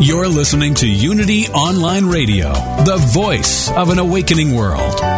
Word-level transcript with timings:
You're 0.00 0.28
listening 0.28 0.74
to 0.74 0.86
Unity 0.86 1.48
Online 1.48 2.06
Radio, 2.06 2.52
the 2.84 2.98
voice 3.12 3.68
of 3.72 3.90
an 3.90 3.98
awakening 3.98 4.54
world. 4.54 5.17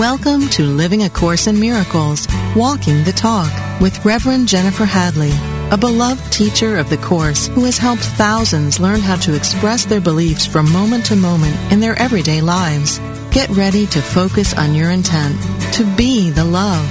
Welcome 0.00 0.48
to 0.52 0.62
Living 0.62 1.02
a 1.02 1.10
Course 1.10 1.46
in 1.46 1.60
Miracles, 1.60 2.26
Walking 2.56 3.04
the 3.04 3.12
Talk 3.12 3.52
with 3.82 4.02
Reverend 4.02 4.48
Jennifer 4.48 4.86
Hadley, 4.86 5.30
a 5.70 5.76
beloved 5.76 6.32
teacher 6.32 6.78
of 6.78 6.88
the 6.88 6.96
Course 6.96 7.48
who 7.48 7.64
has 7.64 7.76
helped 7.76 8.00
thousands 8.00 8.80
learn 8.80 9.00
how 9.00 9.16
to 9.16 9.36
express 9.36 9.84
their 9.84 10.00
beliefs 10.00 10.46
from 10.46 10.72
moment 10.72 11.04
to 11.04 11.16
moment 11.16 11.54
in 11.70 11.80
their 11.80 11.98
everyday 11.98 12.40
lives. 12.40 12.98
Get 13.30 13.50
ready 13.50 13.86
to 13.88 14.00
focus 14.00 14.54
on 14.54 14.74
your 14.74 14.88
intent 14.88 15.38
to 15.74 15.84
be 15.96 16.30
the 16.30 16.46
love, 16.46 16.88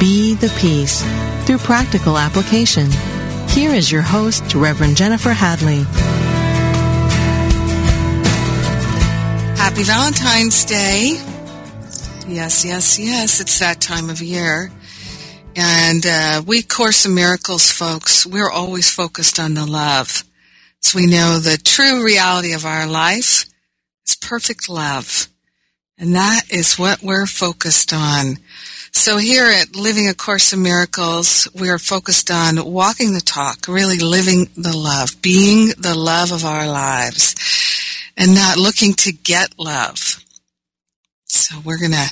be 0.00 0.32
the 0.32 0.48
peace 0.58 1.02
through 1.44 1.58
practical 1.58 2.16
application. 2.16 2.90
Here 3.50 3.74
is 3.74 3.92
your 3.92 4.00
host, 4.00 4.54
Reverend 4.54 4.96
Jennifer 4.96 5.34
Hadley. 5.34 5.82
Happy 9.58 9.82
Valentine's 9.82 10.64
Day. 10.64 11.29
Yes, 12.30 12.64
yes, 12.64 12.96
yes. 12.96 13.40
It's 13.40 13.58
that 13.58 13.80
time 13.80 14.08
of 14.08 14.22
year. 14.22 14.70
And 15.56 16.06
uh, 16.06 16.42
we 16.46 16.62
Course 16.62 17.04
in 17.04 17.12
Miracles 17.12 17.72
folks, 17.72 18.24
we're 18.24 18.50
always 18.50 18.88
focused 18.88 19.40
on 19.40 19.54
the 19.54 19.66
love. 19.66 20.22
So 20.78 20.96
we 20.96 21.06
know 21.06 21.40
the 21.40 21.58
true 21.58 22.04
reality 22.04 22.52
of 22.52 22.64
our 22.64 22.86
life 22.86 23.46
is 24.06 24.14
perfect 24.14 24.68
love. 24.68 25.26
And 25.98 26.14
that 26.14 26.42
is 26.50 26.78
what 26.78 27.02
we're 27.02 27.26
focused 27.26 27.92
on. 27.92 28.36
So 28.92 29.18
here 29.18 29.46
at 29.46 29.74
Living 29.74 30.08
a 30.08 30.14
Course 30.14 30.52
in 30.52 30.62
Miracles, 30.62 31.48
we 31.52 31.68
are 31.68 31.80
focused 31.80 32.30
on 32.30 32.64
walking 32.64 33.12
the 33.12 33.20
talk, 33.20 33.66
really 33.66 33.98
living 33.98 34.50
the 34.56 34.76
love, 34.76 35.20
being 35.20 35.72
the 35.76 35.96
love 35.96 36.30
of 36.30 36.44
our 36.44 36.68
lives, 36.68 37.34
and 38.16 38.36
not 38.36 38.56
looking 38.56 38.94
to 38.94 39.10
get 39.10 39.58
love. 39.58 40.19
So 41.30 41.60
we're 41.64 41.78
going 41.78 41.92
to 41.92 42.10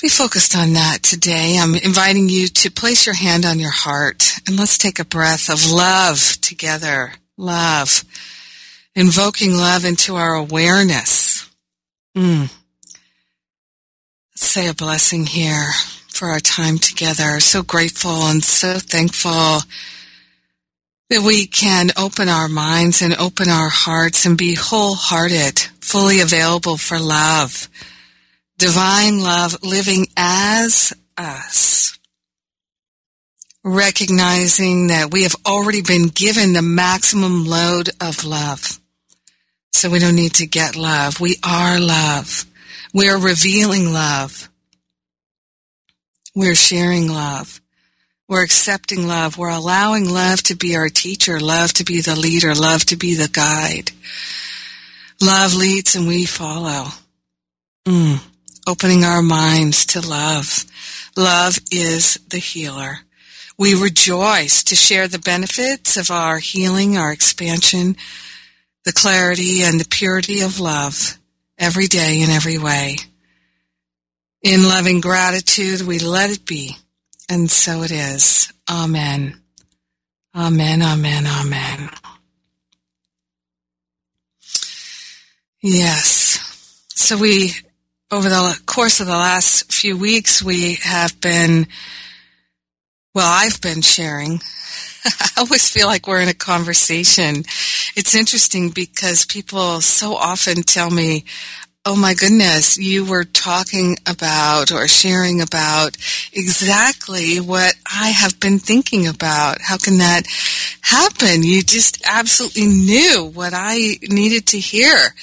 be 0.00 0.08
focused 0.08 0.56
on 0.56 0.72
that 0.72 1.02
today. 1.02 1.58
I'm 1.60 1.74
inviting 1.74 2.28
you 2.28 2.48
to 2.48 2.70
place 2.70 3.04
your 3.04 3.14
hand 3.14 3.44
on 3.44 3.58
your 3.58 3.70
heart 3.70 4.38
and 4.46 4.58
let's 4.58 4.78
take 4.78 4.98
a 4.98 5.04
breath 5.04 5.50
of 5.50 5.70
love 5.70 6.38
together. 6.40 7.12
Love. 7.36 8.04
Invoking 8.94 9.54
love 9.54 9.84
into 9.84 10.16
our 10.16 10.34
awareness. 10.34 11.48
Mm. 12.16 12.50
Let's 14.32 14.48
say 14.48 14.68
a 14.68 14.74
blessing 14.74 15.26
here 15.26 15.70
for 16.08 16.28
our 16.28 16.40
time 16.40 16.78
together. 16.78 17.38
So 17.40 17.62
grateful 17.62 18.26
and 18.28 18.42
so 18.42 18.78
thankful 18.78 19.60
that 21.10 21.22
we 21.22 21.46
can 21.46 21.90
open 21.96 22.28
our 22.28 22.48
minds 22.48 23.02
and 23.02 23.14
open 23.14 23.50
our 23.50 23.68
hearts 23.68 24.24
and 24.24 24.38
be 24.38 24.54
wholehearted, 24.54 25.66
fully 25.90 26.20
available 26.20 26.76
for 26.76 26.98
love 26.98 27.68
divine 28.60 29.20
love 29.20 29.56
living 29.62 30.06
as 30.16 30.92
us. 31.16 31.98
Recognizing 33.64 34.88
that 34.88 35.10
we 35.10 35.22
have 35.22 35.34
already 35.46 35.80
been 35.80 36.08
given 36.08 36.52
the 36.52 36.62
maximum 36.62 37.46
load 37.46 37.88
of 38.00 38.24
love. 38.24 38.78
So 39.72 39.88
we 39.88 39.98
don't 39.98 40.14
need 40.14 40.34
to 40.34 40.46
get 40.46 40.76
love. 40.76 41.20
We 41.20 41.36
are 41.42 41.80
love. 41.80 42.44
We're 42.92 43.18
revealing 43.18 43.92
love. 43.92 44.50
We're 46.34 46.54
sharing 46.54 47.08
love. 47.08 47.60
We're 48.28 48.44
accepting 48.44 49.06
love. 49.06 49.38
We're 49.38 49.48
allowing 49.48 50.08
love 50.08 50.42
to 50.44 50.54
be 50.54 50.76
our 50.76 50.88
teacher, 50.88 51.40
love 51.40 51.72
to 51.74 51.84
be 51.84 52.02
the 52.02 52.14
leader, 52.14 52.54
love 52.54 52.84
to 52.86 52.96
be 52.96 53.14
the 53.14 53.28
guide. 53.28 53.90
Love 55.22 55.54
leads 55.54 55.94
and 55.94 56.06
we 56.06 56.26
follow. 56.26 56.86
Mm 57.86 58.20
opening 58.70 59.04
our 59.04 59.22
minds 59.22 59.84
to 59.84 60.00
love. 60.00 60.64
Love 61.16 61.58
is 61.72 62.14
the 62.28 62.38
healer. 62.38 63.00
We 63.58 63.80
rejoice 63.80 64.62
to 64.64 64.76
share 64.76 65.08
the 65.08 65.18
benefits 65.18 65.96
of 65.96 66.10
our 66.10 66.38
healing, 66.38 66.96
our 66.96 67.12
expansion, 67.12 67.96
the 68.84 68.92
clarity 68.92 69.62
and 69.62 69.78
the 69.78 69.88
purity 69.88 70.40
of 70.40 70.60
love 70.60 71.18
every 71.58 71.86
day 71.86 72.22
in 72.22 72.30
every 72.30 72.58
way. 72.58 72.96
In 74.42 74.62
loving 74.62 75.00
gratitude, 75.00 75.82
we 75.82 75.98
let 75.98 76.30
it 76.30 76.46
be. 76.46 76.76
And 77.28 77.50
so 77.50 77.82
it 77.82 77.90
is. 77.90 78.52
Amen. 78.70 79.40
Amen, 80.34 80.80
amen, 80.80 81.26
amen. 81.26 81.90
Yes. 85.62 86.38
So 86.94 87.18
we 87.18 87.52
over 88.10 88.28
the 88.28 88.60
course 88.66 89.00
of 89.00 89.06
the 89.06 89.12
last 89.12 89.72
few 89.72 89.96
weeks, 89.96 90.42
we 90.42 90.74
have 90.82 91.20
been, 91.20 91.68
well, 93.14 93.30
I've 93.30 93.60
been 93.60 93.82
sharing. 93.82 94.40
I 95.04 95.28
always 95.38 95.70
feel 95.70 95.86
like 95.86 96.08
we're 96.08 96.20
in 96.20 96.28
a 96.28 96.34
conversation. 96.34 97.44
It's 97.96 98.14
interesting 98.14 98.70
because 98.70 99.24
people 99.26 99.80
so 99.80 100.16
often 100.16 100.62
tell 100.62 100.90
me, 100.90 101.24
Oh 101.86 101.96
my 101.96 102.12
goodness, 102.12 102.76
you 102.76 103.06
were 103.06 103.24
talking 103.24 103.96
about 104.06 104.70
or 104.70 104.86
sharing 104.86 105.40
about 105.40 105.96
exactly 106.30 107.38
what 107.40 107.74
I 107.90 108.10
have 108.10 108.38
been 108.38 108.58
thinking 108.58 109.06
about. 109.06 109.62
How 109.62 109.78
can 109.78 109.96
that 109.96 110.24
happen? 110.82 111.42
You 111.42 111.62
just 111.62 112.02
absolutely 112.06 112.66
knew 112.66 113.30
what 113.32 113.52
I 113.54 113.98
needed 114.02 114.46
to 114.48 114.58
hear. 114.58 115.14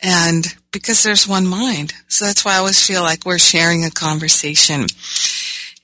And 0.00 0.46
because 0.70 1.02
there's 1.02 1.28
one 1.28 1.46
mind. 1.46 1.94
So 2.08 2.26
that's 2.26 2.44
why 2.44 2.54
I 2.54 2.58
always 2.58 2.84
feel 2.84 3.02
like 3.02 3.24
we're 3.24 3.38
sharing 3.38 3.84
a 3.84 3.90
conversation. 3.90 4.86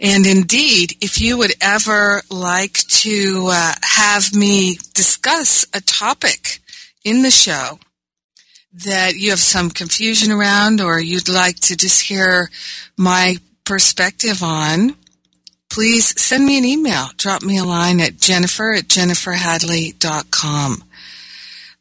And 0.00 0.26
indeed, 0.26 0.96
if 1.00 1.20
you 1.20 1.36
would 1.38 1.52
ever 1.60 2.22
like 2.30 2.74
to 2.88 3.48
uh, 3.50 3.74
have 3.82 4.34
me 4.34 4.78
discuss 4.94 5.66
a 5.74 5.80
topic 5.80 6.60
in 7.04 7.22
the 7.22 7.30
show 7.30 7.78
that 8.72 9.16
you 9.16 9.30
have 9.30 9.40
some 9.40 9.70
confusion 9.70 10.32
around 10.32 10.80
or 10.80 11.00
you'd 11.00 11.28
like 11.28 11.56
to 11.60 11.76
just 11.76 12.02
hear 12.02 12.50
my 12.96 13.36
perspective 13.64 14.42
on, 14.42 14.96
please 15.70 16.20
send 16.20 16.44
me 16.44 16.58
an 16.58 16.64
email. 16.64 17.06
Drop 17.16 17.42
me 17.42 17.56
a 17.58 17.64
line 17.64 18.00
at 18.00 18.18
jennifer 18.18 18.72
at 18.74 18.88
jenniferhadley.com. 18.88 20.84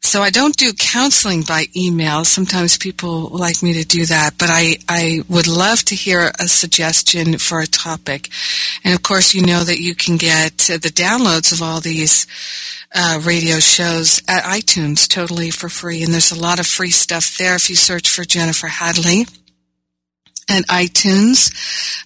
So 0.02 0.22
I 0.22 0.30
don't 0.30 0.56
do 0.56 0.72
counseling 0.72 1.42
by 1.42 1.66
email. 1.76 2.24
Sometimes 2.24 2.78
people 2.78 3.28
like 3.28 3.62
me 3.62 3.74
to 3.74 3.84
do 3.84 4.06
that, 4.06 4.38
but 4.38 4.48
I, 4.50 4.78
I 4.88 5.22
would 5.28 5.46
love 5.46 5.84
to 5.84 5.94
hear 5.94 6.32
a 6.40 6.48
suggestion 6.48 7.36
for 7.36 7.60
a 7.60 7.66
topic. 7.66 8.30
And 8.82 8.94
of 8.94 9.02
course, 9.02 9.34
you 9.34 9.44
know 9.44 9.62
that 9.62 9.78
you 9.78 9.94
can 9.94 10.16
get 10.16 10.56
the 10.56 10.90
downloads 10.94 11.52
of 11.52 11.62
all 11.62 11.80
these 11.80 12.26
uh, 12.94 13.20
radio 13.22 13.58
shows 13.58 14.22
at 14.26 14.44
iTunes 14.44 15.06
totally 15.06 15.50
for 15.50 15.68
free. 15.68 16.02
And 16.02 16.12
there's 16.12 16.32
a 16.32 16.40
lot 16.40 16.58
of 16.58 16.66
free 16.66 16.90
stuff 16.90 17.36
there 17.36 17.54
if 17.54 17.68
you 17.68 17.76
search 17.76 18.08
for 18.08 18.24
Jennifer 18.24 18.68
Hadley 18.68 19.26
at 20.50 20.66
iTunes. 20.66 21.54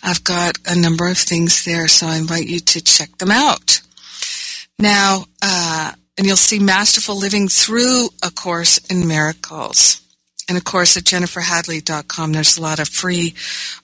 I've 0.03 0.23
got 0.23 0.59
a 0.67 0.79
number 0.79 1.09
of 1.09 1.19
things 1.19 1.65
there, 1.65 1.89
so 1.89 2.07
I 2.07 2.17
invite 2.17 2.47
you 2.47 2.61
to 2.61 2.81
check 2.83 3.17
them 3.19 3.31
out. 3.31 3.81
Now, 4.79 5.25
uh, 5.43 5.93
and 6.17 6.27
you'll 6.27 6.37
see 6.37 6.59
Masterful 6.59 7.19
Living 7.19 7.49
through 7.49 8.09
A 8.23 8.31
Course 8.31 8.79
in 8.91 9.09
Miracles. 9.09 10.01
And 10.49 10.59
of 10.59 10.65
course, 10.65 10.97
at 10.97 11.05
jenniferhadley.com, 11.05 12.33
there's 12.33 12.59
a 12.59 12.63
lot 12.63 12.79
of 12.79 12.89
free 12.89 13.31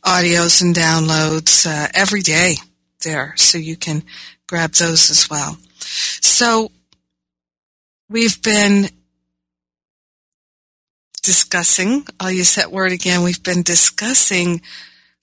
audios 0.04 0.60
and 0.60 0.74
downloads 0.74 1.66
uh, 1.66 1.88
every 1.94 2.20
day 2.20 2.56
there, 3.02 3.34
so 3.36 3.56
you 3.56 3.76
can 3.76 4.02
grab 4.46 4.72
those 4.72 5.10
as 5.10 5.30
well. 5.30 5.56
So 5.80 6.70
we've 8.10 8.40
been 8.42 8.90
discussing, 11.20 12.06
I'll 12.18 12.30
use 12.30 12.54
that 12.54 12.72
word 12.72 12.92
again, 12.92 13.22
we've 13.22 13.42
been 13.42 13.62
discussing 13.62 14.60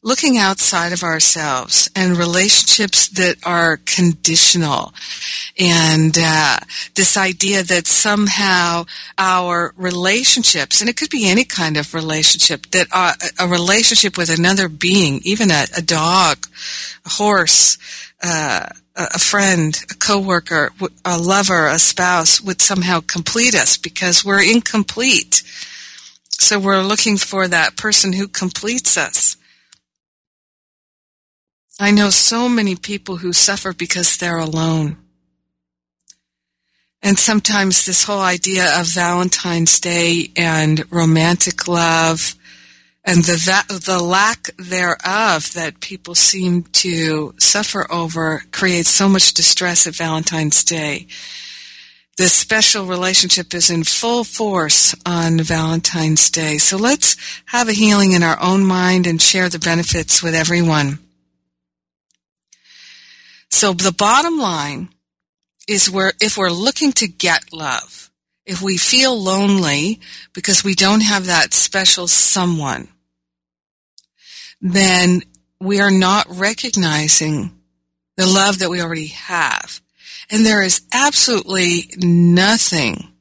looking 0.03 0.37
outside 0.37 0.93
of 0.93 1.03
ourselves 1.03 1.89
and 1.95 2.17
relationships 2.17 3.09
that 3.09 3.35
are 3.43 3.77
conditional. 3.85 4.93
And 5.59 6.15
uh, 6.17 6.59
this 6.95 7.17
idea 7.17 7.63
that 7.63 7.87
somehow 7.87 8.85
our 9.17 9.73
relationships 9.75 10.79
and 10.79 10.89
it 10.89 10.95
could 10.95 11.09
be 11.09 11.27
any 11.27 11.43
kind 11.43 11.75
of 11.75 11.93
relationship 11.93 12.67
that 12.67 12.87
uh, 12.93 13.13
a 13.39 13.47
relationship 13.47 14.17
with 14.17 14.29
another 14.29 14.69
being 14.69 15.19
even 15.23 15.51
a, 15.51 15.65
a 15.75 15.81
dog 15.81 16.45
a 17.05 17.09
horse 17.09 17.77
uh, 18.23 18.67
a 18.97 19.19
friend, 19.19 19.83
a 19.91 19.93
coworker, 19.93 20.71
a 21.05 21.19
lover, 21.19 21.67
a 21.67 21.77
spouse 21.77 22.41
would 22.41 22.61
somehow 22.61 22.99
complete 22.99 23.53
us 23.53 23.77
because 23.77 24.25
we're 24.25 24.41
incomplete. 24.41 25.43
So 26.39 26.59
we're 26.59 26.81
looking 26.81 27.17
for 27.17 27.47
that 27.47 27.77
person 27.77 28.13
who 28.13 28.27
completes 28.27 28.97
us. 28.97 29.35
I 31.79 31.91
know 31.91 32.09
so 32.09 32.49
many 32.49 32.75
people 32.75 33.17
who 33.17 33.33
suffer 33.33 33.73
because 33.73 34.17
they're 34.17 34.37
alone. 34.37 34.97
And 37.01 37.19
sometimes 37.19 37.85
this 37.85 38.03
whole 38.03 38.21
idea 38.21 38.79
of 38.79 38.87
Valentine's 38.87 39.79
Day 39.79 40.31
and 40.35 40.91
romantic 40.91 41.67
love 41.67 42.35
and 43.07 43.23
the, 43.23 43.81
the 43.85 44.03
lack 44.03 44.49
thereof 44.57 45.53
that 45.53 45.79
people 45.79 46.13
seem 46.13 46.63
to 46.63 47.33
suffer 47.39 47.89
over 47.89 48.43
creates 48.51 48.89
so 48.89 49.07
much 49.07 49.33
distress 49.33 49.87
at 49.87 49.95
Valentine's 49.95 50.61
Day. 50.65 51.07
This 52.17 52.33
special 52.33 52.87
relationship 52.87 53.53
is 53.53 53.69
in 53.69 53.83
full 53.83 54.23
force 54.23 54.95
on 55.05 55.39
Valentine's 55.39 56.31
Day. 56.31 56.57
So 56.57 56.75
let's 56.75 57.15
have 57.45 57.69
a 57.69 57.73
healing 57.73 58.13
in 58.13 58.23
our 58.23 58.41
own 58.41 58.65
mind 58.65 59.05
and 59.05 59.21
share 59.21 59.49
the 59.49 59.59
benefits 59.59 60.23
with 60.23 60.33
everyone. 60.33 60.97
So 63.51 63.73
the 63.73 63.91
bottom 63.91 64.39
line 64.39 64.89
is 65.67 65.91
where 65.91 66.13
if 66.19 66.37
we're 66.37 66.49
looking 66.49 66.91
to 66.93 67.07
get 67.07 67.53
love, 67.53 68.09
if 68.47 68.63
we 68.63 68.77
feel 68.77 69.15
lonely 69.21 69.99
because 70.33 70.63
we 70.63 70.73
don't 70.73 71.01
have 71.01 71.27
that 71.27 71.53
special 71.53 72.07
someone, 72.07 72.87
then 74.59 75.21
we 75.59 75.81
are 75.81 75.91
not 75.91 76.25
recognizing 76.29 77.51
the 78.15 78.25
love 78.25 78.57
that 78.59 78.71
we 78.71 78.81
already 78.81 79.07
have. 79.07 79.81
And 80.29 80.45
there 80.45 80.61
is 80.61 80.81
absolutely 80.91 81.91
nothing, 81.97 83.13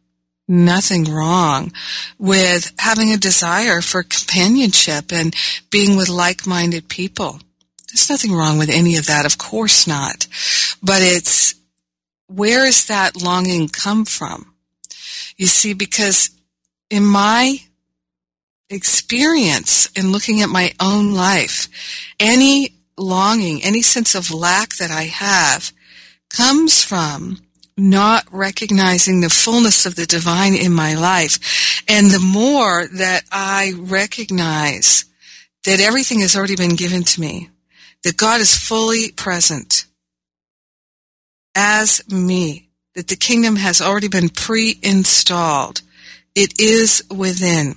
nothing 0.49 1.05
wrong 1.05 1.73
with 2.19 2.73
having 2.79 3.13
a 3.13 3.17
desire 3.17 3.81
for 3.81 4.03
companionship 4.03 5.13
and 5.13 5.35
being 5.71 5.97
with 5.97 6.09
like-minded 6.09 6.89
people. 6.89 7.41
There's 7.89 8.11
nothing 8.11 8.33
wrong 8.33 8.59
with 8.59 8.69
any 8.69 8.97
of 8.97 9.07
that, 9.07 9.25
of 9.25 9.39
course 9.39 9.87
not. 9.87 10.27
But 10.83 11.03
it's, 11.03 11.55
where 12.27 12.67
is 12.67 12.87
that 12.87 13.23
longing 13.23 13.69
come 13.69 14.05
from? 14.05 14.55
You 15.37 15.47
see, 15.47 15.75
because 15.75 16.31
in 16.91 17.05
my 17.05 17.59
experience 18.69 19.87
in 19.95 20.11
looking 20.11 20.43
at 20.43 20.49
my 20.49 20.73
own 20.81 21.15
life, 21.15 21.69
any 22.19 22.75
longing, 22.97 23.63
any 23.63 23.83
sense 23.83 24.15
of 24.15 24.33
lack 24.33 24.77
that 24.77 24.91
I 24.91 25.03
have 25.03 25.73
comes 26.31 26.83
from 26.83 27.39
not 27.77 28.25
recognizing 28.31 29.21
the 29.21 29.31
fullness 29.31 29.85
of 29.85 29.97
the 29.97 30.07
divine 30.07 30.55
in 30.55 30.73
my 30.73 30.95
life. 30.95 31.83
And 31.89 32.11
the 32.11 32.21
more 32.21 32.87
that 32.87 33.25
I 33.31 33.75
recognize 33.77 35.05
that 35.65 35.81
everything 35.81 36.21
has 36.21 36.37
already 36.37 36.57
been 36.57 36.77
given 36.77 37.03
to 37.03 37.21
me, 37.21 37.51
that 38.03 38.17
God 38.17 38.41
is 38.41 38.57
fully 38.57 39.11
present 39.13 39.85
as 41.55 42.03
me, 42.11 42.69
that 42.95 43.09
the 43.09 43.17
kingdom 43.17 43.57
has 43.57 43.81
already 43.81 44.09
been 44.09 44.29
pre-installed. 44.29 45.83
It 46.35 46.61
is 46.61 47.03
within. 47.11 47.77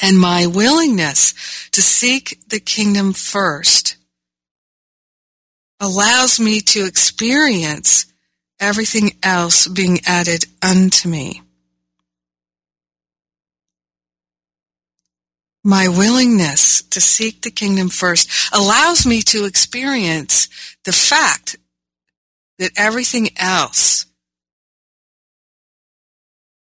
And 0.00 0.18
my 0.18 0.46
willingness 0.46 1.34
to 1.70 1.80
seek 1.80 2.40
the 2.48 2.60
kingdom 2.60 3.12
first 3.12 3.91
allows 5.82 6.40
me 6.40 6.60
to 6.60 6.86
experience 6.86 8.06
everything 8.58 9.10
else 9.22 9.68
being 9.68 9.98
added 10.06 10.44
unto 10.62 11.08
me. 11.08 11.42
my 15.64 15.88
willingness 15.88 16.82
to 16.82 17.00
seek 17.00 17.42
the 17.42 17.50
kingdom 17.50 17.88
first 17.88 18.28
allows 18.52 19.06
me 19.06 19.22
to 19.22 19.44
experience 19.44 20.48
the 20.84 20.92
fact 20.92 21.56
that 22.58 22.72
everything 22.76 23.28
else 23.36 24.06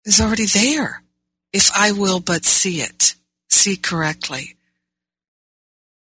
is 0.04 0.20
already 0.20 0.46
there 0.46 1.02
if 1.52 1.70
I 1.74 1.92
will 1.92 2.20
but 2.20 2.44
see 2.44 2.80
it, 2.80 3.14
see 3.48 3.76
correctly. 3.76 4.53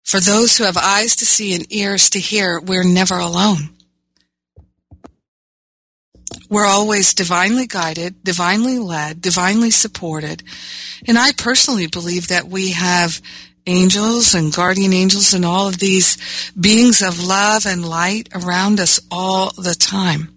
For 0.04 0.20
those 0.20 0.58
who 0.58 0.66
have 0.66 0.78
eyes 0.78 1.16
to 1.18 1.26
see 1.26 1.54
and 1.54 1.72
ears 1.72 2.10
to 2.12 2.20
hear, 2.20 2.60
we're 2.60 2.84
never 2.84 3.18
alone. 3.18 3.70
We're 6.50 6.66
always 6.66 7.14
divinely 7.14 7.66
guided, 7.66 8.24
divinely 8.24 8.78
led, 8.78 9.22
divinely 9.22 9.72
supported. 9.72 10.44
And 11.08 11.18
I 11.18 11.32
personally 11.32 11.88
believe 11.88 12.28
that 12.28 12.48
we 12.48 12.72
have 12.72 13.22
angels 13.68 14.34
and 14.34 14.54
guardian 14.54 14.92
angels 14.92 15.34
and 15.34 15.46
all 15.46 15.68
of 15.68 15.80
these 15.80 16.18
beings 16.60 17.02
of 17.02 17.24
love 17.24 17.66
and 17.66 17.88
light 17.88 18.30
around 18.34 18.80
us 18.80 19.00
all 19.10 19.52
the 19.58 19.76
time. 19.76 20.36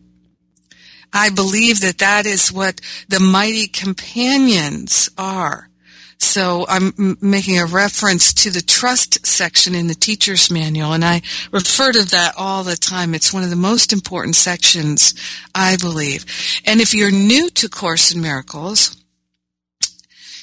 I 1.12 1.30
believe 1.30 1.80
that 1.80 1.98
that 1.98 2.26
is 2.26 2.52
what 2.52 2.80
the 3.08 3.20
mighty 3.20 3.68
companions 3.68 5.08
are. 5.16 5.68
So 6.24 6.64
I'm 6.68 7.18
making 7.20 7.58
a 7.58 7.66
reference 7.66 8.32
to 8.34 8.50
the 8.50 8.62
trust 8.62 9.24
section 9.26 9.74
in 9.74 9.88
the 9.88 9.94
teacher's 9.94 10.50
manual, 10.50 10.92
and 10.92 11.04
I 11.04 11.20
refer 11.52 11.92
to 11.92 12.02
that 12.10 12.34
all 12.36 12.64
the 12.64 12.76
time. 12.76 13.14
It's 13.14 13.32
one 13.32 13.44
of 13.44 13.50
the 13.50 13.56
most 13.56 13.92
important 13.92 14.34
sections, 14.34 15.14
I 15.54 15.76
believe. 15.76 16.24
And 16.64 16.80
if 16.80 16.94
you're 16.94 17.12
new 17.12 17.50
to 17.50 17.68
Course 17.68 18.12
in 18.12 18.22
Miracles, 18.22 18.96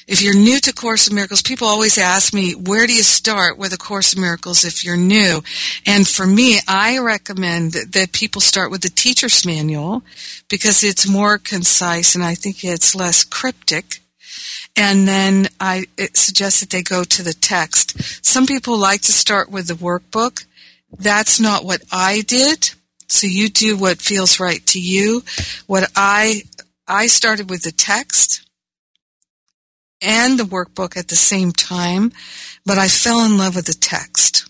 if 0.06 0.22
you're 0.22 0.34
new 0.34 0.60
to 0.60 0.72
Course 0.72 1.08
in 1.08 1.14
Miracles, 1.14 1.42
people 1.42 1.66
always 1.66 1.98
ask 1.98 2.32
me, 2.32 2.52
where 2.52 2.86
do 2.86 2.94
you 2.94 3.02
start 3.02 3.58
with 3.58 3.72
A 3.72 3.78
Course 3.78 4.14
in 4.14 4.20
Miracles 4.20 4.64
if 4.64 4.84
you're 4.84 4.96
new? 4.96 5.42
And 5.84 6.06
for 6.06 6.26
me, 6.26 6.60
I 6.68 6.98
recommend 6.98 7.72
that 7.72 8.12
people 8.12 8.40
start 8.40 8.70
with 8.70 8.82
the 8.82 8.88
teacher's 8.88 9.44
manual 9.44 10.02
because 10.48 10.84
it's 10.84 11.08
more 11.08 11.38
concise 11.38 12.14
and 12.14 12.22
I 12.22 12.34
think 12.34 12.64
it's 12.64 12.94
less 12.94 13.24
cryptic 13.24 14.01
and 14.76 15.06
then 15.06 15.48
I 15.60 15.86
suggest 16.14 16.60
that 16.60 16.70
they 16.70 16.82
go 16.82 17.04
to 17.04 17.22
the 17.22 17.34
text. 17.34 18.24
Some 18.24 18.46
people 18.46 18.76
like 18.76 19.02
to 19.02 19.12
start 19.12 19.50
with 19.50 19.68
the 19.68 19.74
workbook. 19.74 20.46
That's 20.98 21.40
not 21.40 21.64
what 21.64 21.82
I 21.92 22.22
did. 22.22 22.70
So 23.08 23.26
you 23.26 23.48
do 23.48 23.76
what 23.76 24.00
feels 24.00 24.40
right 24.40 24.64
to 24.68 24.80
you. 24.80 25.22
What 25.66 25.90
I 25.94 26.44
I 26.88 27.06
started 27.06 27.50
with 27.50 27.62
the 27.62 27.72
text 27.72 28.46
and 30.00 30.38
the 30.38 30.44
workbook 30.44 30.96
at 30.96 31.08
the 31.08 31.16
same 31.16 31.52
time, 31.52 32.12
but 32.66 32.78
I 32.78 32.88
fell 32.88 33.24
in 33.24 33.38
love 33.38 33.56
with 33.56 33.66
the 33.66 33.74
text. 33.74 34.48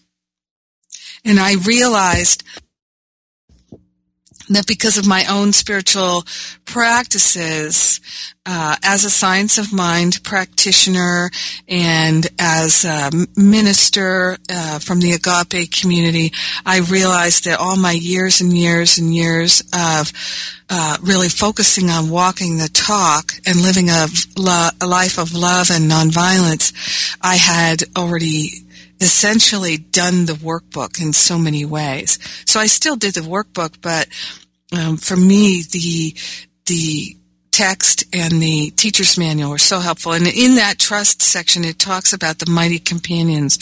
And 1.25 1.38
I 1.38 1.55
realized 1.55 2.43
that 4.53 4.67
because 4.67 4.99
of 4.99 5.07
my 5.07 5.25
own 5.29 5.53
spiritual 5.53 6.25
practices, 6.65 8.01
uh, 8.45 8.77
as 8.83 9.05
a 9.05 9.11
science 9.11 9.57
of 9.59 9.73
mind 9.73 10.23
practitioner 10.25 11.31
and 11.69 12.27
as 12.39 12.85
a 12.85 13.11
minister 13.37 14.37
uh, 14.51 14.79
from 14.79 15.01
the 15.01 15.13
agape 15.13 15.71
community, 15.71 16.33
I 16.67 16.81
realized 16.81 17.45
that 17.45 17.61
all 17.61 17.77
my 17.77 17.93
years 17.93 18.41
and 18.41 18.53
years 18.53 18.99
and 18.99 19.15
years 19.15 19.63
of 19.73 20.13
uh, 20.69 20.97
really 21.03 21.29
focusing 21.29 21.91
on 21.91 22.11
walking 22.11 22.59
the 22.59 22.69
talk 22.69 23.33
and 23.47 23.63
living 23.63 23.91
a, 23.91 24.07
lo- 24.37 24.71
a 24.81 24.87
life 24.87 25.19
of 25.19 25.35
love 25.35 25.71
and 25.71 25.91
nonviolence, 25.91 26.73
I 27.21 27.37
had 27.37 27.85
already 27.97 28.65
essentially 29.01 29.77
done 29.77 30.27
the 30.27 30.33
workbook 30.33 31.01
in 31.01 31.13
so 31.13 31.37
many 31.37 31.65
ways. 31.65 32.19
So 32.47 32.61
I 32.61 32.67
still 32.67 32.97
did 32.97 33.15
the 33.15 33.21
workbook, 33.21 33.77
but 33.83 34.09
um, 34.73 34.97
for 34.97 35.17
me, 35.17 35.62
the 35.71 36.14
the 36.67 37.17
text 37.52 38.05
and 38.14 38.41
the 38.41 38.71
teacher's 38.71 39.19
manual 39.19 39.50
were 39.50 39.59
so 39.59 39.79
helpful. 39.79 40.12
And 40.12 40.26
in 40.26 40.55
that 40.57 40.79
trust 40.79 41.21
section, 41.23 41.64
it 41.64 41.79
talks 41.79 42.12
about 42.12 42.38
the 42.38 42.50
mighty 42.50 42.79
companions. 42.79 43.59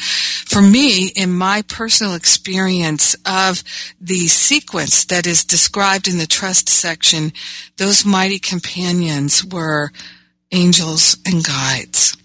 For 0.48 0.62
me, 0.62 1.08
in 1.08 1.32
my 1.32 1.62
personal 1.62 2.14
experience 2.14 3.14
of 3.26 3.62
the 4.00 4.28
sequence 4.28 5.04
that 5.06 5.26
is 5.26 5.44
described 5.44 6.06
in 6.08 6.18
the 6.18 6.26
trust 6.26 6.68
section, 6.68 7.32
those 7.76 8.04
mighty 8.04 8.38
companions 8.38 9.44
were 9.44 9.90
angels 10.52 11.16
and 11.26 11.44
guides, 11.44 12.16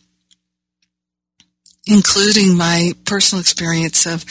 including 1.87 2.55
my 2.55 2.93
personal 3.05 3.41
experience 3.41 4.05
of 4.05 4.23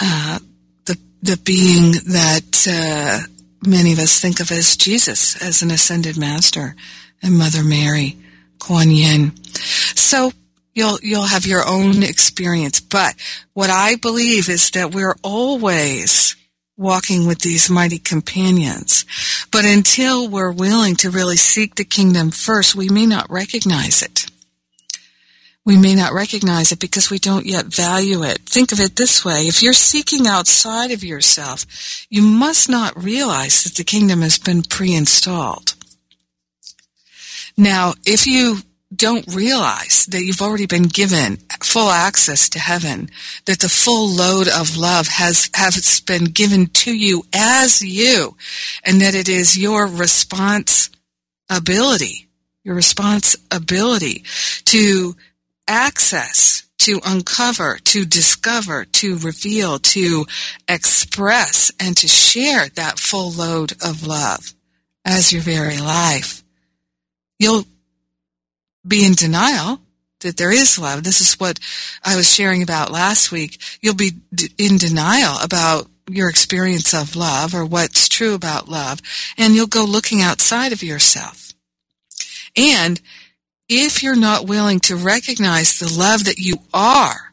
uh, 0.00 0.38
the 0.86 0.96
the 1.22 1.36
being 1.38 1.92
that 2.06 2.66
uh, 2.68 3.31
many 3.66 3.92
of 3.92 3.98
us 3.98 4.20
think 4.20 4.40
of 4.40 4.50
as 4.50 4.76
Jesus, 4.76 5.40
as 5.42 5.62
an 5.62 5.70
ascended 5.70 6.16
master, 6.16 6.74
and 7.22 7.38
Mother 7.38 7.62
Mary, 7.62 8.18
Kuan 8.58 8.90
Yin. 8.90 9.32
So 9.54 10.32
you'll 10.74 10.98
you'll 11.02 11.22
have 11.22 11.46
your 11.46 11.66
own 11.66 12.02
experience, 12.02 12.80
but 12.80 13.14
what 13.52 13.70
I 13.70 13.96
believe 13.96 14.48
is 14.48 14.70
that 14.72 14.94
we're 14.94 15.16
always 15.22 16.36
walking 16.76 17.26
with 17.26 17.40
these 17.40 17.70
mighty 17.70 17.98
companions. 17.98 19.04
But 19.50 19.64
until 19.64 20.28
we're 20.28 20.52
willing 20.52 20.96
to 20.96 21.10
really 21.10 21.36
seek 21.36 21.74
the 21.74 21.84
kingdom 21.84 22.30
first, 22.30 22.74
we 22.74 22.88
may 22.88 23.06
not 23.06 23.30
recognize 23.30 24.02
it. 24.02 24.21
We 25.64 25.76
may 25.76 25.94
not 25.94 26.12
recognize 26.12 26.72
it 26.72 26.80
because 26.80 27.08
we 27.08 27.20
don't 27.20 27.46
yet 27.46 27.66
value 27.66 28.24
it. 28.24 28.40
Think 28.46 28.72
of 28.72 28.80
it 28.80 28.96
this 28.96 29.24
way. 29.24 29.42
If 29.42 29.62
you're 29.62 29.72
seeking 29.72 30.26
outside 30.26 30.90
of 30.90 31.04
yourself, 31.04 31.64
you 32.10 32.22
must 32.22 32.68
not 32.68 33.00
realize 33.00 33.62
that 33.62 33.76
the 33.76 33.84
kingdom 33.84 34.22
has 34.22 34.38
been 34.38 34.62
pre-installed. 34.62 35.74
Now, 37.56 37.94
if 38.04 38.26
you 38.26 38.62
don't 38.94 39.26
realize 39.32 40.04
that 40.06 40.22
you've 40.22 40.42
already 40.42 40.66
been 40.66 40.88
given 40.88 41.38
full 41.62 41.90
access 41.90 42.48
to 42.50 42.58
heaven, 42.58 43.08
that 43.46 43.60
the 43.60 43.68
full 43.68 44.08
load 44.08 44.48
of 44.48 44.76
love 44.76 45.06
has, 45.08 45.48
has 45.54 46.00
been 46.00 46.24
given 46.24 46.66
to 46.66 46.92
you 46.92 47.22
as 47.32 47.80
you, 47.82 48.36
and 48.84 49.00
that 49.00 49.14
it 49.14 49.28
is 49.28 49.56
your 49.56 49.86
responsibility, 49.86 52.26
your 52.64 52.74
responsibility 52.74 54.24
to 54.64 55.14
access, 55.68 56.64
to 56.82 57.00
uncover, 57.04 57.78
to 57.84 58.04
discover, 58.04 58.84
to 58.84 59.16
reveal, 59.18 59.78
to 59.78 60.26
express, 60.68 61.70
and 61.78 61.96
to 61.96 62.08
share 62.08 62.68
that 62.70 62.98
full 62.98 63.30
load 63.30 63.72
of 63.84 64.04
love 64.04 64.52
as 65.04 65.32
your 65.32 65.42
very 65.42 65.78
life. 65.78 66.42
You'll 67.38 67.66
be 68.86 69.06
in 69.06 69.12
denial 69.12 69.80
that 70.20 70.36
there 70.36 70.50
is 70.50 70.78
love. 70.78 71.04
This 71.04 71.20
is 71.20 71.38
what 71.38 71.60
I 72.04 72.16
was 72.16 72.32
sharing 72.32 72.62
about 72.62 72.90
last 72.90 73.30
week. 73.30 73.58
You'll 73.80 73.94
be 73.94 74.12
in 74.58 74.76
denial 74.76 75.36
about 75.42 75.88
your 76.10 76.28
experience 76.28 76.92
of 76.92 77.14
love 77.14 77.54
or 77.54 77.64
what's 77.64 78.08
true 78.08 78.34
about 78.34 78.68
love, 78.68 79.00
and 79.38 79.54
you'll 79.54 79.68
go 79.68 79.84
looking 79.84 80.20
outside 80.20 80.72
of 80.72 80.82
yourself. 80.82 81.52
And 82.56 83.00
if 83.68 84.02
you're 84.02 84.16
not 84.16 84.46
willing 84.46 84.80
to 84.80 84.96
recognize 84.96 85.78
the 85.78 85.92
love 85.92 86.24
that 86.24 86.38
you 86.38 86.56
are, 86.74 87.32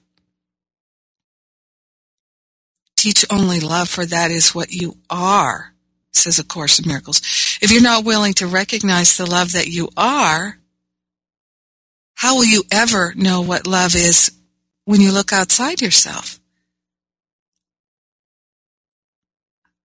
teach 2.98 3.26
only 3.30 3.60
love, 3.60 3.90
for 3.90 4.06
that 4.06 4.32
is 4.32 4.54
what 4.54 4.72
you 4.72 4.98
are, 5.10 5.74
says 6.12 6.40
A 6.40 6.44
Course 6.44 6.80
in 6.80 6.88
Miracles. 6.88 7.22
If 7.62 7.72
you're 7.72 7.82
not 7.82 8.06
willing 8.06 8.34
to 8.36 8.48
recognize 8.48 9.18
the 9.18 9.26
love 9.30 9.54
that 9.54 9.68
you 9.68 9.90
are, 9.96 10.58
how 12.16 12.36
will 12.36 12.46
you 12.46 12.64
ever 12.72 13.14
know 13.16 13.42
what 13.42 13.66
love 13.66 13.96
is 13.96 14.32
when 14.86 15.00
you 15.00 15.12
look 15.12 15.32
outside 15.32 15.82
yourself? 15.82 16.40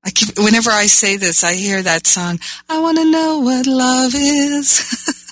I 0.04 0.10
keep, 0.10 0.36
whenever 0.36 0.70
I 0.70 0.86
say 0.86 1.16
this, 1.16 1.44
I 1.44 1.54
hear 1.54 1.82
that 1.82 2.06
song, 2.06 2.38
I 2.68 2.80
want 2.80 2.98
to 2.98 3.10
know 3.10 3.38
what 3.38 3.66
love 3.66 4.12
is. 4.14 5.22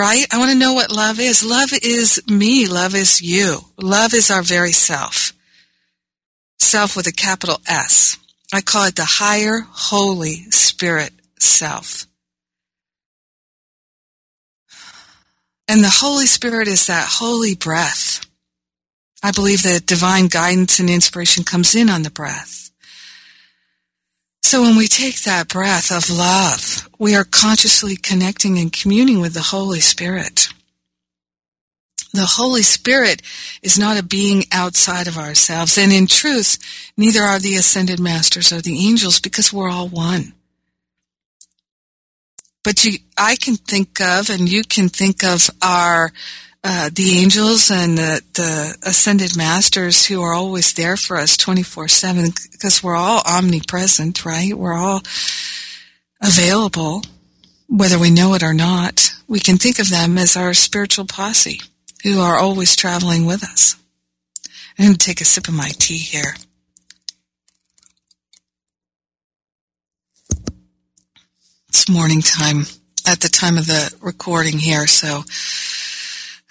right? 0.00 0.24
I 0.32 0.38
want 0.38 0.50
to 0.50 0.56
know 0.56 0.72
what 0.72 0.90
love 0.90 1.20
is. 1.20 1.44
Love 1.44 1.72
is 1.82 2.22
me. 2.26 2.66
Love 2.66 2.94
is 2.94 3.20
you. 3.20 3.58
Love 3.76 4.14
is 4.14 4.30
our 4.30 4.42
very 4.42 4.72
self. 4.72 5.34
Self 6.58 6.96
with 6.96 7.06
a 7.06 7.12
capital 7.12 7.60
S. 7.68 8.16
I 8.50 8.62
call 8.62 8.86
it 8.86 8.96
the 8.96 9.04
higher 9.04 9.66
Holy 9.70 10.50
Spirit 10.50 11.12
self. 11.38 12.06
And 15.68 15.84
the 15.84 15.98
Holy 16.00 16.26
Spirit 16.26 16.66
is 16.66 16.86
that 16.86 17.06
holy 17.06 17.54
breath. 17.54 18.26
I 19.22 19.32
believe 19.32 19.62
that 19.64 19.84
divine 19.84 20.28
guidance 20.28 20.80
and 20.80 20.88
inspiration 20.88 21.44
comes 21.44 21.74
in 21.74 21.90
on 21.90 22.02
the 22.02 22.10
breath. 22.10 22.69
So 24.50 24.62
when 24.62 24.74
we 24.74 24.88
take 24.88 25.22
that 25.22 25.46
breath 25.46 25.92
of 25.92 26.10
love, 26.10 26.88
we 26.98 27.14
are 27.14 27.22
consciously 27.22 27.94
connecting 27.94 28.58
and 28.58 28.72
communing 28.72 29.20
with 29.20 29.32
the 29.32 29.42
Holy 29.54 29.78
Spirit. 29.78 30.48
The 32.12 32.26
Holy 32.26 32.62
Spirit 32.62 33.22
is 33.62 33.78
not 33.78 33.96
a 33.96 34.02
being 34.02 34.42
outside 34.50 35.06
of 35.06 35.16
ourselves, 35.16 35.78
and 35.78 35.92
in 35.92 36.08
truth, 36.08 36.58
neither 36.96 37.22
are 37.22 37.38
the 37.38 37.54
ascended 37.54 38.00
masters 38.00 38.52
or 38.52 38.60
the 38.60 38.76
angels 38.88 39.20
because 39.20 39.52
we're 39.52 39.70
all 39.70 39.86
one. 39.86 40.32
But 42.64 42.84
you, 42.84 42.98
I 43.16 43.36
can 43.36 43.54
think 43.54 44.00
of, 44.00 44.30
and 44.30 44.48
you 44.48 44.64
can 44.64 44.88
think 44.88 45.22
of 45.22 45.48
our 45.62 46.10
uh, 46.62 46.90
the 46.92 47.18
angels 47.18 47.70
and 47.70 47.96
the, 47.96 48.20
the 48.34 48.76
ascended 48.82 49.36
masters 49.36 50.06
who 50.06 50.20
are 50.20 50.34
always 50.34 50.74
there 50.74 50.96
for 50.96 51.16
us 51.16 51.36
24 51.36 51.88
7 51.88 52.30
because 52.52 52.82
we're 52.82 52.96
all 52.96 53.22
omnipresent, 53.26 54.24
right? 54.24 54.52
We're 54.52 54.74
all 54.74 55.02
available, 56.22 57.02
whether 57.66 57.98
we 57.98 58.10
know 58.10 58.34
it 58.34 58.42
or 58.42 58.52
not. 58.52 59.12
We 59.26 59.40
can 59.40 59.56
think 59.56 59.78
of 59.78 59.88
them 59.88 60.18
as 60.18 60.36
our 60.36 60.52
spiritual 60.52 61.06
posse 61.06 61.60
who 62.02 62.20
are 62.20 62.38
always 62.38 62.76
traveling 62.76 63.24
with 63.24 63.42
us. 63.42 63.76
I'm 64.78 64.86
going 64.86 64.96
to 64.96 65.06
take 65.06 65.20
a 65.20 65.24
sip 65.24 65.48
of 65.48 65.54
my 65.54 65.70
tea 65.78 65.98
here. 65.98 66.34
It's 71.68 71.88
morning 71.88 72.20
time 72.20 72.64
at 73.06 73.20
the 73.20 73.28
time 73.28 73.56
of 73.56 73.66
the 73.66 73.94
recording 74.00 74.58
here, 74.58 74.86
so 74.86 75.22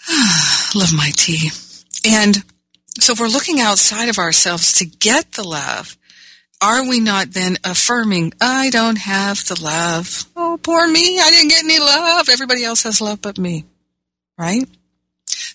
love 0.75 0.93
my 0.93 1.11
tea. 1.15 1.49
And 2.05 2.43
so 2.99 3.13
if 3.13 3.19
we're 3.19 3.27
looking 3.27 3.59
outside 3.59 4.09
of 4.09 4.17
ourselves 4.17 4.73
to 4.73 4.85
get 4.85 5.33
the 5.33 5.47
love, 5.47 5.97
are 6.61 6.87
we 6.87 6.99
not 6.99 7.31
then 7.31 7.57
affirming, 7.63 8.33
I 8.41 8.69
don't 8.69 8.97
have 8.97 9.45
the 9.45 9.59
love. 9.61 10.25
Oh, 10.35 10.59
poor 10.61 10.87
me. 10.87 11.19
I 11.19 11.29
didn't 11.29 11.49
get 11.49 11.63
any 11.63 11.79
love. 11.79 12.27
Everybody 12.27 12.65
else 12.65 12.83
has 12.83 12.99
love 12.99 13.21
but 13.21 13.37
me. 13.37 13.65
Right? 14.37 14.67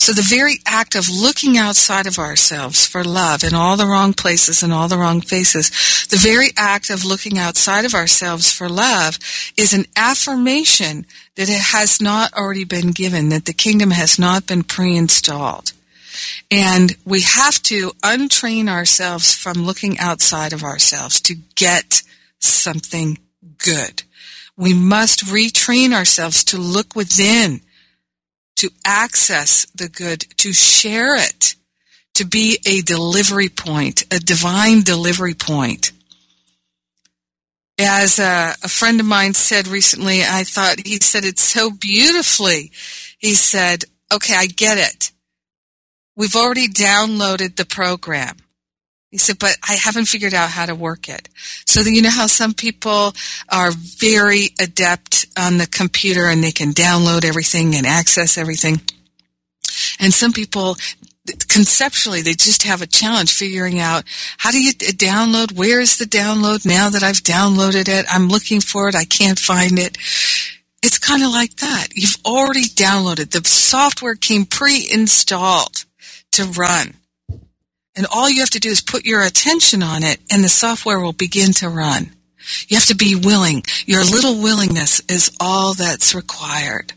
So 0.04 0.12
the 0.12 0.22
very 0.22 0.56
act 0.66 0.94
of 0.94 1.08
looking 1.08 1.56
outside 1.56 2.06
of 2.06 2.18
ourselves 2.18 2.86
for 2.86 3.02
love 3.02 3.42
in 3.42 3.54
all 3.54 3.76
the 3.76 3.86
wrong 3.86 4.12
places 4.12 4.62
and 4.62 4.72
all 4.72 4.86
the 4.86 4.98
wrong 4.98 5.20
faces, 5.20 5.70
the 6.10 6.16
very 6.16 6.50
act 6.56 6.90
of 6.90 7.04
looking 7.04 7.38
outside 7.38 7.84
of 7.84 7.94
ourselves 7.94 8.52
for 8.52 8.68
love 8.68 9.18
is 9.56 9.72
an 9.72 9.86
affirmation 9.96 11.06
that 11.36 11.48
it 11.48 11.60
has 11.60 12.00
not 12.00 12.32
already 12.34 12.64
been 12.64 12.90
given, 12.92 13.28
that 13.30 13.44
the 13.44 13.52
kingdom 13.52 13.90
has 13.90 14.18
not 14.18 14.46
been 14.46 14.62
pre-installed. 14.62 15.72
And 16.50 16.96
we 17.04 17.22
have 17.22 17.60
to 17.64 17.90
untrain 18.02 18.68
ourselves 18.68 19.34
from 19.34 19.64
looking 19.64 19.98
outside 19.98 20.52
of 20.52 20.62
ourselves 20.62 21.20
to 21.22 21.34
get 21.54 22.02
something 22.38 23.18
good. 23.58 24.04
We 24.56 24.74
must 24.74 25.26
retrain 25.26 25.92
ourselves 25.92 26.44
to 26.44 26.58
look 26.58 26.94
within 26.94 27.60
to 28.56 28.70
access 28.84 29.66
the 29.74 29.88
good, 29.88 30.20
to 30.38 30.52
share 30.52 31.16
it, 31.16 31.56
to 32.14 32.24
be 32.24 32.58
a 32.64 32.80
delivery 32.82 33.48
point, 33.48 34.04
a 34.12 34.20
divine 34.20 34.82
delivery 34.82 35.34
point. 35.34 35.90
As 37.78 38.18
a, 38.18 38.54
a, 38.62 38.68
friend 38.68 39.00
of 39.00 39.06
mine 39.06 39.34
said 39.34 39.66
recently, 39.66 40.22
I 40.22 40.44
thought 40.44 40.86
he 40.86 40.98
said 41.00 41.24
it 41.24 41.40
so 41.40 41.70
beautifully. 41.70 42.70
He 43.18 43.34
said, 43.34 43.84
okay, 44.12 44.34
I 44.36 44.46
get 44.46 44.78
it. 44.78 45.10
We've 46.16 46.36
already 46.36 46.68
downloaded 46.68 47.56
the 47.56 47.64
program. 47.64 48.36
He 49.10 49.18
said, 49.18 49.38
but 49.38 49.56
I 49.68 49.74
haven't 49.74 50.06
figured 50.06 50.34
out 50.34 50.50
how 50.50 50.66
to 50.66 50.74
work 50.74 51.08
it. 51.08 51.28
So 51.66 51.80
you 51.80 52.02
know 52.02 52.10
how 52.10 52.26
some 52.26 52.52
people 52.52 53.14
are 53.48 53.70
very 53.70 54.48
adept 54.60 55.26
on 55.38 55.58
the 55.58 55.68
computer 55.68 56.26
and 56.26 56.42
they 56.42 56.52
can 56.52 56.72
download 56.72 57.24
everything 57.24 57.76
and 57.76 57.86
access 57.86 58.36
everything. 58.36 58.80
And 60.00 60.12
some 60.12 60.32
people 60.32 60.76
conceptually 61.48 62.20
they 62.20 62.34
just 62.34 62.64
have 62.64 62.82
a 62.82 62.86
challenge 62.86 63.32
figuring 63.32 63.78
out 63.78 64.04
how 64.38 64.50
do 64.50 64.62
you 64.62 64.72
download 64.72 65.56
where 65.56 65.80
is 65.80 65.96
the 65.96 66.04
download 66.04 66.66
now 66.66 66.90
that 66.90 67.02
i've 67.02 67.22
downloaded 67.22 67.88
it 67.88 68.04
i'm 68.10 68.28
looking 68.28 68.60
for 68.60 68.88
it 68.88 68.94
i 68.94 69.04
can't 69.04 69.38
find 69.38 69.78
it 69.78 69.96
it's 70.82 70.98
kind 70.98 71.22
of 71.22 71.30
like 71.30 71.56
that 71.56 71.88
you've 71.94 72.16
already 72.26 72.64
downloaded 72.64 73.30
the 73.30 73.48
software 73.48 74.14
came 74.14 74.44
pre-installed 74.44 75.86
to 76.30 76.44
run 76.44 76.94
and 77.96 78.06
all 78.10 78.28
you 78.28 78.40
have 78.40 78.50
to 78.50 78.60
do 78.60 78.68
is 78.68 78.80
put 78.80 79.04
your 79.04 79.22
attention 79.22 79.82
on 79.82 80.02
it 80.02 80.18
and 80.30 80.42
the 80.42 80.48
software 80.48 80.98
will 80.98 81.12
begin 81.12 81.52
to 81.54 81.68
run. 81.68 82.10
You 82.68 82.76
have 82.76 82.86
to 82.86 82.96
be 82.96 83.14
willing. 83.14 83.62
Your 83.86 84.02
little 84.02 84.42
willingness 84.42 85.00
is 85.08 85.34
all 85.40 85.74
that's 85.74 86.14
required. 86.14 86.92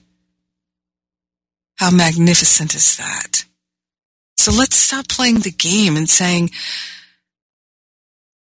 How 1.76 1.92
magnificent 1.92 2.74
is 2.74 2.98
that? 2.98 3.46
So 4.48 4.54
let's 4.54 4.78
stop 4.78 5.10
playing 5.10 5.42
the 5.42 5.52
game 5.52 5.98
and 5.98 6.10
saying, 6.10 6.52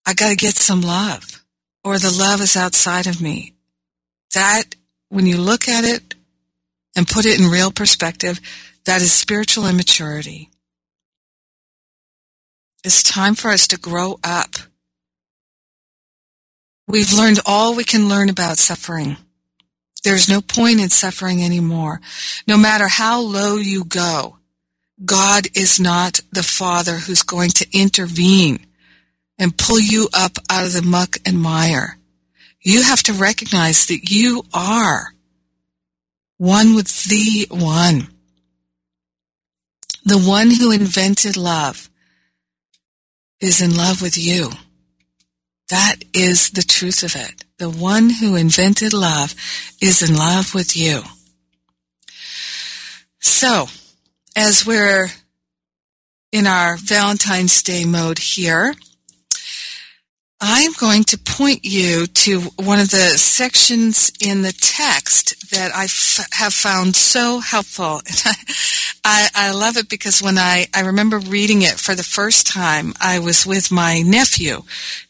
I 0.03 0.15
gotta 0.15 0.35
get 0.35 0.55
some 0.55 0.81
love 0.81 1.43
or 1.83 1.99
the 1.99 2.09
love 2.09 2.41
is 2.41 2.57
outside 2.57 3.05
of 3.05 3.21
me. 3.21 3.53
That, 4.33 4.73
when 5.09 5.27
you 5.27 5.37
look 5.37 5.67
at 5.67 5.83
it 5.83 6.15
and 6.95 7.07
put 7.07 7.27
it 7.27 7.39
in 7.39 7.51
real 7.51 7.71
perspective, 7.71 8.39
that 8.85 9.03
is 9.03 9.13
spiritual 9.13 9.67
immaturity. 9.67 10.49
It's 12.83 13.03
time 13.03 13.35
for 13.35 13.51
us 13.51 13.67
to 13.67 13.77
grow 13.77 14.19
up. 14.23 14.55
We've 16.87 17.13
learned 17.13 17.41
all 17.45 17.75
we 17.75 17.83
can 17.83 18.09
learn 18.09 18.29
about 18.29 18.57
suffering. 18.57 19.17
There's 20.03 20.27
no 20.27 20.41
point 20.41 20.79
in 20.79 20.89
suffering 20.89 21.43
anymore. 21.43 22.01
No 22.47 22.57
matter 22.57 22.87
how 22.87 23.21
low 23.21 23.57
you 23.57 23.85
go, 23.85 24.39
God 25.03 25.47
is 25.55 25.79
not 25.79 26.19
the 26.31 26.43
Father 26.43 26.93
who's 26.97 27.23
going 27.23 27.49
to 27.51 27.67
intervene 27.73 28.65
and 29.37 29.57
pull 29.57 29.79
you 29.79 30.07
up 30.13 30.37
out 30.49 30.65
of 30.65 30.73
the 30.73 30.81
muck 30.81 31.17
and 31.25 31.41
mire. 31.41 31.97
You 32.61 32.83
have 32.83 33.01
to 33.03 33.13
recognize 33.13 33.87
that 33.87 34.11
you 34.11 34.43
are 34.53 35.13
one 36.37 36.75
with 36.75 37.05
the 37.05 37.47
one. 37.49 38.09
The 40.05 40.19
one 40.19 40.51
who 40.51 40.71
invented 40.71 41.37
love 41.37 41.89
is 43.39 43.61
in 43.61 43.75
love 43.75 44.01
with 44.01 44.17
you. 44.17 44.51
That 45.69 45.97
is 46.13 46.51
the 46.51 46.63
truth 46.63 47.01
of 47.03 47.15
it. 47.15 47.45
The 47.57 47.69
one 47.69 48.09
who 48.09 48.35
invented 48.35 48.93
love 48.93 49.33
is 49.81 50.07
in 50.07 50.15
love 50.15 50.53
with 50.53 50.75
you. 50.75 51.01
So, 53.19 53.67
as 54.35 54.65
we're 54.65 55.07
in 56.31 56.47
our 56.47 56.77
Valentine's 56.77 57.61
Day 57.61 57.85
mode 57.85 58.19
here, 58.19 58.73
I'm 60.43 60.71
going 60.79 61.03
to 61.05 61.19
point 61.19 61.63
you 61.63 62.07
to 62.07 62.39
one 62.55 62.79
of 62.79 62.89
the 62.89 63.17
sections 63.17 64.11
in 64.19 64.41
the 64.41 64.53
text 64.59 65.51
that 65.51 65.71
I 65.75 65.83
f- 65.83 66.27
have 66.33 66.53
found 66.53 66.95
so 66.95 67.39
helpful. 67.39 68.01
I, 69.05 69.27
I 69.35 69.51
love 69.51 69.77
it 69.77 69.87
because 69.87 70.19
when 70.19 70.39
I, 70.39 70.65
I 70.73 70.81
remember 70.81 71.19
reading 71.19 71.61
it 71.61 71.79
for 71.79 71.93
the 71.93 72.03
first 72.03 72.47
time, 72.47 72.93
I 72.99 73.19
was 73.19 73.45
with 73.45 73.71
my 73.71 74.01
nephew, 74.01 74.63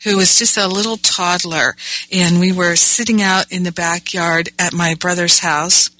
who 0.03 0.17
was 0.17 0.37
just 0.37 0.57
a 0.57 0.67
little 0.67 0.97
toddler, 0.97 1.77
and 2.11 2.41
we 2.41 2.51
were 2.51 2.75
sitting 2.75 3.21
out 3.21 3.49
in 3.53 3.63
the 3.63 3.71
backyard 3.71 4.49
at 4.59 4.73
my 4.73 4.95
brother's 4.95 5.39
house. 5.39 5.91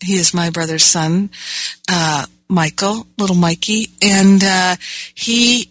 He 0.00 0.14
is 0.14 0.34
my 0.34 0.50
brother's 0.50 0.84
son, 0.84 1.30
uh, 1.88 2.26
Michael, 2.52 3.06
little 3.18 3.34
Mikey, 3.36 3.88
and 4.02 4.44
uh, 4.44 4.76
he 5.14 5.70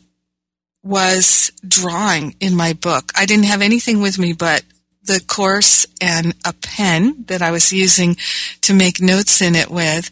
was 0.84 1.52
drawing 1.66 2.36
in 2.40 2.56
my 2.56 2.74
book. 2.74 3.12
I 3.16 3.28
didn't 3.28 3.46
have 3.46 3.62
anything 3.62 4.02
with 4.02 4.18
me 4.18 4.34
but 4.34 4.64
the 5.04 5.22
course 5.28 5.86
and 6.02 6.34
a 6.44 6.54
pen 6.54 7.26
that 7.28 7.42
I 7.42 7.52
was 7.52 7.72
using 7.72 8.18
to 8.62 8.74
make 8.74 9.00
notes 9.00 9.42
in 9.42 9.56
it 9.56 9.70
with. 9.70 10.10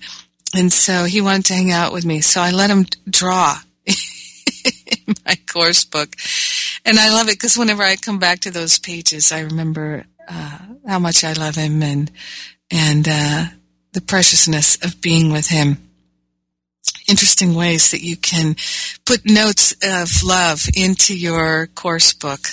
And 0.56 0.72
so 0.72 1.06
he 1.06 1.22
wanted 1.22 1.46
to 1.46 1.54
hang 1.56 1.72
out 1.72 1.92
with 1.92 2.06
me. 2.06 2.22
So 2.22 2.42
I 2.42 2.52
let 2.52 2.70
him 2.70 2.86
draw 3.10 3.58
in 3.86 5.16
my 5.26 5.38
course 5.52 5.86
book. 5.86 6.16
And 6.86 7.00
I 7.00 7.10
love 7.10 7.30
it 7.30 7.34
because 7.34 7.58
whenever 7.58 7.84
I 7.84 7.96
come 7.96 8.20
back 8.20 8.40
to 8.42 8.52
those 8.52 8.78
pages, 8.78 9.32
I 9.32 9.42
remember 9.42 10.06
uh, 10.28 10.60
how 10.88 11.00
much 11.00 11.24
I 11.24 11.34
love 11.34 11.56
him 11.56 11.82
and, 11.82 12.12
and 12.70 13.08
uh, 13.08 13.46
the 13.94 14.02
preciousness 14.02 14.84
of 14.84 15.02
being 15.02 15.32
with 15.32 15.48
him 15.48 15.89
interesting 17.10 17.56
ways 17.56 17.92
that 17.92 18.02
you 18.02 18.16
can 18.16 18.56
put 19.06 19.26
notes 19.26 19.74
of 19.84 20.24
love 20.24 20.68
into 20.76 21.18
your 21.18 21.68
course 21.68 22.14
book. 22.14 22.48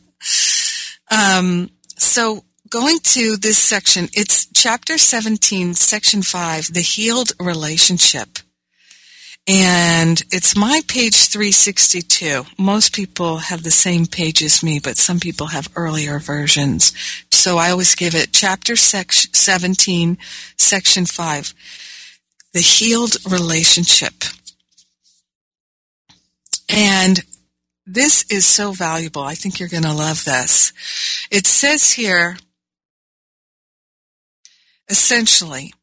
um, 1.10 1.70
so 1.98 2.44
going 2.70 2.98
to 3.00 3.36
this 3.36 3.58
section, 3.58 4.08
it's 4.14 4.46
chapter 4.54 4.96
17, 4.96 5.74
section 5.74 6.22
5, 6.22 6.72
the 6.72 6.80
healed 6.80 7.32
relationship. 7.38 8.38
And 9.48 10.20
it's 10.32 10.56
my 10.56 10.80
page 10.88 11.28
362. 11.28 12.46
Most 12.58 12.92
people 12.92 13.36
have 13.36 13.62
the 13.62 13.70
same 13.70 14.06
page 14.06 14.42
as 14.42 14.60
me, 14.62 14.80
but 14.80 14.96
some 14.96 15.20
people 15.20 15.48
have 15.48 15.70
earlier 15.76 16.18
versions. 16.18 16.92
So 17.30 17.56
I 17.56 17.70
always 17.70 17.94
give 17.94 18.16
it 18.16 18.32
chapter 18.32 18.74
17, 18.74 20.18
section 20.56 21.06
5 21.06 21.54
the 22.56 22.62
healed 22.62 23.18
relationship. 23.30 24.14
And 26.70 27.22
this 27.84 28.24
is 28.30 28.46
so 28.46 28.72
valuable. 28.72 29.20
I 29.20 29.34
think 29.34 29.60
you're 29.60 29.68
going 29.68 29.82
to 29.82 29.92
love 29.92 30.24
this. 30.24 30.72
It 31.30 31.46
says 31.46 31.92
here, 31.92 32.38
essentially, 34.88 35.74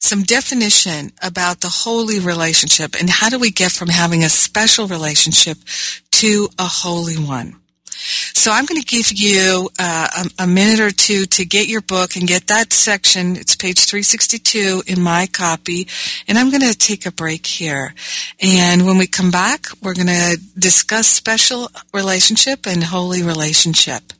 some 0.00 0.22
definition 0.22 1.12
about 1.22 1.62
the 1.62 1.70
holy 1.70 2.20
relationship 2.20 2.94
and 3.00 3.08
how 3.08 3.30
do 3.30 3.38
we 3.38 3.50
get 3.50 3.72
from 3.72 3.88
having 3.88 4.22
a 4.22 4.28
special 4.28 4.86
relationship 4.86 5.56
to 6.10 6.50
a 6.58 6.66
holy 6.66 7.16
one. 7.16 7.56
So 8.34 8.50
I'm 8.50 8.64
going 8.64 8.80
to 8.80 8.86
give 8.86 9.12
you 9.12 9.70
uh, 9.78 10.08
a, 10.38 10.44
a, 10.44 10.46
minute 10.46 10.80
or 10.80 10.90
two 10.90 11.26
to 11.26 11.44
get 11.44 11.68
your 11.68 11.80
book 11.80 12.16
and 12.16 12.26
get 12.26 12.46
that 12.46 12.72
section. 12.72 13.36
It's 13.36 13.56
page 13.56 13.84
362 13.84 14.82
in 14.86 15.00
my 15.00 15.26
copy. 15.26 15.88
And 16.28 16.38
I'm 16.38 16.50
going 16.50 16.62
to 16.62 16.76
take 16.76 17.06
a 17.06 17.12
break 17.12 17.46
here. 17.46 17.94
And 18.40 18.86
when 18.86 18.98
we 18.98 19.06
come 19.06 19.30
back, 19.30 19.66
we're 19.82 19.94
going 19.94 20.06
to 20.06 20.40
discuss 20.58 21.06
special 21.06 21.68
relationship 21.92 22.66
and 22.66 22.84
holy 22.84 23.22
relationship. 23.22 24.12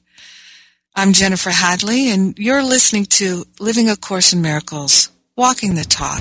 I'm 0.94 1.12
Jennifer 1.12 1.50
Hadley, 1.50 2.10
and 2.10 2.36
you're 2.36 2.64
listening 2.64 3.04
to 3.06 3.44
Living 3.60 3.88
a 3.88 3.96
Course 3.96 4.32
in 4.32 4.42
Miracles, 4.42 5.10
Walking 5.36 5.76
the 5.76 5.84
Talk 5.84 6.20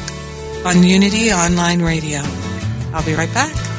on 0.65 0.83
Unity 0.83 1.31
Online 1.31 1.81
Radio. 1.81 2.21
I'll 2.93 3.05
be 3.05 3.15
right 3.15 3.33
back. 3.33 3.78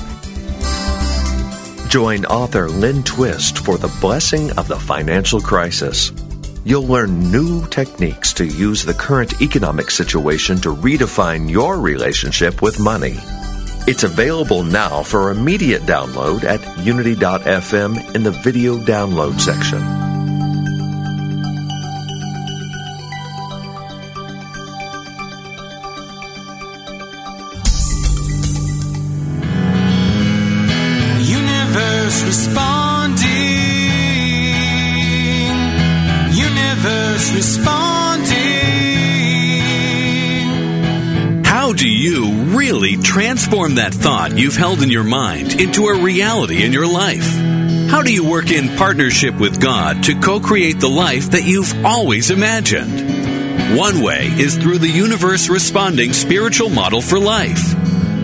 Join 1.90 2.24
author 2.24 2.70
Lynn 2.70 3.04
Twist 3.04 3.58
for 3.58 3.78
the 3.78 3.94
blessing 4.00 4.58
of 4.58 4.70
the 4.70 4.80
financial 4.80 5.42
crisis. 5.42 6.14
You'll 6.66 6.88
learn 6.88 7.30
new 7.30 7.68
techniques 7.68 8.32
to 8.34 8.46
use 8.46 8.86
the 8.86 8.94
current 8.94 9.42
economic 9.42 9.92
situation 9.92 10.58
to 10.62 10.74
redefine 10.74 11.50
your 11.50 11.78
relationship 11.78 12.62
with 12.62 12.80
money. 12.80 13.16
It's 13.86 14.04
available 14.04 14.64
now 14.64 15.04
for 15.04 15.32
immediate 15.32 15.82
download 15.82 16.46
at 16.46 16.62
unity.fm 16.78 18.16
in 18.16 18.24
the 18.24 18.32
video 18.32 18.78
download 18.78 19.42
section. 19.42 20.13
Transform 43.14 43.76
that 43.76 43.94
thought 43.94 44.36
you've 44.40 44.56
held 44.56 44.82
in 44.82 44.90
your 44.90 45.04
mind 45.04 45.62
into 45.62 45.86
a 45.86 46.02
reality 46.02 46.64
in 46.66 46.74
your 46.74 46.88
life? 46.88 47.28
How 47.88 48.02
do 48.02 48.12
you 48.12 48.28
work 48.28 48.50
in 48.50 48.76
partnership 48.76 49.36
with 49.36 49.62
God 49.62 50.06
to 50.06 50.20
co 50.20 50.40
create 50.40 50.80
the 50.80 50.90
life 50.90 51.30
that 51.30 51.44
you've 51.44 51.86
always 51.86 52.32
imagined? 52.32 53.78
One 53.78 54.02
way 54.02 54.26
is 54.26 54.58
through 54.58 54.80
the 54.80 54.90
universe 54.90 55.48
responding 55.48 56.12
spiritual 56.12 56.70
model 56.70 57.02
for 57.02 57.20
life. 57.20 57.76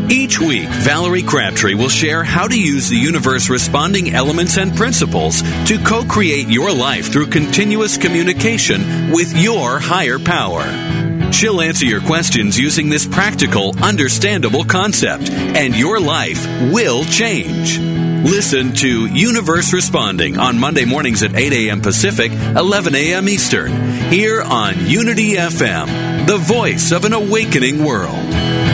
Each 0.09 0.39
week, 0.39 0.67
Valerie 0.67 1.21
Crabtree 1.21 1.75
will 1.75 1.89
share 1.89 2.23
how 2.23 2.47
to 2.47 2.59
use 2.59 2.89
the 2.89 2.97
universe 2.97 3.47
responding 3.47 4.15
elements 4.15 4.57
and 4.57 4.75
principles 4.75 5.43
to 5.67 5.77
co 5.85 6.03
create 6.03 6.47
your 6.47 6.71
life 6.71 7.11
through 7.11 7.27
continuous 7.27 7.95
communication 7.95 9.11
with 9.11 9.37
your 9.37 9.77
higher 9.77 10.17
power. 10.17 10.98
She'll 11.31 11.61
answer 11.61 11.85
your 11.85 12.01
questions 12.01 12.59
using 12.59 12.89
this 12.89 13.05
practical, 13.05 13.77
understandable 13.81 14.63
concept, 14.65 15.29
and 15.29 15.75
your 15.75 15.99
life 15.99 16.45
will 16.71 17.05
change. 17.05 17.79
Listen 17.79 18.73
to 18.73 19.05
Universe 19.05 19.71
Responding 19.71 20.37
on 20.37 20.59
Monday 20.59 20.85
mornings 20.85 21.23
at 21.23 21.35
8 21.35 21.53
a.m. 21.53 21.81
Pacific, 21.81 22.31
11 22.31 22.93
a.m. 22.93 23.29
Eastern, 23.29 23.71
here 24.11 24.41
on 24.41 24.87
Unity 24.87 25.35
FM, 25.35 26.27
the 26.27 26.37
voice 26.37 26.91
of 26.91 27.05
an 27.05 27.13
awakening 27.13 27.83
world. 27.83 28.68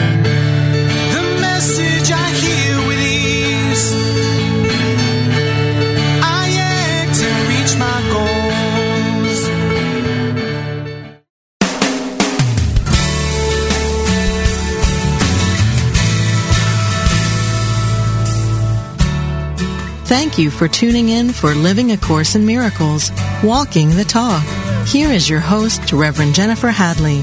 Thank 20.06 20.38
you 20.38 20.52
for 20.52 20.68
tuning 20.68 21.08
in 21.08 21.32
for 21.32 21.52
Living 21.52 21.90
A 21.90 21.96
Course 21.96 22.36
in 22.36 22.46
Miracles, 22.46 23.10
Walking 23.42 23.90
the 23.90 24.04
Talk. 24.04 24.46
Here 24.86 25.10
is 25.10 25.28
your 25.28 25.40
host, 25.40 25.92
Reverend 25.92 26.32
Jennifer 26.32 26.68
Hadley. 26.68 27.22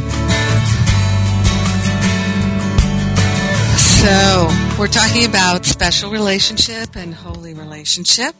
So, 3.77 4.49
we're 4.77 4.89
talking 4.89 5.23
about 5.23 5.63
special 5.63 6.11
relationship 6.11 6.97
and 6.97 7.13
holy 7.13 7.53
relationship. 7.53 8.35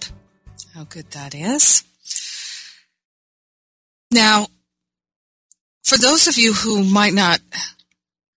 How 0.74 0.84
good 0.84 1.10
that 1.12 1.34
is. 1.34 1.86
Now, 4.12 4.48
for 5.84 5.98
those 5.98 6.28
of 6.28 6.38
you 6.38 6.52
who 6.52 6.84
might 6.84 7.14
not 7.14 7.40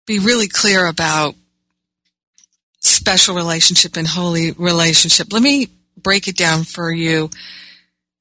be 0.05 0.19
really 0.19 0.47
clear 0.47 0.85
about 0.85 1.33
special 2.79 3.33
relationship 3.35 3.97
and 3.97 4.07
holy 4.07 4.51
relationship, 4.51 5.33
let 5.33 5.41
me 5.41 5.69
break 6.05 6.27
it 6.27 6.37
down 6.37 6.63
for 6.63 6.91
you. 6.91 7.31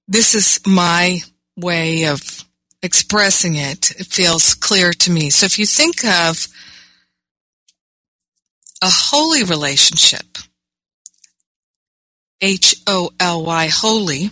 This 0.08 0.34
is 0.34 0.58
my 0.66 1.18
way 1.54 2.06
of 2.06 2.42
expressing 2.82 3.56
it. 3.56 3.90
It 4.00 4.06
feels 4.06 4.54
clear 4.54 4.92
to 4.92 5.10
me. 5.10 5.28
So 5.28 5.44
if 5.44 5.58
you 5.58 5.66
think 5.66 6.02
of 6.02 6.48
a 8.82 8.88
holy 8.88 9.44
relationship, 9.44 10.38
H 12.40 12.74
O 12.86 13.10
L 13.20 13.44
Y, 13.44 13.68
holy, 13.70 14.30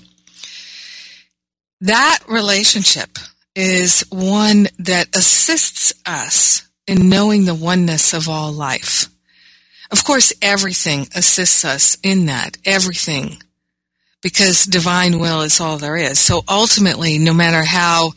that 1.83 2.21
relationship 2.27 3.19
is 3.55 4.03
one 4.09 4.69
that 4.79 5.15
assists 5.15 5.93
us 6.07 6.67
in 6.87 7.11
knowing 7.11 7.45
the 7.45 7.55
oneness 7.55 8.15
of 8.15 8.31
all 8.31 8.51
life. 8.51 9.12
Of 9.93 10.05
course, 10.05 10.33
everything 10.41 11.07
assists 11.15 11.65
us 11.65 11.99
in 12.03 12.27
that. 12.27 12.57
Everything. 12.65 13.37
Because 14.23 14.65
divine 14.65 15.19
will 15.19 15.43
is 15.43 15.61
all 15.61 15.77
there 15.77 15.97
is. 15.97 16.19
So 16.19 16.43
ultimately, 16.49 17.19
no 17.19 17.35
matter 17.35 17.63
how, 17.63 18.13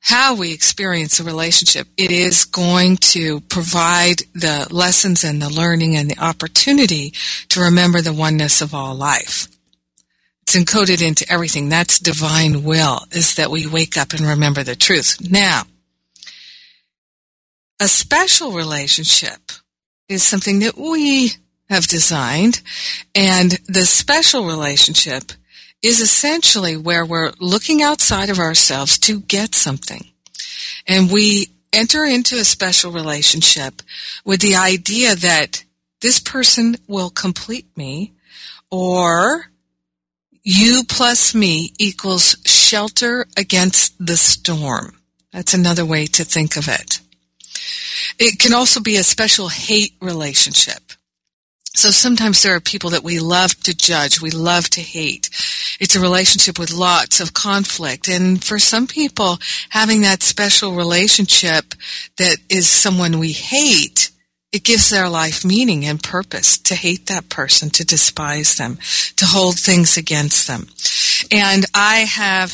how 0.00 0.34
we 0.34 0.52
experience 0.52 1.18
a 1.18 1.24
relationship, 1.24 1.88
it 1.96 2.10
is 2.10 2.44
going 2.44 2.98
to 2.98 3.40
provide 3.40 4.22
the 4.34 4.66
lessons 4.70 5.24
and 5.24 5.40
the 5.40 5.48
learning 5.48 5.96
and 5.96 6.10
the 6.10 6.18
opportunity 6.18 7.14
to 7.48 7.60
remember 7.60 8.02
the 8.02 8.12
oneness 8.12 8.60
of 8.60 8.74
all 8.74 8.94
life. 8.94 9.48
It's 10.42 10.56
encoded 10.56 11.00
into 11.00 11.24
everything. 11.32 11.68
That's 11.68 11.98
divine 11.98 12.64
will, 12.64 13.00
is 13.12 13.36
that 13.36 13.50
we 13.50 13.66
wake 13.66 13.96
up 13.96 14.12
and 14.12 14.22
remember 14.22 14.64
the 14.64 14.76
truth. 14.76 15.16
Now, 15.30 15.62
a 17.80 17.88
special 17.88 18.52
relationship 18.52 19.52
is 20.10 20.22
something 20.22 20.58
that 20.58 20.76
we 20.76 21.32
have 21.70 21.86
designed. 21.86 22.60
And 23.14 23.52
the 23.66 23.86
special 23.86 24.44
relationship 24.44 25.32
is 25.82 26.00
essentially 26.00 26.76
where 26.76 27.06
we're 27.06 27.32
looking 27.38 27.80
outside 27.82 28.28
of 28.28 28.38
ourselves 28.38 28.98
to 28.98 29.20
get 29.20 29.54
something. 29.54 30.04
And 30.86 31.10
we 31.10 31.52
enter 31.72 32.04
into 32.04 32.36
a 32.36 32.44
special 32.44 32.90
relationship 32.90 33.82
with 34.24 34.40
the 34.40 34.56
idea 34.56 35.14
that 35.14 35.64
this 36.00 36.18
person 36.18 36.76
will 36.88 37.10
complete 37.10 37.66
me 37.76 38.12
or 38.70 39.46
you 40.42 40.82
plus 40.88 41.34
me 41.34 41.72
equals 41.78 42.36
shelter 42.44 43.26
against 43.36 43.94
the 44.04 44.16
storm. 44.16 44.96
That's 45.32 45.54
another 45.54 45.84
way 45.84 46.06
to 46.06 46.24
think 46.24 46.56
of 46.56 46.66
it. 46.68 47.00
It 48.18 48.38
can 48.38 48.52
also 48.52 48.80
be 48.80 48.96
a 48.96 49.02
special 49.02 49.48
hate 49.48 49.94
relationship. 50.00 50.92
So 51.74 51.90
sometimes 51.90 52.42
there 52.42 52.54
are 52.54 52.60
people 52.60 52.90
that 52.90 53.04
we 53.04 53.20
love 53.20 53.54
to 53.62 53.76
judge, 53.76 54.20
we 54.20 54.30
love 54.30 54.68
to 54.70 54.80
hate. 54.80 55.30
It's 55.78 55.94
a 55.94 56.00
relationship 56.00 56.58
with 56.58 56.72
lots 56.72 57.20
of 57.20 57.32
conflict. 57.32 58.08
And 58.08 58.42
for 58.42 58.58
some 58.58 58.86
people, 58.86 59.38
having 59.70 60.02
that 60.02 60.22
special 60.22 60.74
relationship 60.74 61.74
that 62.18 62.38
is 62.48 62.66
someone 62.66 63.18
we 63.18 63.32
hate, 63.32 64.10
it 64.52 64.64
gives 64.64 64.90
their 64.90 65.08
life 65.08 65.44
meaning 65.44 65.84
and 65.84 66.02
purpose 66.02 66.58
to 66.58 66.74
hate 66.74 67.06
that 67.06 67.28
person, 67.28 67.70
to 67.70 67.84
despise 67.84 68.56
them, 68.56 68.78
to 69.16 69.24
hold 69.24 69.56
things 69.58 69.96
against 69.96 70.48
them. 70.48 70.66
And 71.30 71.64
I 71.72 71.98
have 72.00 72.52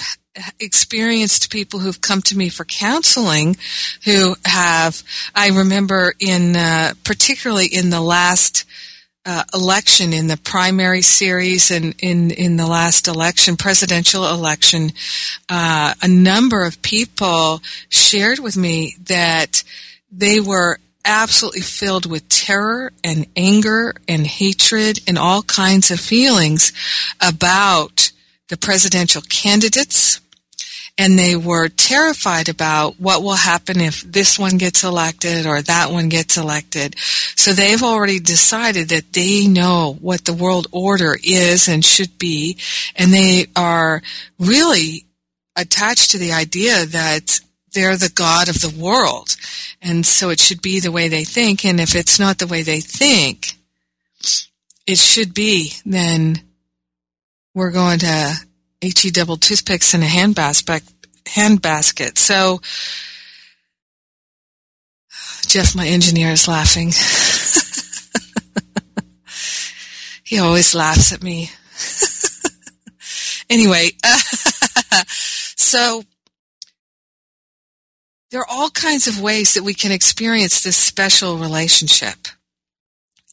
experienced 0.61 1.51
people 1.51 1.81
who've 1.81 2.01
come 2.01 2.22
to 2.22 2.37
me 2.37 2.49
for 2.49 2.64
counseling 2.64 3.57
who 4.05 4.37
have, 4.44 5.03
I 5.35 5.49
remember 5.49 6.14
in, 6.18 6.57
uh, 6.57 6.94
particularly 7.05 7.66
in 7.66 7.90
the 7.90 8.01
last 8.01 8.64
uh, 9.25 9.42
election 9.53 10.12
in 10.12 10.29
the 10.29 10.37
primary 10.37 11.03
series 11.03 11.70
and 11.72 11.94
in, 12.01 12.31
in 12.31 12.57
the 12.57 12.66
last 12.66 13.09
election, 13.09 13.57
presidential 13.57 14.27
election, 14.29 14.92
uh, 15.49 15.94
a 16.01 16.09
number 16.09 16.64
of 16.64 16.81
people 16.83 17.61
shared 17.88 18.38
with 18.38 18.57
me 18.57 18.94
that 19.07 19.64
they 20.12 20.38
were 20.38 20.79
absolutely 21.05 21.61
filled 21.61 22.07
with 22.07 22.29
terror 22.29 22.92
and 23.03 23.27
anger 23.37 23.94
and 24.09 24.27
hatred 24.27 25.01
and 25.09 25.18
all 25.18 25.42
kinds 25.42 25.90
of 25.90 25.99
feelings 25.99 26.72
about 27.20 28.12
the 28.49 28.57
presidential 28.57 29.22
candidates 29.22 30.20
and 30.98 31.18
they 31.18 31.37
were 31.37 31.68
terrified 31.68 32.48
about 32.48 32.98
what 32.98 33.22
will 33.22 33.35
happen 33.35 33.80
if 33.80 34.00
this 34.02 34.38
one 34.38 34.56
gets 34.56 34.82
elected 34.82 35.46
or 35.46 35.61
that 35.61 35.90
one 35.90 36.09
gets 36.09 36.37
elected. 36.37 36.96
So 37.37 37.52
they've 37.52 37.82
already 37.82 38.18
decided 38.18 38.88
that 38.88 39.12
they 39.12 39.46
know 39.46 39.98
what 40.00 40.24
the 40.24 40.32
world 40.32 40.68
order 40.72 41.16
is 41.22 41.68
and 41.68 41.85
should 41.85 42.18
be, 42.18 42.59
and 42.94 43.12
they 43.12 43.46
are 43.54 44.02
really 44.38 45.04
attached 45.54 46.11
to 46.12 46.18
the 46.18 46.32
idea 46.32 46.87
that 46.87 47.40
they're 47.74 47.96
the 47.96 48.12
God 48.14 48.48
of 48.48 48.61
the 48.61 48.74
world. 48.76 49.37
And 49.82 50.06
so 50.06 50.30
it 50.30 50.40
should 50.40 50.62
be 50.62 50.80
the 50.80 50.92
way 50.92 51.09
they 51.09 51.24
think, 51.24 51.64
and 51.64 51.78
if 51.78 51.94
it's 51.94 52.18
not 52.18 52.38
the 52.38 52.46
way 52.46 52.62
they 52.62 52.80
think, 52.80 53.52
it 54.87 54.98
should 54.98 55.35
be, 55.35 55.72
then 55.85 56.40
we're 57.54 57.70
going 57.70 57.98
to 57.98 58.35
HE 58.80 59.10
double 59.10 59.36
toothpicks 59.36 59.94
in 59.94 60.02
a 60.02 60.06
hand 60.06 60.34
basket. 60.34 60.82
Hand 61.26 61.62
basket. 61.62 62.18
So, 62.18 62.60
Jeff, 65.46 65.74
my 65.74 65.86
engineer, 65.86 66.30
is 66.30 66.46
laughing. 66.46 66.92
he 70.24 70.38
always 70.38 70.74
laughs 70.74 71.12
at 71.12 71.22
me. 71.22 71.50
anyway, 73.50 73.90
so 75.06 76.02
there 78.30 78.40
are 78.40 78.50
all 78.50 78.70
kinds 78.70 79.06
of 79.06 79.20
ways 79.20 79.54
that 79.54 79.62
we 79.62 79.74
can 79.74 79.92
experience 79.92 80.62
this 80.62 80.76
special 80.76 81.38
relationship. 81.38 82.28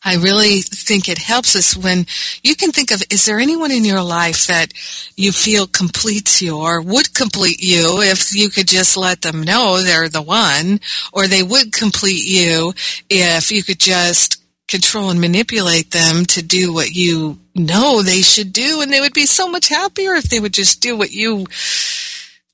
I 0.06 0.16
really 0.16 0.62
think 0.62 1.08
it 1.08 1.18
helps 1.18 1.56
us 1.56 1.78
when 1.78 2.06
you 2.44 2.56
can 2.56 2.72
think 2.72 2.92
of, 2.92 3.02
is 3.10 3.26
there 3.26 3.40
anyone 3.40 3.72
in 3.72 3.86
your 3.86 4.04
life 4.04 4.48
that 4.48 4.74
you 5.16 5.32
feel 5.32 5.66
completes 5.66 6.42
you 6.42 6.58
or 6.58 6.82
would 6.82 7.14
complete 7.14 7.62
you 7.62 8.02
if 8.02 8.36
you 8.36 8.50
could 8.50 8.68
just 8.68 8.98
let 8.98 9.22
them 9.22 9.42
know 9.42 9.82
they're 9.82 10.10
the 10.10 10.22
one, 10.22 10.82
or 11.14 11.28
they 11.28 11.42
would 11.42 11.72
complete 11.72 12.26
you 12.26 12.74
if 13.10 13.52
you 13.52 13.64
could 13.64 13.80
just 13.80 14.44
control 14.68 15.10
and 15.10 15.22
manipulate 15.22 15.92
them 15.92 16.26
to 16.26 16.42
do 16.42 16.74
what 16.74 16.92
you 16.92 17.40
know 17.56 18.02
they 18.02 18.22
should 18.22 18.52
do, 18.52 18.82
and 18.82 18.92
they 18.92 19.00
would 19.00 19.14
be 19.14 19.26
so 19.26 19.48
much 19.48 19.70
happier 19.70 20.14
if 20.16 20.26
they 20.26 20.40
would 20.40 20.54
just 20.54 20.82
do 20.82 20.98
what 20.98 21.12
you 21.12 21.46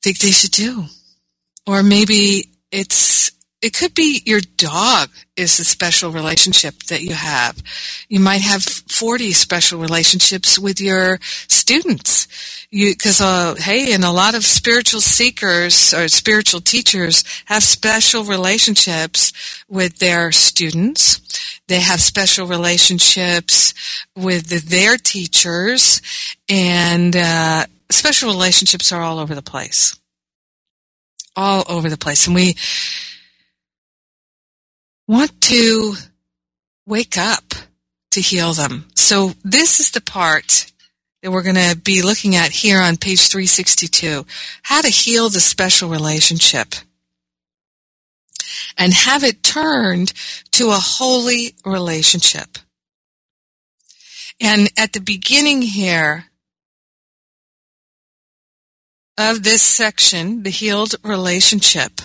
think 0.02 0.20
they 0.20 0.32
should 0.32 0.52
do. 0.52 0.86
Or 1.66 1.82
maybe 1.82 2.50
it's 2.72 3.32
it 3.62 3.74
could 3.74 3.94
be 3.94 4.22
your 4.26 4.40
dog 4.58 5.10
is 5.36 5.60
a 5.60 5.66
special 5.66 6.12
relationship 6.12 6.84
that 6.84 7.02
you 7.02 7.14
have. 7.14 7.62
You 8.08 8.20
might 8.20 8.42
have 8.42 8.64
40 8.64 9.34
special 9.34 9.80
relationships 9.80 10.58
with 10.58 10.80
your 10.80 11.20
students. 11.22 12.28
You, 12.72 12.96
cause, 12.96 13.20
uh, 13.20 13.56
hey, 13.58 13.94
and 13.94 14.04
a 14.04 14.12
lot 14.12 14.34
of 14.34 14.46
spiritual 14.46 15.02
seekers 15.02 15.94
or 15.94 16.08
spiritual 16.08 16.62
teachers 16.62 17.24
have 17.46 17.64
special 17.64 18.24
relationships 18.24 19.34
with 19.68 20.00
their 20.00 20.32
students. 20.32 21.20
They 21.68 21.82
have 21.82 22.00
special 22.00 22.48
relationships 22.48 23.74
with 24.16 24.70
their 24.70 24.98
teachers 24.98 26.02
and, 26.48 27.16
uh, 27.16 27.66
special 27.90 28.30
relationships 28.30 28.92
are 28.92 29.02
all 29.02 29.20
over 29.20 29.36
the 29.36 29.42
place. 29.42 29.96
All 31.36 31.64
over 31.70 31.90
the 31.90 31.98
place. 31.98 32.26
And 32.26 32.36
we, 32.36 32.56
want 35.10 35.42
to 35.42 35.96
wake 36.86 37.18
up 37.18 37.44
to 38.12 38.22
heal 38.22 38.54
them. 38.54 38.86
So 38.94 39.34
this 39.44 39.80
is 39.80 39.90
the 39.90 40.02
part 40.02 40.72
that 41.24 41.32
we're 41.32 41.42
going 41.42 41.56
to 41.56 41.76
be 41.76 42.04
looking 42.04 42.36
at 42.36 42.52
here 42.52 42.80
on 42.80 42.96
page 42.96 43.28
362. 43.28 44.24
How 44.62 44.82
to 44.82 44.90
heal 44.90 45.30
the 45.30 45.40
special 45.40 45.90
relationship 45.90 46.76
and 48.78 48.94
have 48.94 49.24
it 49.24 49.42
turned 49.42 50.14
to 50.52 50.70
a 50.70 50.80
holy 50.80 51.56
relationship. 51.66 52.60
And 54.40 54.70
at 54.78 54.94
the 54.94 55.02
beginning 55.02 55.64
here 55.64 56.26
of 59.18 59.42
this 59.42 59.64
section, 59.64 60.44
the 60.44 60.52
healed 60.52 60.94
relationship, 61.04 62.00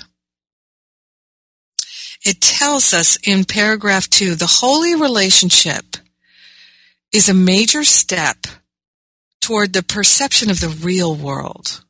it 2.24 2.40
tells 2.40 2.94
us 2.94 3.18
in 3.26 3.44
paragraph 3.44 4.08
two, 4.08 4.34
the 4.34 4.46
holy 4.46 4.94
relationship 4.94 5.96
is 7.12 7.28
a 7.28 7.34
major 7.34 7.84
step 7.84 8.46
toward 9.40 9.72
the 9.72 9.82
perception 9.82 10.50
of 10.50 10.60
the 10.60 10.68
real 10.68 11.14
world. 11.14 11.84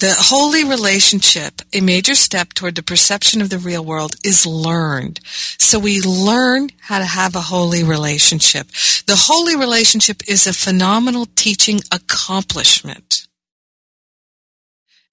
The 0.00 0.14
holy 0.16 0.64
relationship, 0.64 1.62
a 1.72 1.80
major 1.80 2.14
step 2.14 2.52
toward 2.52 2.74
the 2.74 2.82
perception 2.82 3.40
of 3.40 3.48
the 3.48 3.58
real 3.58 3.84
world, 3.84 4.16
is 4.24 4.44
learned. 4.44 5.20
So 5.24 5.78
we 5.78 6.02
learn 6.02 6.68
how 6.80 6.98
to 6.98 7.04
have 7.04 7.34
a 7.34 7.40
holy 7.40 7.82
relationship. 7.84 8.66
The 9.06 9.16
holy 9.16 9.56
relationship 9.56 10.22
is 10.28 10.46
a 10.46 10.52
phenomenal 10.52 11.26
teaching 11.36 11.80
accomplishment 11.90 13.23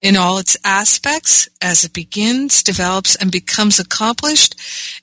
in 0.02 0.16
all 0.16 0.38
its 0.38 0.56
aspects 0.64 1.48
as 1.62 1.84
it 1.84 1.92
begins, 1.92 2.62
develops, 2.62 3.14
and 3.14 3.30
becomes 3.30 3.78
accomplished, 3.78 4.56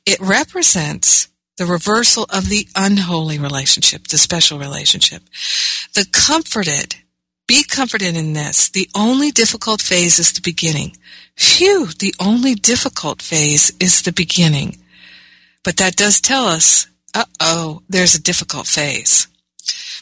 it 0.05 0.19
represents 0.19 1.29
the 1.57 1.65
reversal 1.65 2.25
of 2.29 2.49
the 2.49 2.67
unholy 2.75 3.39
relationship, 3.39 4.07
the 4.07 4.17
special 4.17 4.59
relationship. 4.59 5.23
The 5.93 6.05
comforted, 6.12 6.95
be 7.47 7.63
comforted 7.63 8.15
in 8.15 8.33
this. 8.33 8.69
The 8.69 8.89
only 8.95 9.31
difficult 9.31 9.81
phase 9.81 10.19
is 10.19 10.31
the 10.31 10.41
beginning. 10.41 10.95
Phew, 11.35 11.88
the 11.88 12.13
only 12.19 12.55
difficult 12.55 13.21
phase 13.21 13.71
is 13.79 14.01
the 14.01 14.13
beginning. 14.13 14.77
But 15.63 15.77
that 15.77 15.95
does 15.95 16.21
tell 16.21 16.45
us, 16.45 16.88
uh 17.13 17.25
oh, 17.39 17.81
there's 17.89 18.15
a 18.15 18.21
difficult 18.21 18.67
phase. 18.67 19.27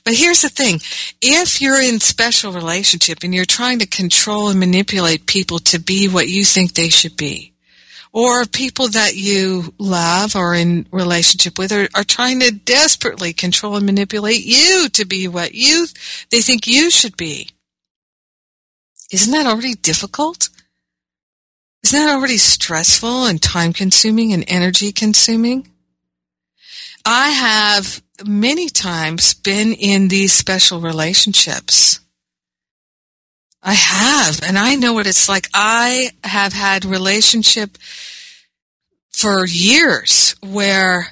But 0.08 0.16
here's 0.16 0.42
the 0.42 0.48
thing. 0.48 0.80
If 1.22 1.62
you're 1.62 1.82
in 1.82 2.00
special 2.00 2.54
relationship 2.54 3.26
and 3.26 3.36
you're 3.36 3.44
trying 3.44 3.80
to 3.80 3.86
control 3.86 4.48
and 4.48 4.58
manipulate 4.58 5.26
people 5.26 5.60
to 5.60 5.80
be 5.80 6.08
what 6.08 6.30
you 6.30 6.46
think 6.46 6.76
they 6.76 6.88
should 6.88 7.18
be, 7.18 7.52
or 8.14 8.46
people 8.46 8.88
that 8.88 9.18
you 9.18 9.74
love 9.78 10.34
or 10.34 10.56
in 10.56 10.88
relationship 10.94 11.60
with 11.60 11.74
are, 11.74 11.90
are 11.94 12.06
trying 12.06 12.40
to 12.40 12.52
desperately 12.52 13.34
control 13.34 13.76
and 13.76 13.86
manipulate 13.86 14.46
you 14.46 14.88
to 14.94 15.04
be 15.04 15.28
what 15.28 15.54
you 15.54 15.88
they 16.32 16.40
think 16.40 16.68
you 16.68 16.90
should 16.90 17.18
be. 17.18 17.50
Isn't 19.12 19.34
that 19.34 19.46
already 19.46 19.76
difficult? 19.76 20.48
Isn't 21.84 22.00
that 22.00 22.16
already 22.16 22.38
stressful 22.38 23.26
and 23.26 23.42
time 23.42 23.74
consuming 23.74 24.32
and 24.32 24.46
energy 24.48 24.94
consuming? 24.94 25.68
I 27.04 27.32
have 27.32 28.02
many 28.26 28.70
times 28.70 29.34
been 29.34 29.74
in 29.74 30.08
these 30.08 30.34
special 30.34 30.80
relationships. 30.80 32.00
I 33.62 33.74
have, 33.74 34.42
and 34.44 34.58
I 34.58 34.76
know 34.76 34.94
what 34.94 35.08
it's 35.08 35.28
like. 35.28 35.48
I 35.54 36.12
have 36.24 36.54
had 36.54 36.86
relationship 36.86 37.78
for 39.12 39.46
years 39.46 40.36
where 40.42 41.08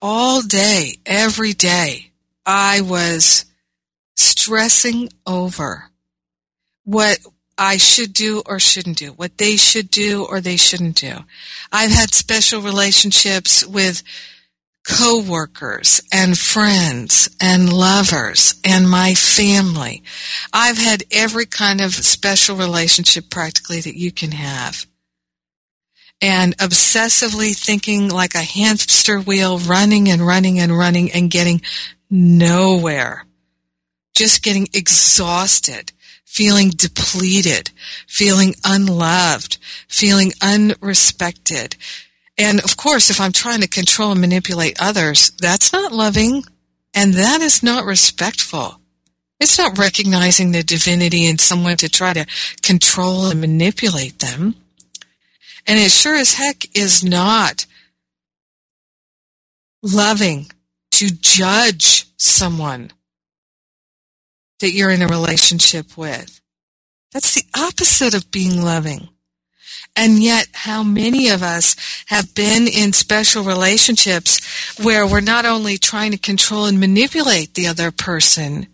all 0.00 0.42
day, 0.42 0.94
every 1.04 1.52
day, 1.52 2.12
I 2.46 2.80
was 2.80 3.44
stressing 4.14 5.10
over 5.26 5.90
what 6.84 7.18
I 7.58 7.78
should 7.78 8.12
do 8.12 8.42
or 8.46 8.60
shouldn't 8.60 8.98
do, 8.98 9.12
what 9.12 9.38
they 9.38 9.56
should 9.56 9.90
do 9.90 10.24
or 10.24 10.40
they 10.40 10.56
shouldn't 10.56 10.96
do. 10.96 11.24
I've 11.72 11.90
had 11.90 12.14
special 12.14 12.60
relationships 12.60 13.66
with 13.66 14.02
coworkers 14.86 16.00
and 16.12 16.38
friends 16.38 17.28
and 17.40 17.72
lovers 17.72 18.54
and 18.64 18.88
my 18.88 19.14
family. 19.14 20.02
I've 20.52 20.78
had 20.78 21.02
every 21.10 21.46
kind 21.46 21.80
of 21.80 21.92
special 21.92 22.56
relationship 22.56 23.28
practically 23.28 23.80
that 23.80 23.98
you 23.98 24.12
can 24.12 24.32
have. 24.32 24.86
And 26.22 26.56
obsessively 26.58 27.54
thinking 27.54 28.08
like 28.08 28.34
a 28.34 28.42
hamster 28.42 29.20
wheel, 29.20 29.58
running 29.58 30.08
and 30.08 30.24
running 30.24 30.60
and 30.60 30.76
running 30.76 31.10
and 31.12 31.30
getting 31.30 31.60
nowhere. 32.08 33.26
Just 34.14 34.42
getting 34.42 34.68
exhausted, 34.72 35.92
feeling 36.24 36.70
depleted, 36.70 37.70
feeling 38.06 38.54
unloved, 38.64 39.58
feeling 39.88 40.30
unrespected, 40.40 41.74
and 42.38 42.60
of 42.60 42.76
course, 42.76 43.10
if 43.10 43.20
I'm 43.20 43.32
trying 43.32 43.60
to 43.62 43.68
control 43.68 44.12
and 44.12 44.20
manipulate 44.20 44.76
others, 44.80 45.30
that's 45.38 45.72
not 45.72 45.92
loving 45.92 46.44
and 46.94 47.14
that 47.14 47.40
is 47.40 47.62
not 47.62 47.84
respectful. 47.84 48.80
It's 49.38 49.58
not 49.58 49.78
recognizing 49.78 50.52
the 50.52 50.62
divinity 50.62 51.26
in 51.26 51.38
someone 51.38 51.76
to 51.78 51.88
try 51.88 52.14
to 52.14 52.26
control 52.62 53.26
and 53.26 53.40
manipulate 53.40 54.18
them. 54.20 54.54
And 55.66 55.78
it 55.78 55.90
sure 55.90 56.14
as 56.14 56.34
heck 56.34 56.76
is 56.76 57.04
not 57.04 57.66
loving 59.82 60.46
to 60.92 61.10
judge 61.10 62.06
someone 62.16 62.92
that 64.60 64.70
you're 64.70 64.90
in 64.90 65.02
a 65.02 65.08
relationship 65.08 65.98
with. 65.98 66.40
That's 67.12 67.34
the 67.34 67.44
opposite 67.54 68.14
of 68.14 68.30
being 68.30 68.62
loving. 68.62 69.08
And 69.96 70.22
yet, 70.22 70.48
how 70.52 70.82
many 70.82 71.30
of 71.30 71.42
us 71.42 71.74
have 72.06 72.34
been 72.34 72.68
in 72.68 72.92
special 72.92 73.42
relationships 73.42 74.76
where 74.78 75.06
we're 75.06 75.22
not 75.22 75.46
only 75.46 75.78
trying 75.78 76.12
to 76.12 76.18
control 76.18 76.66
and 76.66 76.78
manipulate 76.78 77.54
the 77.54 77.66
other 77.66 77.90
person, 77.90 78.66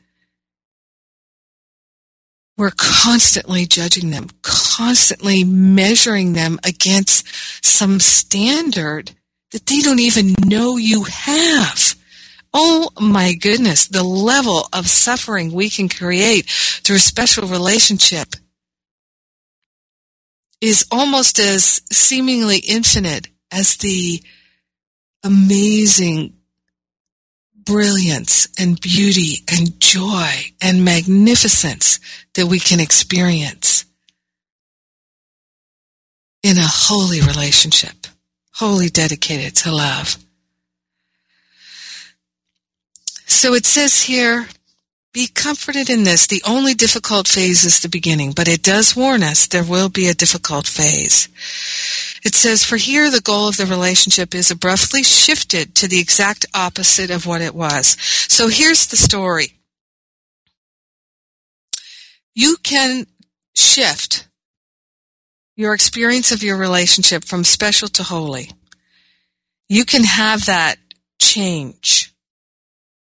we're 2.56 2.72
constantly 2.76 3.66
judging 3.66 4.10
them, 4.10 4.28
constantly 4.42 5.44
measuring 5.44 6.32
them 6.32 6.58
against 6.64 7.24
some 7.64 8.00
standard 8.00 9.12
that 9.52 9.66
they 9.66 9.80
don't 9.80 10.00
even 10.00 10.34
know 10.44 10.76
you 10.76 11.04
have. 11.04 11.94
Oh 12.52 12.90
my 13.00 13.34
goodness, 13.34 13.86
the 13.86 14.02
level 14.02 14.68
of 14.72 14.88
suffering 14.88 15.52
we 15.52 15.70
can 15.70 15.88
create 15.88 16.46
through 16.48 16.96
a 16.96 17.00
special 17.00 17.46
relationship 17.46 18.34
is 20.62 20.86
almost 20.92 21.40
as 21.40 21.82
seemingly 21.90 22.58
infinite 22.58 23.28
as 23.50 23.76
the 23.78 24.22
amazing 25.24 26.34
brilliance 27.64 28.48
and 28.58 28.80
beauty 28.80 29.44
and 29.52 29.78
joy 29.80 30.30
and 30.62 30.84
magnificence 30.84 31.98
that 32.34 32.46
we 32.46 32.60
can 32.60 32.80
experience 32.80 33.84
in 36.42 36.56
a 36.56 36.66
holy 36.66 37.20
relationship. 37.20 38.06
wholly 38.54 38.88
dedicated 38.90 39.56
to 39.56 39.72
love. 39.72 40.18
So 43.26 43.54
it 43.54 43.64
says 43.64 44.02
here, 44.02 44.46
be 45.12 45.26
comforted 45.26 45.90
in 45.90 46.04
this. 46.04 46.26
The 46.26 46.42
only 46.46 46.74
difficult 46.74 47.28
phase 47.28 47.64
is 47.64 47.80
the 47.80 47.88
beginning, 47.88 48.32
but 48.32 48.48
it 48.48 48.62
does 48.62 48.96
warn 48.96 49.22
us 49.22 49.46
there 49.46 49.64
will 49.64 49.88
be 49.88 50.08
a 50.08 50.14
difficult 50.14 50.66
phase. 50.66 51.28
It 52.24 52.34
says, 52.34 52.64
for 52.64 52.76
here 52.76 53.10
the 53.10 53.20
goal 53.20 53.48
of 53.48 53.56
the 53.56 53.66
relationship 53.66 54.34
is 54.34 54.50
abruptly 54.50 55.02
shifted 55.02 55.74
to 55.76 55.88
the 55.88 55.98
exact 55.98 56.46
opposite 56.54 57.10
of 57.10 57.26
what 57.26 57.42
it 57.42 57.54
was. 57.54 57.96
So 58.00 58.48
here's 58.48 58.86
the 58.86 58.96
story. 58.96 59.58
You 62.34 62.56
can 62.62 63.06
shift 63.54 64.26
your 65.56 65.74
experience 65.74 66.32
of 66.32 66.42
your 66.42 66.56
relationship 66.56 67.24
from 67.24 67.44
special 67.44 67.88
to 67.88 68.02
holy. 68.02 68.50
You 69.68 69.84
can 69.84 70.04
have 70.04 70.46
that 70.46 70.76
change. 71.20 72.14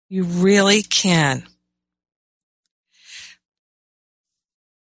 You 0.09 0.23
really 0.23 0.83
can. 0.83 1.47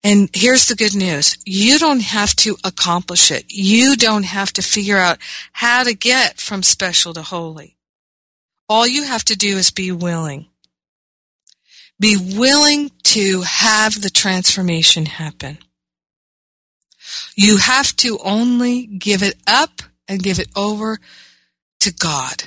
And 0.04 0.28
here's 0.34 0.66
the 0.66 0.74
good 0.74 0.94
news. 0.94 1.38
You 1.46 1.78
don't 1.78 2.02
have 2.02 2.36
to 2.36 2.56
accomplish 2.62 3.30
it. 3.30 3.46
You 3.48 3.96
don't 3.96 4.26
have 4.26 4.52
to 4.52 4.62
figure 4.62 4.98
out 4.98 5.16
how 5.52 5.82
to 5.82 5.94
get 5.94 6.38
from 6.38 6.62
special 6.62 7.14
to 7.14 7.22
holy. 7.22 7.78
All 8.68 8.86
you 8.86 9.04
have 9.04 9.24
to 9.24 9.34
do 9.34 9.56
is 9.56 9.70
be 9.70 9.90
willing. 9.90 10.46
Be 11.98 12.16
willing 12.18 12.90
to 13.04 13.42
have 13.42 14.02
the 14.02 14.10
transformation 14.10 15.06
happen. 15.06 15.56
You 17.34 17.56
have 17.56 17.96
to 17.96 18.18
only 18.22 18.84
give 18.84 19.22
it 19.22 19.36
up 19.46 19.80
and 20.06 20.22
give 20.22 20.38
it 20.38 20.48
over 20.54 20.98
to 21.80 21.92
God. 21.92 22.44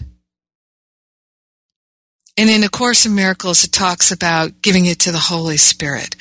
And 2.39 2.51
in 2.51 2.63
A 2.63 2.69
Course 2.69 3.07
in 3.07 3.15
Miracles, 3.15 3.63
it 3.63 3.71
talks 3.71 4.11
about 4.11 4.61
giving 4.61 4.85
it 4.85 4.99
to 4.99 5.11
the 5.11 5.17
Holy 5.17 5.57
Spirit. 5.57 6.15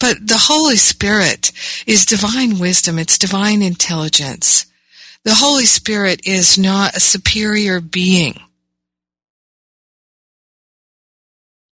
But 0.00 0.26
the 0.26 0.36
Holy 0.36 0.76
Spirit 0.76 1.52
is 1.86 2.04
divine 2.04 2.58
wisdom. 2.58 2.98
It's 2.98 3.16
divine 3.16 3.62
intelligence. 3.62 4.66
The 5.22 5.34
Holy 5.34 5.66
Spirit 5.66 6.26
is 6.26 6.58
not 6.58 6.96
a 6.96 7.00
superior 7.00 7.80
being. 7.80 8.40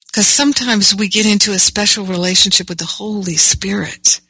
Because 0.07 0.27
sometimes 0.27 0.95
we 0.95 1.07
get 1.07 1.27
into 1.27 1.51
a 1.51 1.59
special 1.59 2.05
relationship 2.05 2.69
with 2.69 2.79
the 2.79 2.85
Holy 2.85 3.35
Spirit. 3.35 4.21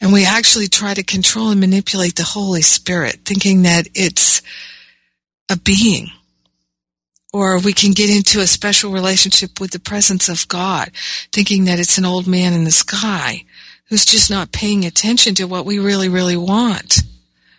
And 0.00 0.12
we 0.12 0.24
actually 0.24 0.68
try 0.68 0.94
to 0.94 1.02
control 1.04 1.50
and 1.50 1.60
manipulate 1.60 2.16
the 2.16 2.24
Holy 2.24 2.62
Spirit, 2.62 3.20
thinking 3.24 3.62
that 3.62 3.88
it's 3.94 4.42
a 5.48 5.56
being 5.56 6.10
or 7.32 7.58
we 7.58 7.72
can 7.72 7.92
get 7.92 8.14
into 8.14 8.40
a 8.40 8.46
special 8.46 8.90
relationship 8.90 9.60
with 9.60 9.72
the 9.72 9.78
presence 9.78 10.28
of 10.28 10.48
God, 10.48 10.90
thinking 11.32 11.64
that 11.64 11.78
it's 11.78 11.98
an 11.98 12.04
old 12.04 12.26
man 12.26 12.52
in 12.52 12.64
the 12.64 12.70
sky 12.70 13.44
who's 13.88 14.04
just 14.04 14.30
not 14.30 14.52
paying 14.52 14.84
attention 14.84 15.34
to 15.34 15.46
what 15.46 15.66
we 15.66 15.78
really, 15.78 16.08
really 16.08 16.36
want 16.36 17.02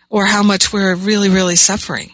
or 0.08 0.26
how 0.26 0.42
much 0.42 0.72
we're 0.72 0.94
really, 0.94 1.28
really 1.28 1.56
suffering. 1.56 2.10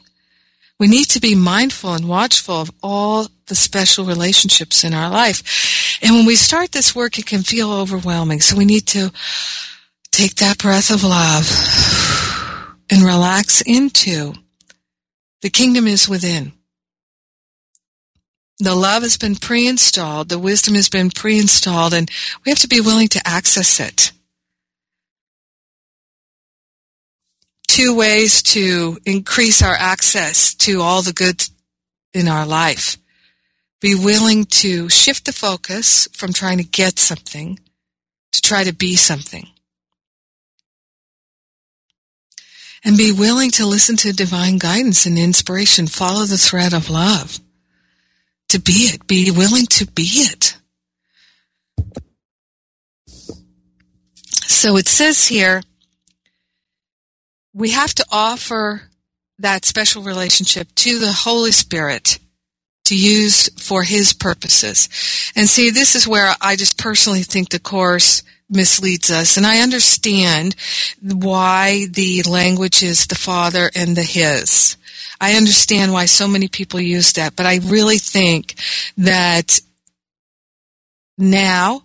We 0.78 0.88
need 0.88 1.06
to 1.06 1.20
be 1.20 1.34
mindful 1.34 1.94
and 1.94 2.08
watchful 2.08 2.60
of 2.60 2.70
all 2.82 3.28
the 3.46 3.54
special 3.54 4.04
relationships 4.04 4.84
in 4.84 4.92
our 4.92 5.10
life. 5.10 5.98
And 6.02 6.14
when 6.14 6.26
we 6.26 6.36
start 6.36 6.72
this 6.72 6.94
work, 6.94 7.18
it 7.18 7.26
can 7.26 7.42
feel 7.42 7.72
overwhelming. 7.72 8.40
So 8.40 8.56
we 8.56 8.66
need 8.66 8.86
to 8.88 9.10
take 10.10 10.36
that 10.36 10.58
breath 10.58 10.90
of 10.90 11.02
love 11.02 11.46
and 12.90 13.02
relax 13.02 13.62
into 13.62 14.34
the 15.40 15.50
kingdom 15.50 15.86
is 15.86 16.08
within. 16.08 16.52
The 18.58 18.74
love 18.74 19.02
has 19.02 19.18
been 19.18 19.36
pre-installed, 19.36 20.30
the 20.30 20.38
wisdom 20.38 20.74
has 20.74 20.88
been 20.88 21.10
pre-installed, 21.10 21.92
and 21.92 22.10
we 22.44 22.50
have 22.50 22.58
to 22.60 22.68
be 22.68 22.80
willing 22.80 23.08
to 23.08 23.28
access 23.28 23.78
it. 23.80 24.12
Two 27.68 27.94
ways 27.94 28.42
to 28.42 28.98
increase 29.04 29.60
our 29.60 29.74
access 29.74 30.54
to 30.54 30.80
all 30.80 31.02
the 31.02 31.12
good 31.12 31.46
in 32.14 32.28
our 32.28 32.46
life. 32.46 32.96
Be 33.82 33.94
willing 33.94 34.46
to 34.46 34.88
shift 34.88 35.26
the 35.26 35.32
focus 35.32 36.08
from 36.14 36.32
trying 36.32 36.56
to 36.56 36.64
get 36.64 36.98
something 36.98 37.58
to 38.32 38.40
try 38.40 38.64
to 38.64 38.72
be 38.72 38.96
something. 38.96 39.48
And 42.82 42.96
be 42.96 43.12
willing 43.12 43.50
to 43.52 43.66
listen 43.66 43.96
to 43.98 44.12
divine 44.12 44.56
guidance 44.56 45.04
and 45.04 45.18
inspiration. 45.18 45.86
Follow 45.88 46.24
the 46.24 46.38
thread 46.38 46.72
of 46.72 46.88
love 46.88 47.40
to 48.48 48.60
be 48.60 48.72
it. 48.72 49.06
Be 49.06 49.30
willing 49.30 49.66
to 49.66 49.86
be 49.86 50.02
it. 50.02 50.56
So 54.46 54.76
it 54.76 54.88
says 54.88 55.26
here, 55.26 55.62
we 57.52 57.70
have 57.70 57.94
to 57.94 58.06
offer 58.10 58.82
that 59.38 59.64
special 59.64 60.02
relationship 60.02 60.74
to 60.76 60.98
the 60.98 61.12
Holy 61.12 61.52
Spirit 61.52 62.18
to 62.84 62.96
use 62.96 63.48
for 63.60 63.82
His 63.82 64.12
purposes. 64.12 64.88
And 65.34 65.48
see, 65.48 65.70
this 65.70 65.94
is 65.94 66.06
where 66.06 66.34
I 66.40 66.56
just 66.56 66.78
personally 66.78 67.22
think 67.22 67.48
the 67.48 67.58
Course 67.58 68.22
misleads 68.48 69.10
us. 69.10 69.36
And 69.36 69.46
I 69.46 69.60
understand 69.60 70.54
why 71.02 71.86
the 71.90 72.22
language 72.22 72.82
is 72.82 73.06
the 73.06 73.14
Father 73.14 73.70
and 73.74 73.96
the 73.96 74.02
His. 74.02 74.76
I 75.20 75.34
understand 75.34 75.92
why 75.92 76.06
so 76.06 76.28
many 76.28 76.48
people 76.48 76.80
use 76.80 77.12
that, 77.14 77.36
but 77.36 77.46
I 77.46 77.60
really 77.64 77.98
think 77.98 78.54
that 78.96 79.60
now 81.18 81.82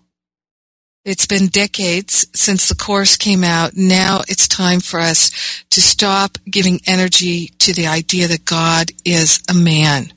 it's 1.04 1.26
been 1.26 1.48
decades 1.48 2.28
since 2.34 2.68
the 2.68 2.76
course 2.76 3.18
came 3.18 3.44
out. 3.44 3.76
Now 3.76 4.22
it's 4.28 4.48
time 4.48 4.82
for 4.82 5.00
us 5.00 5.32
to 5.72 5.82
stop 5.82 6.38
giving 6.50 6.80
energy 6.86 7.48
to 7.60 7.74
the 7.74 7.88
idea 7.88 8.28
that 8.28 8.46
God 8.46 8.92
is 9.04 9.42
a 9.50 9.54
man. 9.54 10.14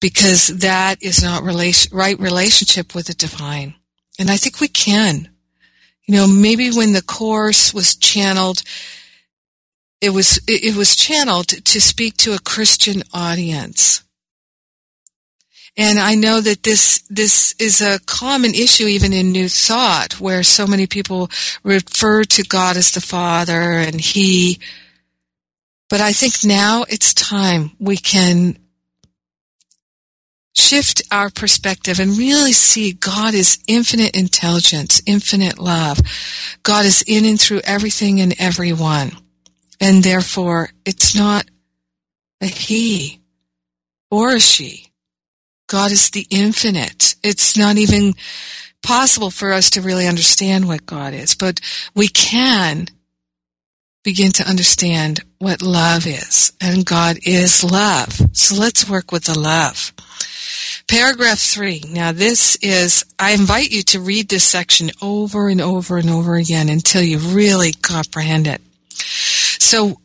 Because 0.00 0.46
that 0.46 1.02
is 1.02 1.22
not 1.22 1.42
relation, 1.42 1.96
right 1.96 2.18
relationship 2.20 2.94
with 2.94 3.06
the 3.06 3.14
divine. 3.14 3.74
And 4.20 4.30
I 4.30 4.36
think 4.36 4.60
we 4.60 4.68
can. 4.68 5.28
You 6.06 6.14
know, 6.14 6.28
maybe 6.28 6.70
when 6.70 6.92
the 6.92 7.02
course 7.02 7.74
was 7.74 7.96
channeled 7.96 8.62
it 10.00 10.10
was 10.10 10.40
it 10.46 10.76
was 10.76 10.96
channeled 10.96 11.48
to 11.48 11.80
speak 11.80 12.16
to 12.18 12.34
a 12.34 12.38
Christian 12.38 13.02
audience. 13.12 14.04
And 15.76 15.98
I 16.00 16.16
know 16.16 16.40
that 16.40 16.64
this 16.64 17.02
this 17.08 17.54
is 17.58 17.80
a 17.80 18.00
common 18.00 18.54
issue 18.54 18.86
even 18.86 19.12
in 19.12 19.32
New 19.32 19.48
Thought, 19.48 20.20
where 20.20 20.42
so 20.42 20.66
many 20.66 20.86
people 20.86 21.30
refer 21.62 22.24
to 22.24 22.42
God 22.42 22.76
as 22.76 22.92
the 22.92 23.00
Father 23.00 23.72
and 23.78 24.00
He. 24.00 24.58
But 25.88 26.00
I 26.00 26.12
think 26.12 26.44
now 26.44 26.84
it's 26.88 27.14
time 27.14 27.70
we 27.78 27.96
can 27.96 28.58
shift 30.54 31.02
our 31.12 31.30
perspective 31.30 32.00
and 32.00 32.18
really 32.18 32.52
see 32.52 32.92
God 32.92 33.32
is 33.32 33.58
infinite 33.68 34.16
intelligence, 34.16 35.00
infinite 35.06 35.58
love. 35.58 36.00
God 36.62 36.84
is 36.84 37.02
in 37.06 37.24
and 37.24 37.40
through 37.40 37.60
everything 37.64 38.20
and 38.20 38.34
everyone. 38.38 39.12
And 39.80 40.02
therefore, 40.02 40.70
it's 40.84 41.14
not 41.14 41.46
a 42.40 42.46
he 42.46 43.20
or 44.10 44.34
a 44.34 44.40
she. 44.40 44.92
God 45.68 45.92
is 45.92 46.10
the 46.10 46.26
infinite. 46.30 47.14
It's 47.22 47.56
not 47.56 47.76
even 47.76 48.14
possible 48.82 49.30
for 49.30 49.52
us 49.52 49.70
to 49.70 49.82
really 49.82 50.06
understand 50.06 50.66
what 50.66 50.86
God 50.86 51.14
is, 51.14 51.34
but 51.34 51.60
we 51.94 52.08
can 52.08 52.86
begin 54.02 54.32
to 54.32 54.48
understand 54.48 55.20
what 55.38 55.60
love 55.60 56.06
is. 56.06 56.52
And 56.60 56.86
God 56.86 57.18
is 57.24 57.62
love. 57.62 58.20
So 58.32 58.54
let's 58.54 58.88
work 58.88 59.12
with 59.12 59.24
the 59.24 59.38
love. 59.38 59.92
Paragraph 60.88 61.38
three. 61.38 61.82
Now 61.86 62.12
this 62.12 62.56
is, 62.62 63.04
I 63.18 63.32
invite 63.32 63.70
you 63.70 63.82
to 63.82 64.00
read 64.00 64.28
this 64.28 64.44
section 64.44 64.90
over 65.02 65.48
and 65.48 65.60
over 65.60 65.98
and 65.98 66.08
over 66.08 66.36
again 66.36 66.70
until 66.70 67.02
you 67.02 67.18
really 67.18 67.72
comprehend 67.72 68.46
it. 68.46 68.62
So 69.58 70.00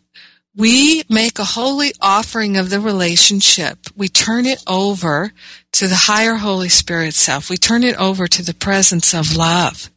we 0.56 1.04
make 1.10 1.40
a 1.40 1.44
holy 1.44 1.94
offering 2.00 2.58
of 2.58 2.70
the 2.70 2.80
relationship. 2.80 3.80
We 3.96 4.08
turn 4.08 4.46
it 4.46 4.64
over 4.68 5.32
to 5.74 5.88
the 5.88 5.96
higher 5.96 6.36
Holy 6.36 6.70
Spirit 6.70 7.16
self. 7.16 7.50
We 7.50 7.58
turn 7.58 7.84
it 7.84 7.96
over 7.96 8.28
to 8.28 8.44
the 8.44 8.54
presence 8.54 9.14
of 9.14 9.36
love. 9.36 9.90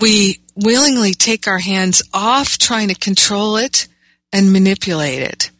We 0.00 0.40
willingly 0.56 1.14
take 1.14 1.46
our 1.46 1.60
hands 1.60 2.02
off 2.12 2.58
trying 2.58 2.88
to 2.88 2.94
control 2.94 3.56
it 3.56 3.86
and 4.32 4.52
manipulate 4.52 5.22
it. 5.22 5.50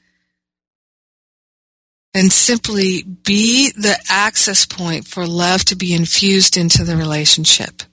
And 2.14 2.32
simply 2.32 3.02
be 3.02 3.70
the 3.70 3.96
access 4.10 4.66
point 4.66 5.06
for 5.06 5.26
love 5.26 5.64
to 5.66 5.76
be 5.76 5.94
infused 5.94 6.56
into 6.56 6.84
the 6.84 6.96
relationship. 6.96 7.84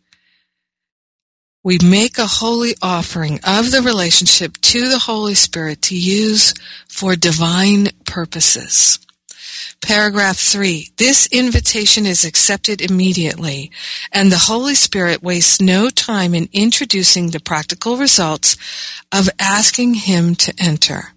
We 1.64 1.78
make 1.84 2.18
a 2.18 2.28
holy 2.28 2.74
offering 2.82 3.40
of 3.44 3.72
the 3.72 3.82
relationship 3.82 4.58
to 4.62 4.90
the 4.90 5.00
Holy 5.00 5.36
Spirit 5.36 5.82
to 5.84 5.98
use 5.98 6.54
for 6.88 7.16
divine 7.16 7.90
purposes. 8.06 9.00
Paragraph 9.82 10.38
three. 10.38 10.90
This 10.98 11.28
invitation 11.28 12.06
is 12.06 12.26
accepted 12.26 12.82
immediately, 12.82 13.72
and 14.12 14.32
the 14.32 14.38
Holy 14.38 14.76
Spirit 14.76 15.24
wastes 15.24 15.62
no 15.62 15.90
time 15.90 16.34
in 16.34 16.50
introducing 16.52 17.30
the 17.30 17.40
practical 17.40 17.98
results 17.98 18.58
of 19.12 19.30
asking 19.40 19.96
Him 19.96 20.36
to 20.36 20.54
enter. 20.60 21.14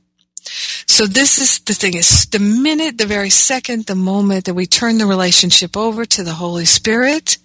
So 0.86 1.06
this 1.06 1.38
is 1.38 1.60
the 1.60 1.74
thing 1.74 1.94
is 1.94 2.26
the 2.26 2.38
minute, 2.38 2.98
the 2.98 3.06
very 3.06 3.30
second, 3.30 3.86
the 3.86 3.94
moment 3.94 4.44
that 4.44 4.54
we 4.54 4.66
turn 4.66 4.98
the 4.98 5.06
relationship 5.06 5.76
over 5.76 6.04
to 6.04 6.22
the 6.22 6.34
Holy 6.34 6.64
Spirit, 6.64 7.38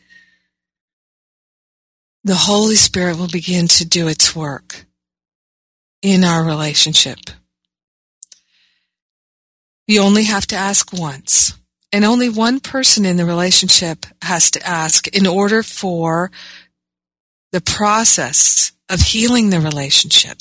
the 2.28 2.36
Holy 2.36 2.76
Spirit 2.76 3.18
will 3.18 3.30
begin 3.30 3.70
to 3.70 3.86
do 3.86 4.10
its 4.10 4.36
work 4.36 4.86
in 6.02 6.26
our 6.26 6.44
relationship. 6.44 7.20
You 9.88 10.02
only 10.02 10.26
have 10.26 10.46
to 10.48 10.58
ask 10.58 10.92
once. 10.92 11.58
And 11.94 12.04
only 12.04 12.28
one 12.28 12.60
person 12.60 13.06
in 13.06 13.16
the 13.16 13.26
relationship 13.26 14.06
has 14.22 14.52
to 14.52 14.68
ask 14.68 15.08
in 15.08 15.26
order 15.26 15.64
for 15.64 16.30
the 17.54 17.62
process 17.62 18.74
of 18.90 19.00
healing 19.00 19.50
the 19.50 19.62
relationship 19.62 20.40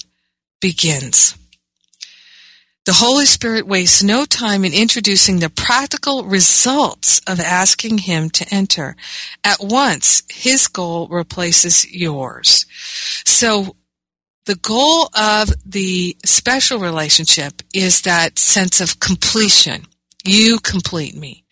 begins. 0.61 1.37
The 2.87 2.93
Holy 2.93 3.27
Spirit 3.27 3.67
wastes 3.67 4.05
no 4.05 4.25
time 4.25 4.65
in 4.65 4.73
introducing 4.73 5.41
the 5.41 5.51
practical 5.51 6.23
results 6.23 7.21
of 7.27 7.41
asking 7.41 7.99
Him 7.99 8.31
to 8.31 8.47
enter. 8.55 8.95
At 9.43 9.59
once, 9.61 10.23
His 10.31 10.69
goal 10.69 11.09
replaces 11.09 11.85
yours. 11.91 12.65
So 13.25 13.75
the 14.45 14.55
goal 14.55 15.11
of 15.19 15.51
the 15.65 16.17
special 16.25 16.79
relationship 16.79 17.61
is 17.75 18.03
that 18.03 18.39
sense 18.39 18.81
of 18.81 19.01
completion. 19.01 19.87
You 20.25 20.61
complete 20.61 21.17
me. 21.17 21.45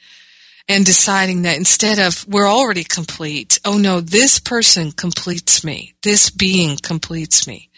And 0.69 0.87
deciding 0.87 1.43
that 1.43 1.57
instead 1.57 1.99
of 1.99 2.25
we're 2.29 2.49
already 2.49 2.85
complete, 2.85 3.59
oh 3.65 3.77
no, 3.77 4.01
this 4.01 4.39
person 4.39 4.93
completes 4.93 5.65
me. 5.65 5.95
This 6.05 6.31
being 6.31 6.77
completes 6.81 7.49
me. 7.49 7.71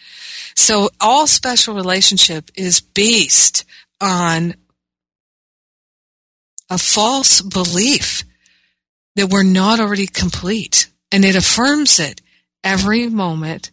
So 0.57 0.89
all 0.99 1.27
special 1.27 1.75
relationship 1.75 2.49
is 2.55 2.81
based 2.81 3.63
on 4.01 4.55
a 6.69 6.77
false 6.77 7.41
belief 7.41 8.23
that 9.15 9.29
we're 9.29 9.43
not 9.43 9.79
already 9.79 10.07
complete. 10.07 10.91
And 11.11 11.23
it 11.23 11.35
affirms 11.35 11.99
it 11.99 12.21
every 12.63 13.07
moment 13.07 13.71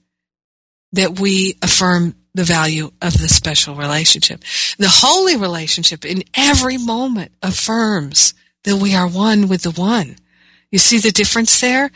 that 0.92 1.18
we 1.18 1.56
affirm 1.62 2.14
the 2.34 2.44
value 2.44 2.92
of 3.00 3.14
the 3.14 3.28
special 3.28 3.74
relationship. 3.74 4.42
The 4.78 4.88
holy 4.88 5.36
relationship 5.36 6.04
in 6.04 6.22
every 6.34 6.76
moment 6.76 7.32
affirms 7.42 8.34
that 8.64 8.76
we 8.76 8.94
are 8.94 9.08
one 9.08 9.48
with 9.48 9.62
the 9.62 9.70
one. 9.70 10.16
You 10.70 10.78
see 10.78 10.98
the 10.98 11.12
difference 11.12 11.60
there? 11.60 11.90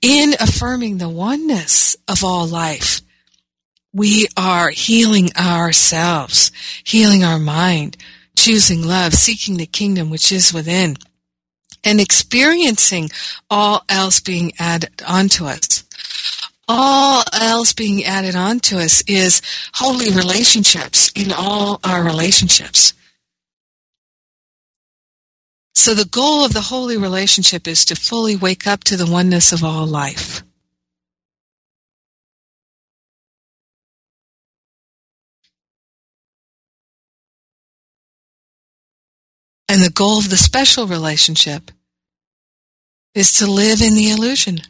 In 0.00 0.34
affirming 0.40 0.98
the 0.98 1.08
oneness 1.08 1.96
of 2.08 2.24
all 2.24 2.46
life, 2.46 3.02
we 3.92 4.26
are 4.36 4.70
healing 4.70 5.30
ourselves, 5.36 6.50
healing 6.84 7.24
our 7.24 7.38
mind, 7.38 7.96
choosing 8.36 8.82
love, 8.82 9.14
seeking 9.14 9.56
the 9.56 9.66
kingdom 9.66 10.10
which 10.10 10.32
is 10.32 10.52
within, 10.52 10.96
and 11.84 12.00
experiencing 12.00 13.10
all 13.50 13.84
else 13.88 14.20
being 14.20 14.52
added 14.58 15.02
onto 15.06 15.44
us 15.44 15.84
all 16.68 17.24
else 17.32 17.72
being 17.72 18.04
added 18.04 18.34
on 18.34 18.60
to 18.60 18.78
us 18.78 19.02
is 19.06 19.42
holy 19.74 20.10
relationships 20.10 21.10
in 21.14 21.32
all 21.32 21.80
our 21.84 22.02
relationships. 22.02 22.94
So 25.74 25.94
the 25.94 26.04
goal 26.04 26.44
of 26.44 26.52
the 26.52 26.60
holy 26.60 26.96
relationship 26.96 27.66
is 27.66 27.84
to 27.86 27.94
fully 27.96 28.36
wake 28.36 28.66
up 28.66 28.84
to 28.84 28.96
the 28.96 29.10
oneness 29.10 29.52
of 29.52 29.64
all 29.64 29.86
life. 29.86 30.42
And 39.72 39.80
the 39.80 39.90
goal 39.90 40.18
of 40.18 40.28
the 40.28 40.36
special 40.36 40.86
relationship 40.86 41.70
is 43.14 43.32
to 43.38 43.46
live 43.46 43.80
in 43.80 43.94
the 43.94 44.10
illusion 44.10 44.60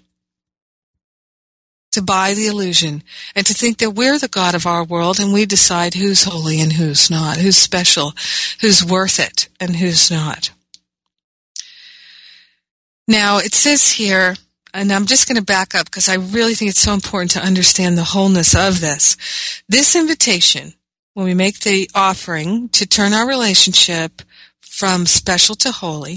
to 1.90 2.02
buy 2.02 2.34
the 2.34 2.46
illusion 2.46 3.02
and 3.34 3.46
to 3.46 3.52
think 3.52 3.78
that 3.78 3.90
we're 3.90 4.18
the 4.18 4.28
God 4.28 4.54
of 4.54 4.64
our 4.64 4.82
world 4.82 5.20
and 5.20 5.32
we 5.32 5.44
decide 5.44 5.94
who's 5.94 6.24
holy 6.24 6.60
and 6.60 6.72
who's 6.72 7.10
not, 7.10 7.36
who's 7.36 7.56
special, 7.56 8.12
who's 8.60 8.84
worth 8.84 9.20
it 9.20 9.48
and 9.60 9.76
who's 9.76 10.10
not. 10.10 10.50
Now 13.06 13.38
it 13.38 13.54
says 13.54 13.90
here, 13.92 14.36
and 14.72 14.90
I'm 14.90 15.04
just 15.04 15.28
going 15.28 15.36
to 15.36 15.44
back 15.44 15.74
up 15.74 15.84
because 15.84 16.08
I 16.08 16.14
really 16.14 16.54
think 16.54 16.70
it's 16.70 16.80
so 16.80 16.94
important 16.94 17.32
to 17.32 17.44
understand 17.44 17.98
the 17.98 18.04
wholeness 18.04 18.54
of 18.54 18.80
this. 18.80 19.62
This 19.68 19.94
invitation, 19.94 20.72
when 21.12 21.26
we 21.26 21.34
make 21.34 21.60
the 21.60 21.90
offering 21.94 22.70
to 22.70 22.86
turn 22.86 23.12
our 23.12 23.28
relationship 23.28 24.22
from 24.82 25.06
special 25.06 25.54
to 25.54 25.70
holy, 25.70 26.16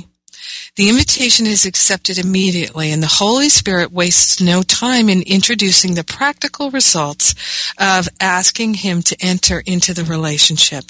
the 0.75 0.89
invitation 0.89 1.45
is 1.45 1.67
accepted 1.67 2.17
immediately, 2.17 2.91
and 2.91 3.03
the 3.03 3.17
Holy 3.21 3.47
Spirit 3.47 3.91
wastes 3.91 4.41
no 4.41 4.63
time 4.63 5.07
in 5.07 5.21
introducing 5.21 5.93
the 5.93 6.03
practical 6.03 6.71
results 6.71 7.35
of 7.77 8.09
asking 8.19 8.73
Him 8.73 9.03
to 9.03 9.15
enter 9.21 9.61
into 9.67 9.93
the 9.93 10.03
relationship. 10.03 10.85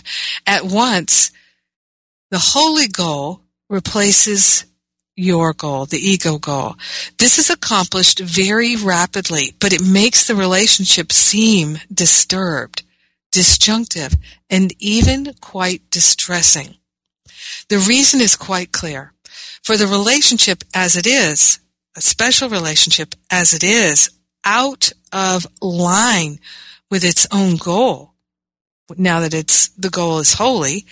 At 0.48 0.64
once, 0.64 1.32
the 2.32 2.40
holy 2.40 2.88
goal 2.88 3.42
replaces 3.70 4.64
your 5.18 5.52
goal, 5.52 5.86
the 5.86 6.00
ego 6.00 6.38
goal. 6.38 6.78
This 7.18 7.38
is 7.38 7.50
accomplished 7.50 8.20
very 8.22 8.78
rapidly, 8.78 9.54
but 9.60 9.74
it 9.74 9.86
makes 9.86 10.26
the 10.26 10.36
relationship 10.36 11.12
seem 11.12 11.80
disturbed, 11.94 12.84
disjunctive, 13.34 14.14
and 14.50 14.74
even 14.80 15.34
quite 15.42 15.82
distressing. 15.92 16.76
The 17.70 17.80
reason 17.80 18.22
is 18.22 18.36
quite 18.36 18.72
clear. 18.72 19.14
For 19.64 19.78
the 19.78 19.88
relationship 19.88 20.64
as 20.74 20.96
it 20.96 21.08
is, 21.08 21.60
a 21.96 22.02
special 22.02 22.50
relationship 22.50 23.16
as 23.32 23.54
it 23.54 23.64
is, 23.64 24.10
out 24.44 24.92
of 25.12 25.48
line 25.62 26.40
with 26.92 27.04
its 27.04 27.26
own 27.32 27.56
goal, 27.56 28.14
now 28.98 29.20
that 29.22 29.34
it's, 29.34 29.70
the 29.70 29.90
goal 29.90 30.20
is 30.20 30.34
holy, 30.34 30.86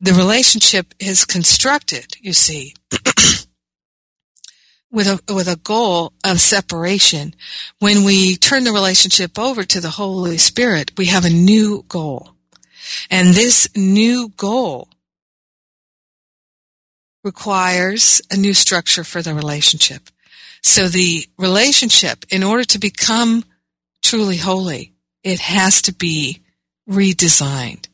the 0.00 0.12
relationship 0.12 0.94
is 0.98 1.24
constructed, 1.24 2.16
you 2.20 2.32
see, 2.32 2.74
with 4.90 5.06
a, 5.06 5.20
with 5.32 5.46
a 5.46 5.60
goal 5.62 6.12
of 6.24 6.40
separation. 6.40 7.34
When 7.78 8.02
we 8.02 8.36
turn 8.36 8.64
the 8.64 8.72
relationship 8.72 9.38
over 9.38 9.62
to 9.62 9.80
the 9.80 9.90
Holy 9.90 10.38
Spirit, 10.38 10.92
we 10.98 11.06
have 11.06 11.24
a 11.24 11.30
new 11.30 11.84
goal. 11.86 12.30
And 13.10 13.28
this 13.28 13.68
new 13.76 14.30
goal 14.36 14.88
requires 17.24 18.20
a 18.30 18.36
new 18.36 18.54
structure 18.54 19.04
for 19.04 19.22
the 19.22 19.34
relationship. 19.34 20.10
So 20.62 20.88
the 20.88 21.26
relationship, 21.38 22.24
in 22.30 22.42
order 22.42 22.64
to 22.64 22.78
become 22.78 23.44
truly 24.02 24.36
holy, 24.36 24.92
it 25.22 25.40
has 25.40 25.82
to 25.82 25.92
be 25.92 26.42
redesigned, 26.88 27.86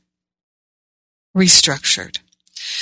restructured. 1.36 2.18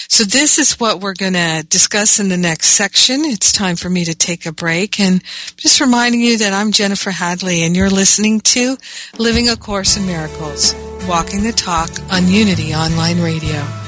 So 0.09 0.25
this 0.25 0.59
is 0.59 0.81
what 0.81 1.01
we're 1.01 1.15
going 1.15 1.35
to 1.35 1.65
discuss 1.69 2.19
in 2.19 2.29
the 2.29 2.37
next 2.37 2.69
section. 2.69 3.25
It's 3.25 3.53
time 3.53 3.77
for 3.77 3.89
me 3.89 4.05
to 4.05 4.15
take 4.15 4.47
a 4.47 4.53
break 4.53 4.99
and 4.99 5.23
just 5.57 5.81
reminding 5.81 6.21
you 6.21 6.39
that 6.39 6.53
I'm 6.53 6.73
Jennifer 6.73 7.11
Hadley 7.11 7.63
and 7.63 7.77
you're 7.77 7.91
listening 7.91 8.41
to 8.41 8.77
Living 9.19 9.49
a 9.49 9.57
Course 9.57 9.97
in 9.97 10.07
Miracles, 10.07 10.75
Walking 11.09 11.43
the 11.43 11.53
Talk 11.53 11.91
on 12.11 12.29
Unity 12.29 12.75
Online 12.75 13.21
Radio. 13.21 13.86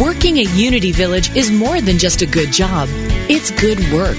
Working 0.00 0.38
at 0.38 0.48
Unity 0.54 0.90
Village 0.90 1.36
is 1.36 1.50
more 1.50 1.82
than 1.82 1.98
just 1.98 2.22
a 2.22 2.26
good 2.26 2.50
job. 2.50 2.88
It's 3.28 3.50
good 3.50 3.78
work. 3.92 4.16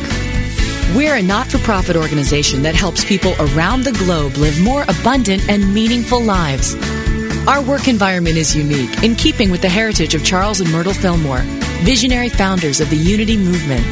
We're 0.95 1.15
a 1.15 1.21
not-for-profit 1.23 1.95
organization 1.95 2.61
that 2.61 2.75
helps 2.75 3.03
people 3.03 3.33
around 3.39 3.83
the 3.83 3.91
globe 3.93 4.37
live 4.37 4.61
more 4.61 4.83
abundant 4.83 5.49
and 5.49 5.73
meaningful 5.73 6.21
lives. 6.21 6.75
Our 7.47 7.63
work 7.63 7.87
environment 7.87 8.37
is 8.37 8.55
unique 8.55 9.03
in 9.03 9.15
keeping 9.15 9.49
with 9.49 9.63
the 9.63 9.69
heritage 9.69 10.13
of 10.13 10.23
Charles 10.23 10.61
and 10.61 10.71
Myrtle 10.71 10.93
Fillmore, 10.93 11.41
visionary 11.81 12.29
founders 12.29 12.79
of 12.79 12.91
the 12.91 12.97
Unity 12.97 13.35
movement. 13.35 13.83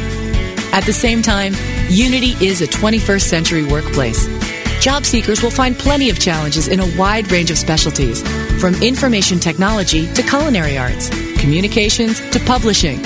At 0.74 0.84
the 0.84 0.94
same 0.94 1.24
time, 1.24 1.56
Unity 1.90 2.36
is 2.46 2.62
a 2.62 2.68
21st 2.68 3.24
century 3.24 3.64
workplace. 3.64 4.28
Job 4.82 5.06
seekers 5.06 5.44
will 5.44 5.52
find 5.52 5.78
plenty 5.78 6.10
of 6.10 6.18
challenges 6.18 6.68
in 6.68 6.80
a 6.80 6.98
wide 6.98 7.32
range 7.32 7.52
of 7.52 7.60
specialties, 7.60 8.24
from 8.60 8.74
information 8.82 9.40
technology 9.40 10.12
to 10.14 10.24
culinary 10.24 10.76
arts 10.76 11.10
communications 11.38 12.20
to 12.32 12.40
publishing, 12.42 13.00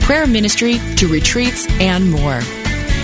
prayer 0.00 0.26
ministry 0.26 0.74
to 0.96 1.06
retreats, 1.06 1.68
and 1.80 2.10
more. 2.10 2.40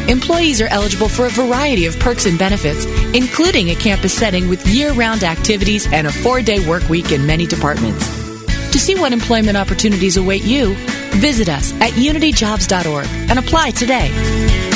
Employees 0.08 0.60
are 0.60 0.68
eligible 0.68 1.08
for 1.08 1.26
a 1.26 1.30
variety 1.30 1.86
of 1.86 1.98
perks 2.00 2.26
and 2.26 2.36
benefits, 2.36 2.84
including 3.14 3.70
a 3.70 3.74
campus 3.76 4.12
setting 4.12 4.48
with 4.48 4.66
year 4.66 4.92
round 4.92 5.22
activities 5.22 5.86
and 5.92 6.08
a 6.08 6.12
four 6.12 6.42
day 6.42 6.58
work 6.68 6.88
week 6.88 7.12
in 7.12 7.26
many 7.26 7.46
departments. 7.46 8.04
To 8.72 8.78
see 8.78 8.96
what 8.96 9.12
employment 9.12 9.56
opportunities 9.56 10.16
await 10.16 10.42
you, 10.42 10.74
visit 11.14 11.48
us 11.48 11.72
at 11.74 11.92
unityjobs.org 11.92 13.06
and 13.30 13.38
apply 13.38 13.70
today. 13.70 14.75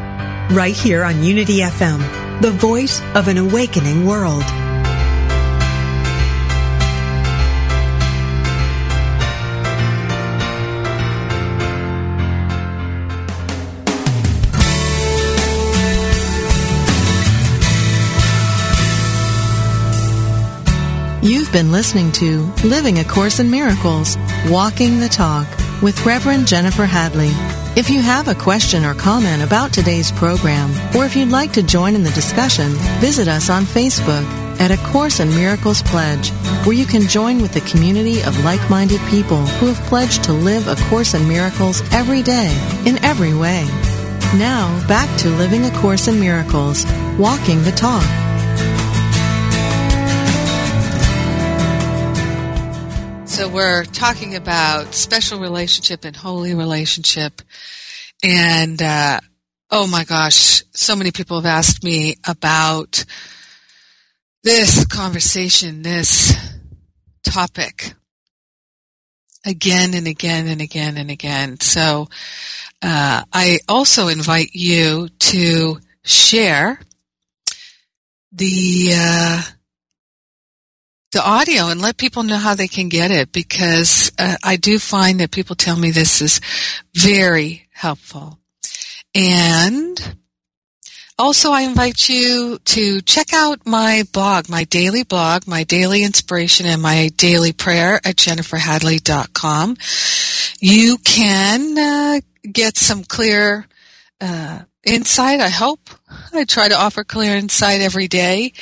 right 0.51 0.75
here 0.75 1.03
on 1.03 1.23
Unity 1.23 1.59
FM, 1.59 2.41
the 2.41 2.51
voice 2.51 3.01
of 3.15 3.29
an 3.29 3.37
awakening 3.37 4.05
world. 4.05 4.43
You've 21.23 21.51
been 21.53 21.71
listening 21.71 22.11
to 22.13 22.51
Living 22.65 22.99
A 22.99 23.05
Course 23.05 23.39
in 23.39 23.49
Miracles, 23.49 24.17
Walking 24.49 24.99
the 24.99 25.07
Talk 25.07 25.47
with 25.81 26.05
Reverend 26.05 26.47
Jennifer 26.47 26.85
Hadley. 26.85 27.60
If 27.73 27.89
you 27.89 28.01
have 28.01 28.27
a 28.27 28.35
question 28.35 28.83
or 28.83 28.93
comment 28.93 29.41
about 29.41 29.71
today's 29.71 30.11
program, 30.11 30.71
or 30.93 31.05
if 31.05 31.15
you'd 31.15 31.29
like 31.29 31.53
to 31.53 31.63
join 31.63 31.95
in 31.95 32.03
the 32.03 32.11
discussion, 32.11 32.71
visit 32.99 33.29
us 33.29 33.49
on 33.49 33.63
Facebook 33.63 34.25
at 34.59 34.71
A 34.71 34.77
Course 34.91 35.21
in 35.21 35.29
Miracles 35.29 35.81
Pledge, 35.81 36.31
where 36.65 36.75
you 36.75 36.85
can 36.85 37.07
join 37.07 37.41
with 37.41 37.53
the 37.53 37.61
community 37.61 38.23
of 38.23 38.43
like-minded 38.43 38.99
people 39.09 39.45
who 39.45 39.67
have 39.67 39.87
pledged 39.87 40.25
to 40.25 40.33
live 40.33 40.67
A 40.67 40.75
Course 40.89 41.13
in 41.13 41.25
Miracles 41.29 41.81
every 41.93 42.21
day, 42.21 42.51
in 42.85 43.01
every 43.05 43.33
way. 43.33 43.65
Now, 44.35 44.85
back 44.89 45.07
to 45.19 45.29
Living 45.29 45.63
A 45.63 45.71
Course 45.79 46.09
in 46.09 46.19
Miracles, 46.19 46.85
Walking 47.17 47.63
the 47.63 47.71
Talk. 47.71 48.20
So 53.41 53.49
we're 53.49 53.85
talking 53.85 54.35
about 54.35 54.93
special 54.93 55.39
relationship 55.39 56.05
and 56.05 56.15
holy 56.15 56.53
relationship. 56.53 57.41
And, 58.21 58.79
uh, 58.79 59.19
oh 59.71 59.87
my 59.87 60.03
gosh, 60.03 60.61
so 60.75 60.95
many 60.95 61.09
people 61.09 61.37
have 61.41 61.47
asked 61.47 61.83
me 61.83 62.17
about 62.27 63.03
this 64.43 64.85
conversation, 64.85 65.81
this 65.81 66.35
topic 67.23 67.95
again 69.43 69.95
and 69.95 70.05
again 70.05 70.45
and 70.45 70.61
again 70.61 70.97
and 70.97 71.09
again. 71.09 71.59
So, 71.61 72.09
uh, 72.83 73.23
I 73.33 73.57
also 73.67 74.09
invite 74.09 74.53
you 74.53 75.09
to 75.17 75.79
share 76.03 76.79
the, 78.31 78.91
uh, 78.93 79.41
the 81.11 81.23
audio 81.23 81.67
and 81.67 81.81
let 81.81 81.97
people 81.97 82.23
know 82.23 82.37
how 82.37 82.55
they 82.55 82.67
can 82.67 82.89
get 82.89 83.11
it 83.11 83.31
because 83.31 84.11
uh, 84.17 84.35
I 84.43 84.55
do 84.55 84.79
find 84.79 85.19
that 85.19 85.31
people 85.31 85.55
tell 85.55 85.77
me 85.77 85.91
this 85.91 86.21
is 86.21 86.39
very 86.93 87.67
helpful. 87.71 88.39
And 89.13 90.17
also 91.19 91.51
I 91.51 91.61
invite 91.61 92.09
you 92.09 92.59
to 92.65 93.01
check 93.01 93.33
out 93.33 93.65
my 93.65 94.03
blog, 94.11 94.49
my 94.49 94.63
daily 94.63 95.03
blog, 95.03 95.47
my 95.47 95.63
daily 95.63 96.03
inspiration 96.03 96.65
and 96.65 96.81
my 96.81 97.09
daily 97.15 97.51
prayer 97.51 97.95
at 98.05 98.15
jenniferhadley.com. 98.15 99.77
You 100.59 100.97
can 100.97 101.77
uh, 101.77 102.21
get 102.51 102.77
some 102.77 103.03
clear 103.03 103.67
uh, 104.21 104.61
insight, 104.83 105.39
I 105.39 105.49
hope. 105.49 105.89
I 106.33 106.45
try 106.45 106.67
to 106.67 106.79
offer 106.79 107.03
clear 107.03 107.35
insight 107.35 107.81
every 107.81 108.07
day 108.07 108.53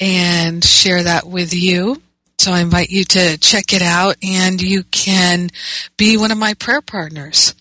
and 0.00 0.64
share 0.64 1.02
that 1.02 1.26
with 1.26 1.54
you. 1.54 2.02
So 2.38 2.52
I 2.52 2.60
invite 2.60 2.90
you 2.90 3.04
to 3.04 3.38
check 3.38 3.72
it 3.72 3.82
out 3.82 4.16
and 4.22 4.60
you 4.60 4.82
can 4.84 5.50
be 5.96 6.16
one 6.16 6.32
of 6.32 6.38
my 6.38 6.54
prayer 6.54 6.82
partners. 6.82 7.54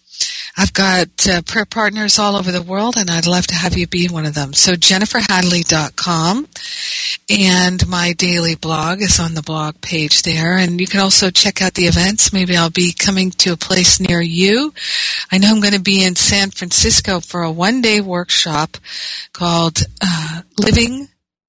I've 0.58 0.74
got 0.74 1.28
uh, 1.28 1.42
prayer 1.44 1.66
partners 1.66 2.20
all 2.20 2.36
over 2.36 2.52
the 2.52 2.62
world 2.62 2.96
and 2.98 3.10
I'd 3.10 3.26
love 3.26 3.48
to 3.48 3.56
have 3.56 3.78
you 3.78 3.88
be 3.88 4.08
one 4.08 4.26
of 4.26 4.34
them. 4.34 4.54
So 4.54 4.74
jenniferhadley.com 4.74 6.48
and 7.30 7.88
my 7.88 8.14
daily 8.14 8.56
blog 8.56 9.02
is 9.02 9.20
on 9.20 9.34
the 9.34 9.42
blog 9.42 9.80
page 9.82 10.24
there 10.24 10.58
and 10.58 10.82
you 10.82 10.88
can 10.88 11.00
also 11.00 11.30
check 11.30 11.62
out 11.62 11.76
the 11.76 11.86
events. 11.86 12.34
Maybe 12.34 12.58
I'll 12.58 12.70
be 12.70 12.94
coming 12.94 13.32
to 13.32 13.54
a 13.54 13.58
place 13.58 14.00
near 14.00 14.20
you. 14.20 14.74
I 15.32 15.38
know 15.38 15.50
I'm 15.50 15.62
going 15.62 15.74
to 15.74 15.82
be 15.82 16.04
in 16.04 16.16
San 16.16 16.52
Francisco 16.52 17.22
for 17.22 17.44
a 17.44 17.52
one 17.52 17.82
day 17.82 18.02
workshop 18.02 18.78
called 19.34 19.84
uh, 20.02 20.42
Living 20.58 21.08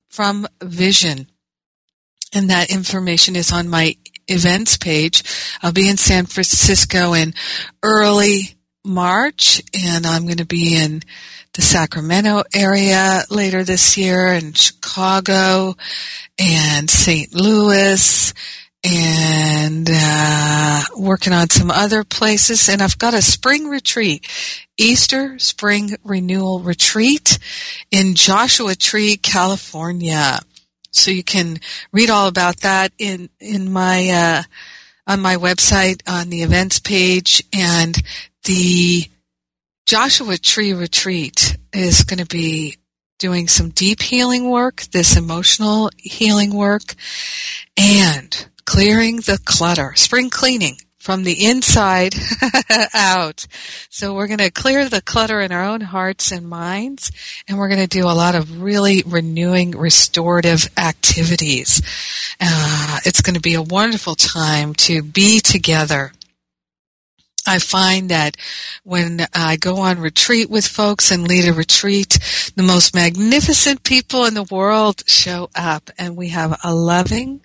from 0.09 0.47
Vision. 0.63 1.27
And 2.33 2.51
that 2.51 2.71
information 2.71 3.35
is 3.37 3.53
on 3.53 3.69
my 3.69 3.97
events 4.29 4.77
page. 4.77 5.23
I'll 5.63 5.73
be 5.73 5.89
in 5.89 5.97
San 5.97 6.27
Francisco 6.27 7.13
in 7.13 7.35
early 7.83 8.55
March, 8.85 9.63
and 9.75 10.07
I'm 10.07 10.25
going 10.25 10.39
to 10.39 10.47
be 10.47 10.77
in 10.77 11.03
the 11.55 11.63
Sacramento 11.63 12.45
area 12.55 13.23
later 13.31 13.65
this 13.65 13.97
year, 13.97 14.29
and 14.29 14.57
Chicago, 14.57 15.77
and 16.39 16.89
St. 16.91 17.35
Louis, 17.35 18.33
and 18.85 19.89
uh, 19.93 20.83
working 20.97 21.33
on 21.33 21.51
some 21.51 21.71
other 21.71 22.05
places. 22.05 22.69
And 22.69 22.83
I've 22.83 22.99
got 22.99 23.15
a 23.15 23.23
spring 23.23 23.69
retreat, 23.69 24.27
Easter 24.77 25.39
Spring 25.39 25.97
Renewal 26.03 26.61
Retreat 26.61 27.39
in 27.91 28.15
Joshua 28.15 28.75
Tree, 28.75 29.17
California. 29.17 30.41
So 30.91 31.11
you 31.11 31.23
can 31.23 31.59
read 31.93 32.11
all 32.11 32.29
about 32.29 32.59
that 32.59 32.93
in 32.99 33.31
in 33.41 33.73
my 33.73 34.09
uh, 34.11 34.43
on 35.07 35.21
my 35.21 35.37
website 35.37 36.03
on 36.07 36.29
the 36.29 36.43
events 36.43 36.79
page 36.79 37.43
and 37.53 37.97
the 38.45 39.09
Joshua 39.87 40.39
Tree 40.39 40.73
Retreat 40.73 41.57
is 41.73 42.05
going 42.05 42.19
to 42.19 42.27
be 42.27 42.77
doing 43.19 43.47
some 43.47 43.71
deep 43.71 44.03
healing 44.03 44.51
work, 44.51 44.83
this 44.93 45.17
emotional 45.17 45.91
healing 45.97 46.55
work, 46.55 46.95
and 47.77 48.49
clearing 48.65 49.17
the 49.17 49.39
clutter, 49.45 49.93
spring 49.95 50.29
cleaning 50.29 50.77
from 50.99 51.25
the 51.25 51.45
inside 51.45 52.15
out. 52.95 53.47
So 53.91 54.15
we're 54.15 54.29
going 54.29 54.39
to 54.39 54.51
clear 54.51 54.89
the 54.89 55.03
clutter 55.03 55.41
in 55.41 55.53
our 55.53 55.65
own 55.65 55.81
hearts 55.81 56.31
and 56.33 56.49
minds, 56.49 57.11
and 57.47 57.59
we're 57.59 57.69
going 57.69 57.81
to 57.81 57.87
do 57.87 58.07
a 58.07 58.15
lot 58.15 58.35
of 58.35 58.63
really 58.63 59.03
renewing, 59.05 59.73
restorative 59.73 60.69
activities. 60.77 61.83
Uh, 62.41 62.99
it's 63.05 63.21
going 63.21 63.35
to 63.35 63.41
be 63.41 63.55
a 63.55 63.63
wonderful 63.63 64.15
time 64.15 64.75
to 64.75 65.03
be 65.03 65.41
together 65.41 66.13
I 67.47 67.59
find 67.59 68.09
that 68.11 68.37
when 68.85 69.27
I 69.35 69.57
go 69.57 69.79
on 69.79 69.99
retreat 69.99 70.49
with 70.49 70.67
folks 70.67 71.11
and 71.11 71.27
lead 71.27 71.49
a 71.49 71.53
retreat, 71.53 72.19
the 72.55 72.63
most 72.63 72.95
magnificent 72.95 73.83
people 73.83 74.25
in 74.25 74.35
the 74.35 74.45
world 74.45 75.03
show 75.09 75.51
up 75.55 75.91
and 75.99 76.17
we 76.17 76.29
have 76.29 76.59
a 76.63 76.73
loving, 76.73 77.41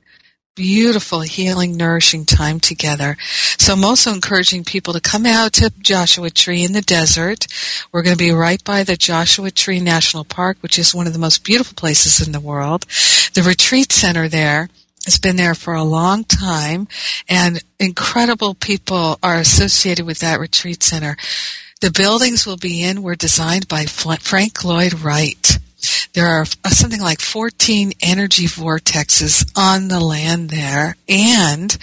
beautiful, 0.55 1.21
healing, 1.21 1.75
nourishing 1.75 2.25
time 2.25 2.59
together. 2.59 3.17
So 3.57 3.73
I'm 3.73 3.85
also 3.85 4.11
encouraging 4.11 4.65
people 4.65 4.93
to 4.93 5.01
come 5.01 5.25
out 5.25 5.53
to 5.53 5.71
Joshua 5.81 6.29
Tree 6.29 6.63
in 6.63 6.73
the 6.73 6.81
desert. 6.81 7.47
We're 7.91 8.03
going 8.03 8.17
to 8.17 8.23
be 8.23 8.31
right 8.31 8.63
by 8.63 8.83
the 8.83 8.97
Joshua 8.97 9.49
Tree 9.49 9.79
National 9.79 10.23
Park, 10.23 10.57
which 10.61 10.77
is 10.77 10.93
one 10.93 11.07
of 11.07 11.13
the 11.13 11.19
most 11.19 11.43
beautiful 11.43 11.75
places 11.75 12.25
in 12.25 12.33
the 12.33 12.39
world. 12.39 12.85
The 13.33 13.43
retreat 13.43 13.91
center 13.91 14.27
there 14.27 14.69
has 15.08 15.18
been 15.18 15.38
there 15.38 15.55
for 15.55 15.74
a 15.74 15.86
long 15.86 16.26
time 16.26 16.86
and 17.30 17.64
incredible 17.80 18.53
people 18.53 19.18
are 19.24 19.38
associated 19.38 20.05
with 20.05 20.20
that 20.20 20.38
retreat 20.38 20.84
center. 20.84 21.16
The 21.80 21.91
buildings 21.91 22.45
we'll 22.45 22.58
be 22.58 22.84
in 22.84 23.01
were 23.01 23.16
designed 23.16 23.70
by 23.70 23.86
Frank 23.86 24.66
Lloyd 24.66 24.99
Wright. 24.99 25.60
There 26.12 26.28
are 26.28 26.43
something 26.72 26.99
like 26.99 27.22
14 27.22 27.93
energy 28.01 28.47
vortexes 28.47 29.49
on 29.55 29.88
the 29.88 30.01
land 30.01 30.49
there, 30.49 30.97
and 31.08 31.78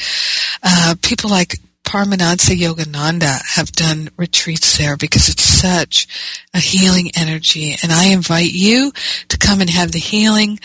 uh, 0.62 0.97
people 1.01 1.31
like 1.31 1.55
Paramahansa 1.95 2.57
Yogananda 2.57 3.40
have 3.55 3.70
done 3.70 4.09
retreats 4.16 4.78
there 4.78 4.97
because 4.97 5.28
it's 5.28 5.45
such 5.45 6.09
a 6.53 6.59
healing 6.59 7.12
energy. 7.16 7.76
And 7.80 7.92
I 7.92 8.07
invite 8.07 8.53
you 8.53 8.90
to 9.28 9.38
come 9.38 9.61
and 9.61 9.70
have 9.70 9.92
the 9.92 10.01
healing. 10.01 10.59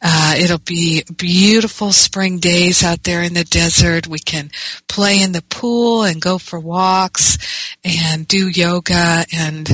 Uh, 0.00 0.36
it'll 0.38 0.58
be 0.60 1.02
beautiful 1.16 1.90
spring 1.90 2.38
days 2.38 2.84
out 2.84 3.02
there 3.02 3.20
in 3.20 3.34
the 3.34 3.42
desert. 3.42 4.06
We 4.06 4.20
can 4.20 4.52
play 4.86 5.20
in 5.20 5.32
the 5.32 5.42
pool 5.42 6.04
and 6.04 6.22
go 6.22 6.38
for 6.38 6.60
walks 6.60 7.36
and 7.82 8.28
do 8.28 8.46
yoga 8.46 9.24
and 9.36 9.68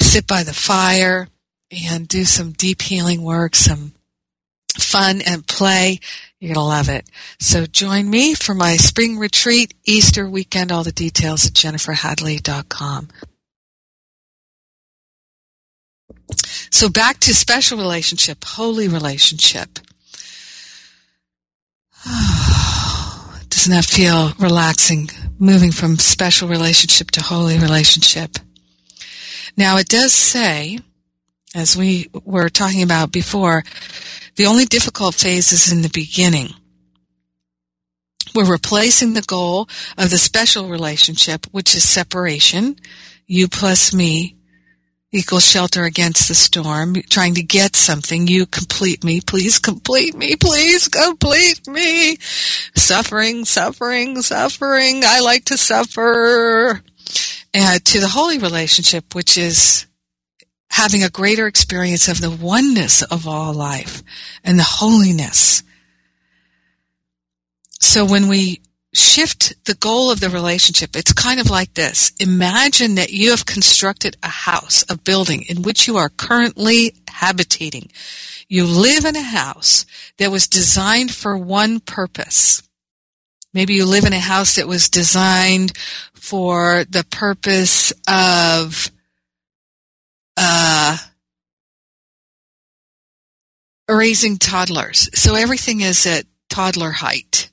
sit 0.00 0.26
by 0.26 0.44
the 0.44 0.54
fire 0.54 1.28
and 1.90 2.08
do 2.08 2.24
some 2.24 2.52
deep 2.52 2.80
healing 2.80 3.20
work, 3.20 3.54
some 3.54 3.92
fun 4.78 5.20
and 5.26 5.46
play. 5.46 6.00
You're 6.44 6.56
going 6.56 6.62
to 6.62 6.68
love 6.68 6.90
it. 6.90 7.08
So 7.40 7.64
join 7.64 8.10
me 8.10 8.34
for 8.34 8.52
my 8.52 8.76
spring 8.76 9.18
retreat, 9.18 9.72
Easter 9.86 10.28
weekend. 10.28 10.70
All 10.70 10.84
the 10.84 10.92
details 10.92 11.46
at 11.46 11.54
jenniferhadley.com. 11.54 13.08
So 16.70 16.90
back 16.90 17.18
to 17.20 17.34
special 17.34 17.78
relationship, 17.78 18.44
holy 18.44 18.88
relationship. 18.88 19.78
Doesn't 23.48 23.72
that 23.72 23.86
feel 23.86 24.32
relaxing? 24.38 25.08
Moving 25.38 25.72
from 25.72 25.96
special 25.96 26.46
relationship 26.46 27.10
to 27.12 27.22
holy 27.22 27.58
relationship. 27.58 28.36
Now 29.56 29.78
it 29.78 29.88
does 29.88 30.12
say, 30.12 30.80
as 31.54 31.76
we 31.76 32.10
were 32.24 32.48
talking 32.48 32.82
about 32.82 33.12
before, 33.12 33.62
the 34.36 34.46
only 34.46 34.64
difficult 34.64 35.14
phase 35.14 35.52
is 35.52 35.72
in 35.72 35.82
the 35.82 35.90
beginning. 35.90 36.48
We're 38.34 38.50
replacing 38.50 39.14
the 39.14 39.22
goal 39.22 39.68
of 39.96 40.10
the 40.10 40.18
special 40.18 40.68
relationship, 40.68 41.46
which 41.52 41.74
is 41.74 41.88
separation, 41.88 42.76
you 43.26 43.46
plus 43.48 43.94
me 43.94 44.36
equals 45.12 45.48
shelter 45.48 45.84
against 45.84 46.26
the 46.26 46.34
storm, 46.34 46.94
trying 47.08 47.34
to 47.34 47.42
get 47.42 47.76
something, 47.76 48.26
you 48.26 48.46
complete 48.46 49.04
me, 49.04 49.20
please 49.20 49.60
complete 49.60 50.16
me, 50.16 50.34
please 50.34 50.88
complete 50.88 51.66
me. 51.68 52.16
Suffering, 52.74 53.44
suffering, 53.44 54.20
suffering, 54.22 55.02
I 55.06 55.20
like 55.20 55.44
to 55.44 55.56
suffer. 55.56 56.82
And 57.56 57.84
to 57.84 58.00
the 58.00 58.08
holy 58.08 58.38
relationship, 58.38 59.14
which 59.14 59.38
is 59.38 59.86
having 60.74 61.04
a 61.04 61.08
greater 61.08 61.46
experience 61.46 62.08
of 62.08 62.20
the 62.20 62.30
oneness 62.30 63.00
of 63.02 63.28
all 63.28 63.54
life 63.54 64.02
and 64.42 64.58
the 64.58 64.64
holiness. 64.64 65.62
So 67.78 68.04
when 68.04 68.26
we 68.26 68.60
shift 68.92 69.54
the 69.66 69.74
goal 69.74 70.10
of 70.10 70.18
the 70.18 70.28
relationship, 70.28 70.96
it's 70.96 71.12
kind 71.12 71.38
of 71.38 71.48
like 71.48 71.74
this. 71.74 72.10
Imagine 72.18 72.96
that 72.96 73.12
you 73.12 73.30
have 73.30 73.46
constructed 73.46 74.16
a 74.24 74.28
house, 74.28 74.84
a 74.88 74.98
building 74.98 75.44
in 75.48 75.62
which 75.62 75.86
you 75.86 75.96
are 75.96 76.08
currently 76.08 76.96
habitating. 77.08 77.92
You 78.48 78.66
live 78.66 79.04
in 79.04 79.14
a 79.14 79.22
house 79.22 79.86
that 80.18 80.32
was 80.32 80.48
designed 80.48 81.14
for 81.14 81.38
one 81.38 81.78
purpose. 81.78 82.68
Maybe 83.52 83.74
you 83.74 83.86
live 83.86 84.04
in 84.04 84.12
a 84.12 84.18
house 84.18 84.56
that 84.56 84.66
was 84.66 84.90
designed 84.90 85.72
for 86.14 86.84
the 86.90 87.04
purpose 87.08 87.92
of 88.08 88.90
uh, 90.36 90.96
raising 93.88 94.38
toddlers. 94.38 95.08
So 95.14 95.34
everything 95.34 95.80
is 95.80 96.06
at 96.06 96.24
toddler 96.48 96.90
height. 96.90 97.50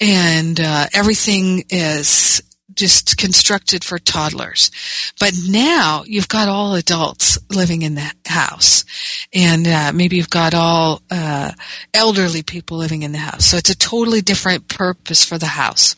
And 0.00 0.58
uh, 0.58 0.86
everything 0.94 1.64
is 1.68 2.42
just 2.74 3.18
constructed 3.18 3.84
for 3.84 3.98
toddlers. 3.98 4.70
But 5.18 5.34
now 5.48 6.04
you've 6.06 6.28
got 6.28 6.48
all 6.48 6.74
adults 6.74 7.38
living 7.50 7.82
in 7.82 7.96
the 7.96 8.10
house. 8.26 8.84
And 9.34 9.66
uh, 9.66 9.92
maybe 9.94 10.16
you've 10.16 10.30
got 10.30 10.54
all 10.54 11.02
uh, 11.10 11.52
elderly 11.92 12.42
people 12.42 12.78
living 12.78 13.02
in 13.02 13.12
the 13.12 13.18
house. 13.18 13.44
So 13.44 13.56
it's 13.56 13.70
a 13.70 13.76
totally 13.76 14.22
different 14.22 14.68
purpose 14.68 15.24
for 15.24 15.36
the 15.36 15.46
house. 15.46 15.96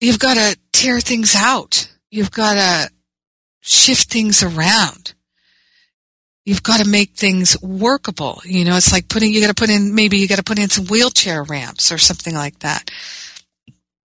You've 0.00 0.18
got 0.18 0.34
to 0.34 0.58
tear 0.72 1.00
things 1.00 1.34
out. 1.34 1.90
You've 2.10 2.30
got 2.30 2.54
to 2.54 2.90
shift 3.66 4.10
things 4.10 4.42
around. 4.42 5.14
You've 6.44 6.62
got 6.62 6.80
to 6.80 6.88
make 6.88 7.14
things 7.14 7.60
workable. 7.60 8.40
You 8.44 8.64
know, 8.64 8.76
it's 8.76 8.92
like 8.92 9.08
putting, 9.08 9.32
you 9.32 9.40
got 9.40 9.48
to 9.48 9.60
put 9.60 9.70
in, 9.70 9.94
maybe 9.94 10.18
you 10.18 10.28
got 10.28 10.36
to 10.36 10.44
put 10.44 10.60
in 10.60 10.68
some 10.68 10.86
wheelchair 10.86 11.42
ramps 11.42 11.90
or 11.90 11.98
something 11.98 12.34
like 12.34 12.60
that. 12.60 12.90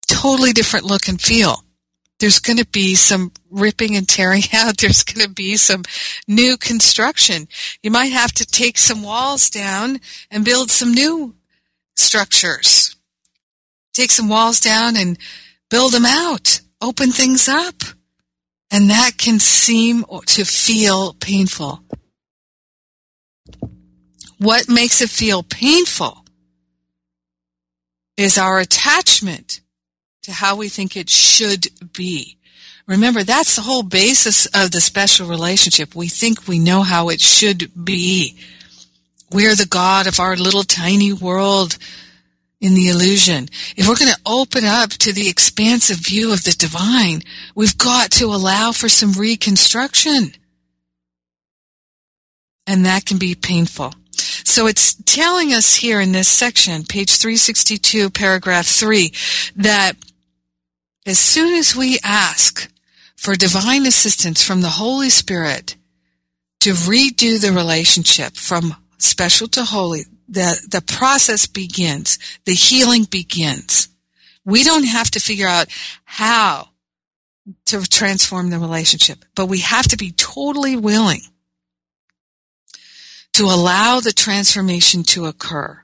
Totally 0.09 0.53
different 0.53 0.87
look 0.87 1.07
and 1.07 1.21
feel. 1.21 1.63
There's 2.19 2.41
going 2.41 2.57
to 2.57 2.67
be 2.67 2.97
some 2.97 3.31
ripping 3.51 3.95
and 3.95 4.09
tearing 4.09 4.43
out. 4.53 4.79
There's 4.79 5.05
going 5.05 5.25
to 5.25 5.33
be 5.33 5.57
some 5.57 5.85
new 6.27 6.57
construction. 6.57 7.47
You 7.83 7.93
might 7.93 8.07
have 8.07 8.33
to 8.33 8.45
take 8.45 8.79
some 8.79 9.05
walls 9.05 9.49
down 9.49 10.01
and 10.29 10.45
build 10.45 10.71
some 10.71 10.93
new 10.93 11.37
structures. 11.95 12.97
Take 13.93 14.11
some 14.11 14.29
walls 14.29 14.59
down 14.59 14.97
and 14.97 15.17
build 15.71 15.93
them 15.93 16.05
out. 16.05 16.61
Open 16.81 17.13
things 17.13 17.49
up. 17.49 17.83
And 18.71 18.91
that 18.91 19.13
can 19.17 19.39
seem 19.39 20.05
to 20.27 20.45
feel 20.45 21.15
painful. 21.15 21.81
What 24.39 24.69
makes 24.69 25.01
it 25.01 25.09
feel 25.09 25.43
painful 25.43 26.25
is 28.17 28.39
our 28.39 28.59
attachment 28.59 29.61
to 30.23 30.33
how 30.33 30.57
we 30.57 30.69
think 30.69 30.97
it 30.97 31.09
should 31.09 31.69
be. 31.93 32.39
Remember, 32.87 33.23
that's 33.23 33.57
the 33.57 33.63
whole 33.63 33.83
basis 33.83 34.47
of 34.47 34.71
the 34.71 34.81
special 34.81 35.27
relationship. 35.29 35.95
We 35.95 36.09
think 36.09 36.47
we 36.47 36.59
know 36.59 36.83
how 36.83 37.09
it 37.09 37.21
should 37.21 37.85
be. 37.85 38.39
We're 39.31 39.57
the 39.57 39.67
God 39.67 40.07
of 40.07 40.21
our 40.21 40.37
little 40.37 40.63
tiny 40.63 41.13
world 41.13 41.79
in 42.61 42.75
the 42.75 42.89
illusion. 42.89 43.49
If 43.77 43.89
we're 43.89 43.97
going 43.97 44.13
to 44.13 44.21
open 44.25 44.65
up 44.65 44.91
to 44.91 45.13
the 45.13 45.29
expansive 45.29 45.99
view 45.99 46.33
of 46.33 46.45
the 46.45 46.53
divine, 46.53 47.23
we've 47.55 47.77
got 47.77 48.11
to 48.13 48.27
allow 48.27 48.73
for 48.73 48.89
some 48.89 49.13
reconstruction. 49.13 50.33
And 52.67 52.87
that 52.87 53.05
can 53.05 53.19
be 53.19 53.35
painful. 53.35 53.93
So 54.13 54.67
it's 54.67 54.95
telling 55.05 55.53
us 55.53 55.75
here 55.75 56.01
in 56.01 56.13
this 56.13 56.29
section, 56.29 56.85
page 56.85 57.17
362, 57.17 58.11
paragraph 58.11 58.67
3, 58.67 59.13
that 59.57 59.93
as 61.05 61.19
soon 61.19 61.55
as 61.55 61.77
we 61.77 61.99
ask 62.03 62.71
for 63.17 63.35
divine 63.35 63.87
assistance 63.87 64.43
from 64.43 64.63
the 64.63 64.71
Holy 64.71 65.11
Spirit 65.11 65.77
to 66.61 66.73
redo 66.73 67.41
the 67.41 67.53
relationship 67.53 68.37
from 68.37 68.77
special 68.99 69.47
to 69.49 69.65
holy, 69.65 70.05
the, 70.29 70.61
the 70.69 70.81
process 70.81 71.47
begins. 71.47 72.19
The 72.45 72.55
healing 72.55 73.05
begins. 73.05 73.89
We 74.45 74.65
don't 74.65 74.85
have 74.85 75.11
to 75.13 75.21
figure 75.21 75.49
out 75.49 75.69
how 76.05 76.69
to 77.67 77.83
transform 77.83 78.51
the 78.51 78.59
relationship, 78.59 79.25
but 79.35 79.47
we 79.47 79.59
have 79.59 79.87
to 79.89 79.97
be 79.97 80.13
totally 80.13 80.77
willing 80.77 81.21
to 83.33 83.45
allow 83.45 84.01
the 84.01 84.13
transformation 84.13 85.03
to 85.05 85.27
occur. 85.27 85.83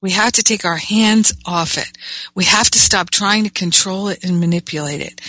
We 0.00 0.10
have 0.10 0.32
to 0.32 0.42
take 0.42 0.64
our 0.64 0.78
hands 0.78 1.32
off 1.46 1.78
it. 1.78 1.96
We 2.34 2.44
have 2.44 2.68
to 2.70 2.78
stop 2.78 3.10
trying 3.10 3.44
to 3.44 3.50
control 3.50 4.08
it 4.08 4.24
and 4.24 4.40
manipulate 4.40 5.00
it. 5.00 5.20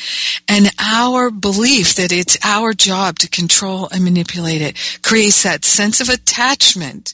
And 0.47 0.71
our 0.79 1.29
belief 1.29 1.93
that 1.95 2.11
it's 2.11 2.37
our 2.43 2.73
job 2.73 3.19
to 3.19 3.29
control 3.29 3.87
and 3.91 4.03
manipulate 4.03 4.61
it 4.61 4.99
creates 5.03 5.43
that 5.43 5.63
sense 5.63 6.01
of 6.01 6.09
attachment 6.09 7.13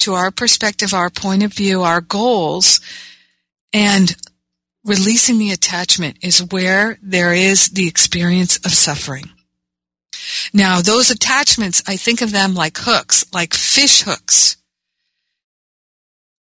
to 0.00 0.14
our 0.14 0.30
perspective, 0.30 0.92
our 0.92 1.10
point 1.10 1.42
of 1.42 1.52
view, 1.52 1.82
our 1.82 2.00
goals, 2.00 2.80
and 3.72 4.16
releasing 4.84 5.38
the 5.38 5.52
attachment 5.52 6.18
is 6.22 6.42
where 6.50 6.98
there 7.02 7.32
is 7.32 7.70
the 7.70 7.86
experience 7.86 8.56
of 8.58 8.72
suffering. 8.72 9.30
Now, 10.52 10.80
those 10.80 11.10
attachments, 11.10 11.82
I 11.86 11.96
think 11.96 12.22
of 12.22 12.32
them 12.32 12.54
like 12.54 12.78
hooks, 12.78 13.24
like 13.32 13.54
fish 13.54 14.02
hooks. 14.02 14.56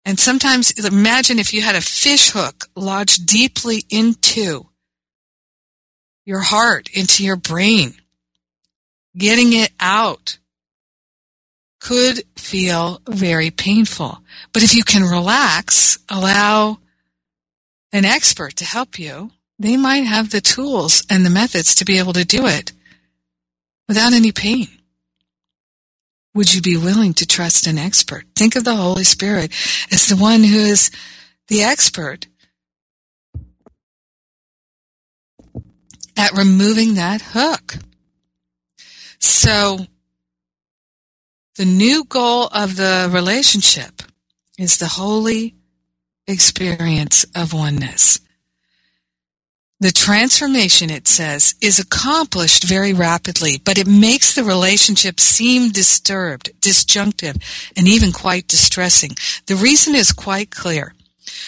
And 0.03 0.19
sometimes 0.19 0.71
imagine 0.71 1.39
if 1.39 1.53
you 1.53 1.61
had 1.61 1.75
a 1.75 1.81
fish 1.81 2.29
hook 2.31 2.65
lodged 2.75 3.25
deeply 3.25 3.83
into 3.89 4.67
your 6.25 6.41
heart, 6.41 6.89
into 6.93 7.23
your 7.23 7.35
brain. 7.35 7.95
Getting 9.17 9.53
it 9.53 9.71
out 9.79 10.37
could 11.85 12.23
feel 12.35 12.99
very 13.07 13.51
painful. 13.51 14.17
But 14.53 14.63
if 14.63 14.73
you 14.73 14.83
can 14.83 15.03
relax, 15.03 15.99
allow 16.09 16.79
an 17.93 18.05
expert 18.05 18.55
to 18.55 18.65
help 18.65 18.97
you, 18.97 19.29
they 19.59 19.77
might 19.77 20.05
have 20.05 20.31
the 20.31 20.41
tools 20.41 21.03
and 21.11 21.23
the 21.23 21.29
methods 21.29 21.75
to 21.75 21.85
be 21.85 21.99
able 21.99 22.13
to 22.13 22.25
do 22.25 22.47
it 22.47 22.71
without 23.87 24.13
any 24.13 24.31
pain. 24.31 24.67
Would 26.33 26.55
you 26.55 26.61
be 26.61 26.75
willing 26.75 27.13
to 27.13 27.27
trust 27.27 27.67
an 27.67 27.77
expert? 27.77 28.25
Think 28.35 28.55
of 28.55 28.63
the 28.63 28.75
Holy 28.75 29.03
Spirit 29.03 29.51
as 29.91 30.07
the 30.07 30.17
one 30.17 30.43
who 30.43 30.57
is 30.57 30.89
the 31.49 31.61
expert 31.61 32.25
at 36.17 36.31
removing 36.31 36.95
that 36.95 37.21
hook. 37.21 37.75
So, 39.19 39.85
the 41.57 41.65
new 41.65 42.03
goal 42.03 42.47
of 42.47 42.75
the 42.75 43.09
relationship 43.11 44.01
is 44.57 44.77
the 44.77 44.87
holy 44.87 45.55
experience 46.27 47.25
of 47.35 47.53
oneness. 47.53 48.19
The 49.79 49.91
transformation, 49.91 50.89
it 50.89 51.07
says, 51.07 51.55
is 51.61 51.79
accomplished 51.79 52.63
very 52.63 52.93
rapidly, 52.93 53.61
but 53.63 53.77
it 53.77 53.87
makes 53.87 54.33
the 54.33 54.43
relationship 54.43 55.19
seem 55.19 55.71
disturbed, 55.71 56.49
disjunctive, 56.61 57.35
and 57.75 57.87
even 57.87 58.11
quite 58.11 58.47
distressing. 58.47 59.11
The 59.47 59.55
reason 59.55 59.93
is 59.93 60.11
quite 60.11 60.49
clear. 60.49 60.93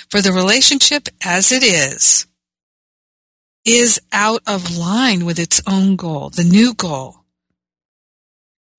For 0.10 0.22
the 0.22 0.34
relationship 0.34 1.08
as 1.24 1.52
it 1.52 1.64
is, 1.64 2.28
is 3.66 4.00
out 4.14 4.42
of 4.48 4.78
line 4.78 5.26
with 5.26 5.40
its 5.40 5.62
own 5.68 5.96
goal, 5.96 6.30
the 6.30 6.44
new 6.44 6.74
goal, 6.74 7.17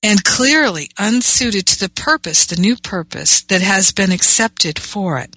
and 0.09 0.24
clearly 0.24 0.88
unsuited 0.96 1.66
to 1.66 1.78
the 1.78 1.90
purpose, 1.90 2.46
the 2.46 2.56
new 2.56 2.76
purpose 2.76 3.42
that 3.42 3.61
has 3.61 3.92
been 3.92 4.11
accepted 4.11 4.78
for 4.78 5.18
it. 5.18 5.36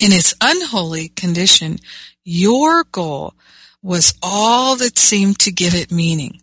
In 0.00 0.10
its 0.10 0.34
unholy 0.40 1.10
condition, 1.10 1.78
your 2.24 2.82
goal 2.82 3.34
was 3.80 4.14
all 4.20 4.74
that 4.74 4.98
seemed 4.98 5.38
to 5.38 5.52
give 5.52 5.76
it 5.76 5.92
meaning. 5.92 6.42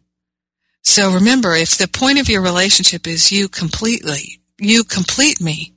So 0.81 1.11
remember, 1.11 1.53
if 1.55 1.77
the 1.77 1.89
point 1.89 2.21
of 2.21 2.29
your 2.29 2.41
relationship 2.41 3.05
is 3.05 3.33
you 3.33 3.49
completely, 3.49 4.39
you 4.57 4.85
complete 4.85 5.41
me, 5.41 5.73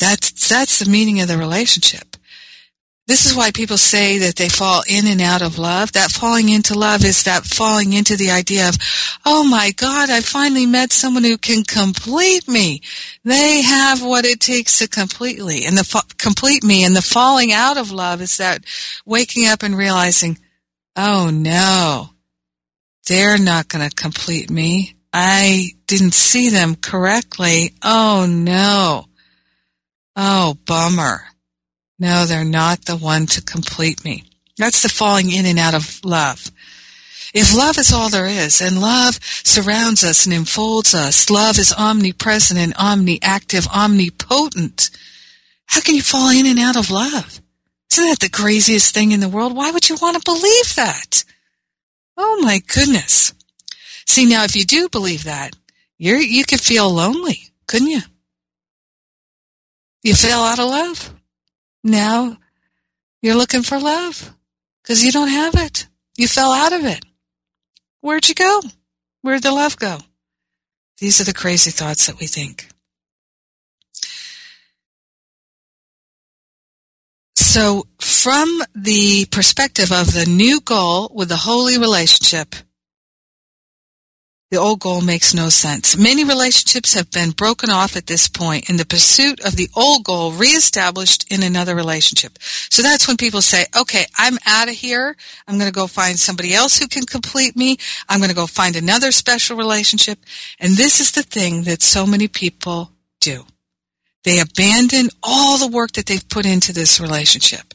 that's, 0.00 0.48
that's 0.48 0.80
the 0.80 0.90
meaning 0.90 1.20
of 1.20 1.28
the 1.28 1.38
relationship. 1.38 2.11
This 3.12 3.26
is 3.26 3.36
why 3.36 3.50
people 3.50 3.76
say 3.76 4.16
that 4.20 4.36
they 4.36 4.48
fall 4.48 4.82
in 4.88 5.06
and 5.06 5.20
out 5.20 5.42
of 5.42 5.58
love. 5.58 5.92
That 5.92 6.10
falling 6.10 6.48
into 6.48 6.72
love 6.72 7.04
is 7.04 7.24
that 7.24 7.44
falling 7.44 7.92
into 7.92 8.16
the 8.16 8.30
idea 8.30 8.70
of, 8.70 8.78
oh 9.26 9.44
my 9.44 9.70
God, 9.72 10.08
I 10.08 10.22
finally 10.22 10.64
met 10.64 10.92
someone 10.92 11.22
who 11.22 11.36
can 11.36 11.62
complete 11.62 12.48
me. 12.48 12.80
They 13.22 13.60
have 13.60 14.02
what 14.02 14.24
it 14.24 14.40
takes 14.40 14.78
to 14.78 14.88
completely 14.88 15.66
and 15.66 15.76
the 15.76 15.84
fa- 15.84 16.08
complete 16.16 16.64
me. 16.64 16.86
And 16.86 16.96
the 16.96 17.02
falling 17.02 17.52
out 17.52 17.76
of 17.76 17.92
love 17.92 18.22
is 18.22 18.38
that 18.38 18.64
waking 19.04 19.46
up 19.46 19.62
and 19.62 19.76
realizing, 19.76 20.38
oh 20.96 21.28
no, 21.30 22.14
they're 23.08 23.36
not 23.36 23.68
going 23.68 23.86
to 23.86 23.94
complete 23.94 24.48
me. 24.50 24.94
I 25.12 25.72
didn't 25.86 26.14
see 26.14 26.48
them 26.48 26.76
correctly. 26.76 27.74
Oh 27.82 28.24
no. 28.26 29.04
Oh, 30.16 30.56
bummer. 30.64 31.26
No, 32.02 32.26
they're 32.26 32.44
not 32.44 32.86
the 32.86 32.96
one 32.96 33.26
to 33.26 33.40
complete 33.40 34.04
me. 34.04 34.24
That's 34.58 34.82
the 34.82 34.88
falling 34.88 35.30
in 35.30 35.46
and 35.46 35.56
out 35.56 35.72
of 35.72 36.04
love. 36.04 36.50
If 37.32 37.54
love 37.56 37.78
is 37.78 37.92
all 37.92 38.10
there 38.10 38.26
is, 38.26 38.60
and 38.60 38.80
love 38.80 39.20
surrounds 39.22 40.02
us 40.02 40.26
and 40.26 40.34
enfolds 40.34 40.96
us, 40.96 41.30
love 41.30 41.60
is 41.60 41.72
omnipresent 41.72 42.58
and 42.58 42.74
omniactive, 42.74 43.68
omnipotent, 43.68 44.90
how 45.66 45.80
can 45.80 45.94
you 45.94 46.02
fall 46.02 46.30
in 46.30 46.44
and 46.44 46.58
out 46.58 46.76
of 46.76 46.90
love? 46.90 47.40
Isn't 47.92 48.08
that 48.08 48.18
the 48.18 48.28
craziest 48.28 48.92
thing 48.92 49.12
in 49.12 49.20
the 49.20 49.28
world? 49.28 49.54
Why 49.54 49.70
would 49.70 49.88
you 49.88 49.96
want 50.02 50.16
to 50.16 50.28
believe 50.28 50.74
that? 50.74 51.22
Oh 52.16 52.40
my 52.42 52.58
goodness. 52.66 53.32
See, 54.08 54.26
now 54.26 54.42
if 54.42 54.56
you 54.56 54.64
do 54.64 54.88
believe 54.88 55.22
that, 55.22 55.54
you're, 55.98 56.18
you 56.18 56.44
could 56.44 56.60
feel 56.60 56.90
lonely, 56.90 57.52
couldn't 57.68 57.90
you? 57.90 58.00
You 60.02 60.16
fell 60.16 60.42
out 60.42 60.58
of 60.58 60.68
love. 60.68 61.21
Now 61.84 62.36
you're 63.20 63.36
looking 63.36 63.62
for 63.62 63.78
love 63.78 64.34
because 64.82 65.04
you 65.04 65.12
don't 65.12 65.28
have 65.28 65.54
it. 65.56 65.86
You 66.16 66.28
fell 66.28 66.52
out 66.52 66.72
of 66.72 66.84
it. 66.84 67.04
Where'd 68.00 68.28
you 68.28 68.34
go? 68.34 68.60
Where'd 69.22 69.42
the 69.42 69.52
love 69.52 69.78
go? 69.78 69.98
These 70.98 71.20
are 71.20 71.24
the 71.24 71.34
crazy 71.34 71.70
thoughts 71.70 72.06
that 72.06 72.18
we 72.18 72.26
think. 72.26 72.68
So 77.36 77.86
from 78.00 78.62
the 78.74 79.26
perspective 79.26 79.92
of 79.92 80.14
the 80.14 80.26
new 80.26 80.60
goal 80.60 81.10
with 81.14 81.28
the 81.28 81.36
holy 81.36 81.78
relationship, 81.78 82.54
the 84.52 84.58
old 84.58 84.80
goal 84.80 85.00
makes 85.00 85.32
no 85.32 85.48
sense. 85.48 85.96
Many 85.96 86.24
relationships 86.24 86.92
have 86.92 87.10
been 87.10 87.30
broken 87.30 87.70
off 87.70 87.96
at 87.96 88.06
this 88.06 88.28
point 88.28 88.68
in 88.68 88.76
the 88.76 88.84
pursuit 88.84 89.40
of 89.40 89.56
the 89.56 89.70
old 89.74 90.04
goal 90.04 90.30
reestablished 90.30 91.24
in 91.32 91.42
another 91.42 91.74
relationship. 91.74 92.38
So 92.42 92.82
that's 92.82 93.08
when 93.08 93.16
people 93.16 93.40
say, 93.40 93.64
okay, 93.74 94.04
I'm 94.18 94.36
out 94.46 94.68
of 94.68 94.74
here. 94.74 95.16
I'm 95.48 95.56
going 95.56 95.70
to 95.70 95.74
go 95.74 95.86
find 95.86 96.20
somebody 96.20 96.52
else 96.52 96.78
who 96.78 96.86
can 96.86 97.06
complete 97.06 97.56
me. 97.56 97.78
I'm 98.10 98.18
going 98.18 98.28
to 98.28 98.36
go 98.36 98.46
find 98.46 98.76
another 98.76 99.10
special 99.10 99.56
relationship. 99.56 100.18
And 100.60 100.76
this 100.76 101.00
is 101.00 101.12
the 101.12 101.22
thing 101.22 101.62
that 101.62 101.80
so 101.80 102.04
many 102.04 102.28
people 102.28 102.90
do. 103.22 103.46
They 104.24 104.38
abandon 104.38 105.08
all 105.22 105.56
the 105.56 105.74
work 105.74 105.92
that 105.92 106.04
they've 106.04 106.28
put 106.28 106.44
into 106.44 106.74
this 106.74 107.00
relationship 107.00 107.72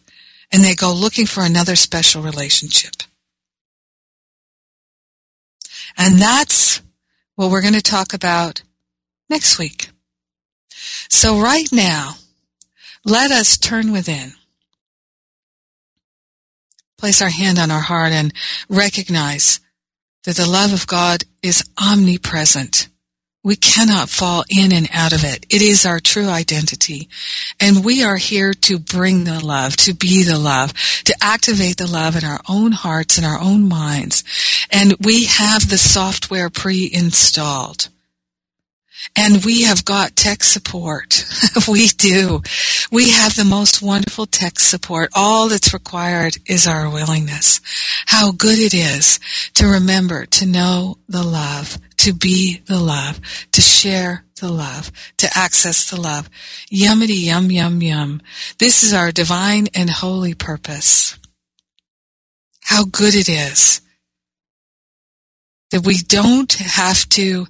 and 0.51 0.63
they 0.63 0.75
go 0.75 0.93
looking 0.93 1.25
for 1.25 1.41
another 1.41 1.75
special 1.75 2.21
relationship. 2.21 2.93
And 5.97 6.19
that's 6.19 6.81
what 7.35 7.49
we're 7.49 7.61
going 7.61 7.73
to 7.73 7.81
talk 7.81 8.13
about 8.13 8.61
next 9.29 9.57
week. 9.57 9.89
So 11.09 11.39
right 11.39 11.67
now, 11.71 12.15
let 13.03 13.31
us 13.31 13.57
turn 13.57 13.91
within. 13.91 14.33
Place 16.97 17.21
our 17.21 17.29
hand 17.29 17.59
on 17.59 17.71
our 17.71 17.81
heart 17.81 18.11
and 18.11 18.33
recognize 18.69 19.59
that 20.25 20.35
the 20.35 20.49
love 20.49 20.73
of 20.73 20.87
God 20.87 21.23
is 21.41 21.63
omnipresent. 21.81 22.89
We 23.43 23.55
cannot 23.55 24.09
fall 24.09 24.43
in 24.49 24.73
and 24.73 24.89
out 24.91 25.13
of 25.13 25.23
it. 25.23 25.45
It 25.49 25.61
is 25.61 25.85
our 25.85 25.99
true 25.99 26.27
identity. 26.27 27.07
And 27.59 27.85
we 27.85 28.03
are 28.03 28.17
here 28.17 28.53
to 28.53 28.77
bring 28.77 29.23
the 29.23 29.43
love, 29.43 29.77
to 29.77 29.93
be 29.93 30.23
the 30.23 30.37
love, 30.37 30.73
to 31.05 31.15
activate 31.21 31.77
the 31.77 31.87
love 31.87 32.15
in 32.15 32.25
our 32.25 32.41
own 32.49 32.73
hearts 32.73 33.17
and 33.17 33.25
our 33.25 33.39
own 33.39 33.67
minds. 33.67 34.23
And 34.69 34.95
we 34.99 35.25
have 35.25 35.69
the 35.69 35.77
software 35.77 36.49
pre-installed. 36.49 37.89
And 39.15 39.43
we 39.45 39.63
have 39.63 39.85
got 39.85 40.15
tech 40.15 40.43
support. 40.43 41.25
we 41.67 41.87
do. 41.87 42.41
We 42.91 43.11
have 43.11 43.35
the 43.35 43.45
most 43.45 43.81
wonderful 43.81 44.25
tech 44.25 44.59
support. 44.59 45.09
All 45.15 45.49
that's 45.49 45.73
required 45.73 46.37
is 46.45 46.67
our 46.67 46.89
willingness. 46.89 47.61
How 48.07 48.31
good 48.31 48.59
it 48.59 48.73
is 48.73 49.19
to 49.55 49.67
remember 49.67 50.25
to 50.25 50.45
know 50.45 50.97
the 51.07 51.23
love, 51.23 51.77
to 51.97 52.13
be 52.13 52.61
the 52.65 52.79
love, 52.79 53.19
to 53.51 53.61
share 53.61 54.23
the 54.39 54.49
love, 54.49 54.91
to 55.17 55.29
access 55.35 55.89
the 55.89 55.99
love. 55.99 56.29
Yummity 56.69 57.25
yum 57.25 57.51
yum 57.51 57.81
yum. 57.81 58.21
This 58.59 58.83
is 58.83 58.93
our 58.93 59.11
divine 59.11 59.67
and 59.73 59.89
holy 59.89 60.33
purpose. 60.33 61.17
How 62.63 62.85
good 62.85 63.15
it 63.15 63.29
is 63.29 63.81
that 65.71 65.85
we 65.85 65.97
don't 65.97 66.53
have 66.53 67.07
to 67.09 67.47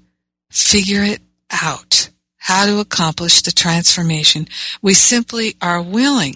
figure 0.49 1.03
it 1.03 1.21
out 1.51 2.09
how 2.37 2.65
to 2.65 2.79
accomplish 2.79 3.41
the 3.41 3.51
transformation. 3.51 4.47
We 4.81 4.93
simply 4.93 5.55
are 5.61 5.81
willing 5.81 6.35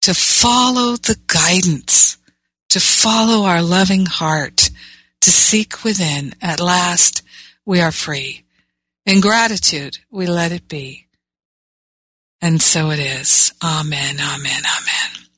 to 0.00 0.14
follow 0.14 0.96
the 0.96 1.18
guidance, 1.26 2.16
to 2.70 2.80
follow 2.80 3.44
our 3.44 3.62
loving 3.62 4.06
heart, 4.06 4.70
to 5.20 5.30
seek 5.30 5.84
within. 5.84 6.34
At 6.40 6.60
last, 6.60 7.22
we 7.66 7.80
are 7.80 7.92
free. 7.92 8.44
In 9.04 9.20
gratitude, 9.20 9.98
we 10.10 10.26
let 10.26 10.52
it 10.52 10.66
be. 10.68 11.06
And 12.40 12.62
so 12.62 12.90
it 12.90 12.98
is. 12.98 13.52
Amen, 13.62 14.16
amen, 14.18 14.62
amen. 14.64 15.28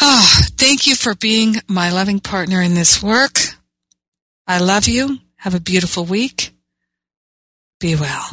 Oh, 0.00 0.42
thank 0.58 0.86
you 0.86 0.94
for 0.94 1.14
being 1.14 1.56
my 1.66 1.90
loving 1.90 2.20
partner 2.20 2.60
in 2.60 2.74
this 2.74 3.02
work. 3.02 3.38
I 4.46 4.58
love 4.58 4.86
you. 4.86 5.18
Have 5.36 5.54
a 5.54 5.60
beautiful 5.60 6.04
week. 6.04 6.55
Be 7.78 7.94
well. 7.94 8.28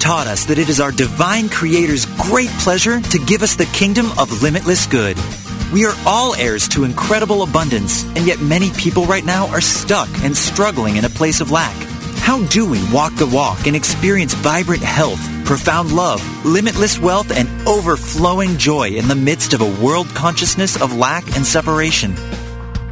Taught 0.00 0.26
us 0.26 0.46
that 0.46 0.58
it 0.58 0.68
is 0.70 0.80
our 0.80 0.90
divine 0.90 1.48
Creator's 1.48 2.06
great 2.16 2.48
pleasure 2.58 3.00
to 3.00 3.18
give 3.26 3.42
us 3.42 3.54
the 3.54 3.66
kingdom 3.66 4.06
of 4.18 4.42
limitless 4.42 4.86
good. 4.86 5.16
We 5.72 5.84
are 5.84 5.94
all 6.06 6.34
heirs 6.34 6.66
to 6.68 6.84
incredible 6.84 7.42
abundance, 7.42 8.04
and 8.16 8.26
yet 8.26 8.40
many 8.40 8.70
people 8.70 9.04
right 9.04 9.24
now 9.24 9.46
are 9.48 9.60
stuck 9.60 10.08
and 10.24 10.36
struggling 10.36 10.96
in 10.96 11.04
a 11.04 11.10
place 11.10 11.40
of 11.40 11.50
lack. 11.50 11.76
How 12.20 12.42
do 12.46 12.68
we 12.68 12.82
walk 12.92 13.14
the 13.16 13.26
walk 13.26 13.66
and 13.66 13.76
experience 13.76 14.32
vibrant 14.34 14.82
health, 14.82 15.20
profound 15.44 15.92
love, 15.92 16.22
limitless 16.46 16.98
wealth, 16.98 17.30
and 17.30 17.48
overflowing 17.68 18.56
joy 18.56 18.90
in 18.90 19.06
the 19.06 19.14
midst 19.14 19.52
of 19.52 19.60
a 19.60 19.84
world 19.84 20.08
consciousness 20.08 20.80
of 20.80 20.96
lack 20.96 21.24
and 21.36 21.44
separation? 21.44 22.14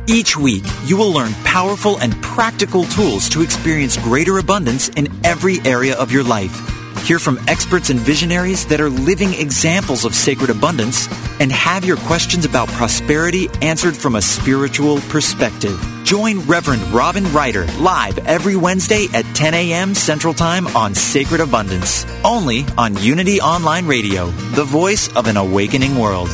Each 0.07 0.37
week, 0.37 0.65
you 0.85 0.97
will 0.97 1.13
learn 1.13 1.33
powerful 1.45 1.99
and 1.99 2.15
practical 2.23 2.85
tools 2.85 3.29
to 3.31 3.43
experience 3.43 3.97
greater 3.97 4.39
abundance 4.39 4.89
in 4.91 5.09
every 5.25 5.61
area 5.65 5.97
of 5.97 6.13
your 6.13 6.23
life. 6.23 6.78
Hear 7.05 7.19
from 7.19 7.39
experts 7.49 7.89
and 7.89 7.99
visionaries 7.99 8.67
that 8.67 8.81
are 8.81 8.91
living 8.91 9.33
examples 9.33 10.05
of 10.05 10.15
sacred 10.15 10.51
abundance 10.51 11.09
and 11.41 11.51
have 11.51 11.85
your 11.85 11.97
questions 11.97 12.45
about 12.45 12.69
prosperity 12.69 13.49
answered 13.63 13.97
from 13.97 14.17
a 14.17 14.21
spiritual 14.21 15.01
perspective. 15.09 15.81
Join 16.05 16.41
Reverend 16.41 16.83
Robin 16.93 17.25
Ryder 17.33 17.67
live 17.79 18.19
every 18.27 18.57
Wednesday 18.57 19.07
at 19.15 19.25
10 19.35 19.55
a.m. 19.55 19.95
Central 19.95 20.35
Time 20.35 20.67
on 20.69 20.95
Sacred 20.95 21.41
Abundance, 21.41 22.05
only 22.25 22.67
on 22.77 22.97
Unity 22.99 23.41
Online 23.41 23.87
Radio, 23.87 24.27
the 24.53 24.65
voice 24.65 25.15
of 25.17 25.29
an 25.29 25.37
awakening 25.37 25.99
world. 25.99 26.29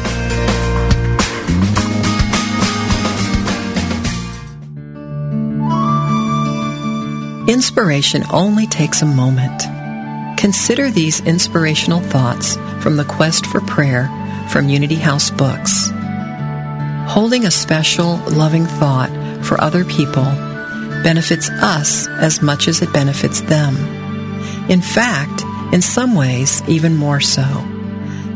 Inspiration 7.46 8.24
only 8.32 8.66
takes 8.66 9.02
a 9.02 9.06
moment. 9.06 9.84
Consider 10.37 10.91
these 10.91 11.20
inspirational 11.20 12.01
thoughts 12.01 12.57
from 12.80 12.97
the 12.97 13.05
Quest 13.05 13.47
for 13.47 13.61
Prayer 13.61 14.11
from 14.51 14.68
Unity 14.68 14.97
House 14.97 15.30
Books. 15.30 15.91
Holding 17.07 17.45
a 17.45 17.51
special, 17.51 18.16
loving 18.28 18.66
thought 18.66 19.11
for 19.45 19.61
other 19.61 19.85
people 19.85 20.24
benefits 21.03 21.49
us 21.51 22.09
as 22.09 22.43
much 22.43 22.68
as 22.68 22.82
it 22.82 22.93
benefits 22.93 23.41
them. 23.43 23.76
In 24.68 24.80
fact, 24.80 25.43
in 25.72 25.82
some 25.82 26.14
ways, 26.14 26.62
even 26.68 26.97
more 26.97 27.20
so. 27.20 27.45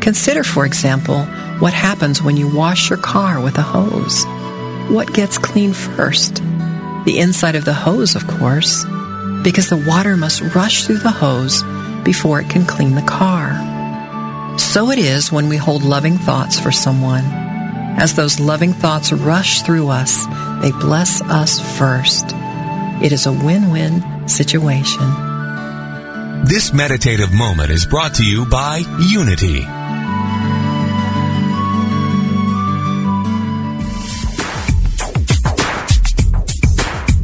Consider, 0.01 0.44
for 0.44 0.64
example, 0.64 1.22
what 1.61 1.72
happens 1.72 2.22
when 2.22 2.36
you 2.36 2.55
wash 2.55 2.90
your 2.90 2.99
car 2.99 3.40
with 3.40 3.59
a 3.59 3.62
hose. 3.62 4.24
What 4.92 5.12
gets 5.12 5.38
clean 5.38 5.72
first? 5.72 6.36
The 7.05 7.18
inside 7.18 7.57
of 7.57 7.64
the 7.64 7.74
hose, 7.74 8.14
of 8.14 8.26
course, 8.26 8.84
because 9.42 9.68
the 9.68 9.84
water 9.86 10.16
must 10.16 10.55
rush 10.55 10.84
through 10.84 10.99
the 10.99 11.11
hose 11.11 11.62
before 12.05 12.40
it 12.40 12.51
can 12.51 12.64
clean 12.64 12.94
the 12.94 13.03
car. 13.03 14.59
So 14.59 14.90
it 14.90 14.99
is 14.99 15.30
when 15.30 15.49
we 15.49 15.57
hold 15.57 15.82
loving 15.82 16.18
thoughts 16.18 16.59
for 16.59 16.72
someone. 16.72 17.24
As 17.24 18.14
those 18.14 18.40
loving 18.40 18.72
thoughts 18.72 19.12
rush 19.12 19.62
through 19.62 19.88
us, 19.88 20.26
they 20.62 20.72
bless 20.72 21.20
us 21.22 21.59
first. 21.78 22.26
It 23.03 23.12
is 23.12 23.26
a 23.26 23.32
win-win 23.32 24.28
situation. 24.28 25.07
This 26.44 26.72
meditative 26.72 27.32
moment 27.32 27.70
is 27.70 27.86
brought 27.86 28.14
to 28.14 28.24
you 28.24 28.46
by 28.46 28.82
Unity. 29.11 29.77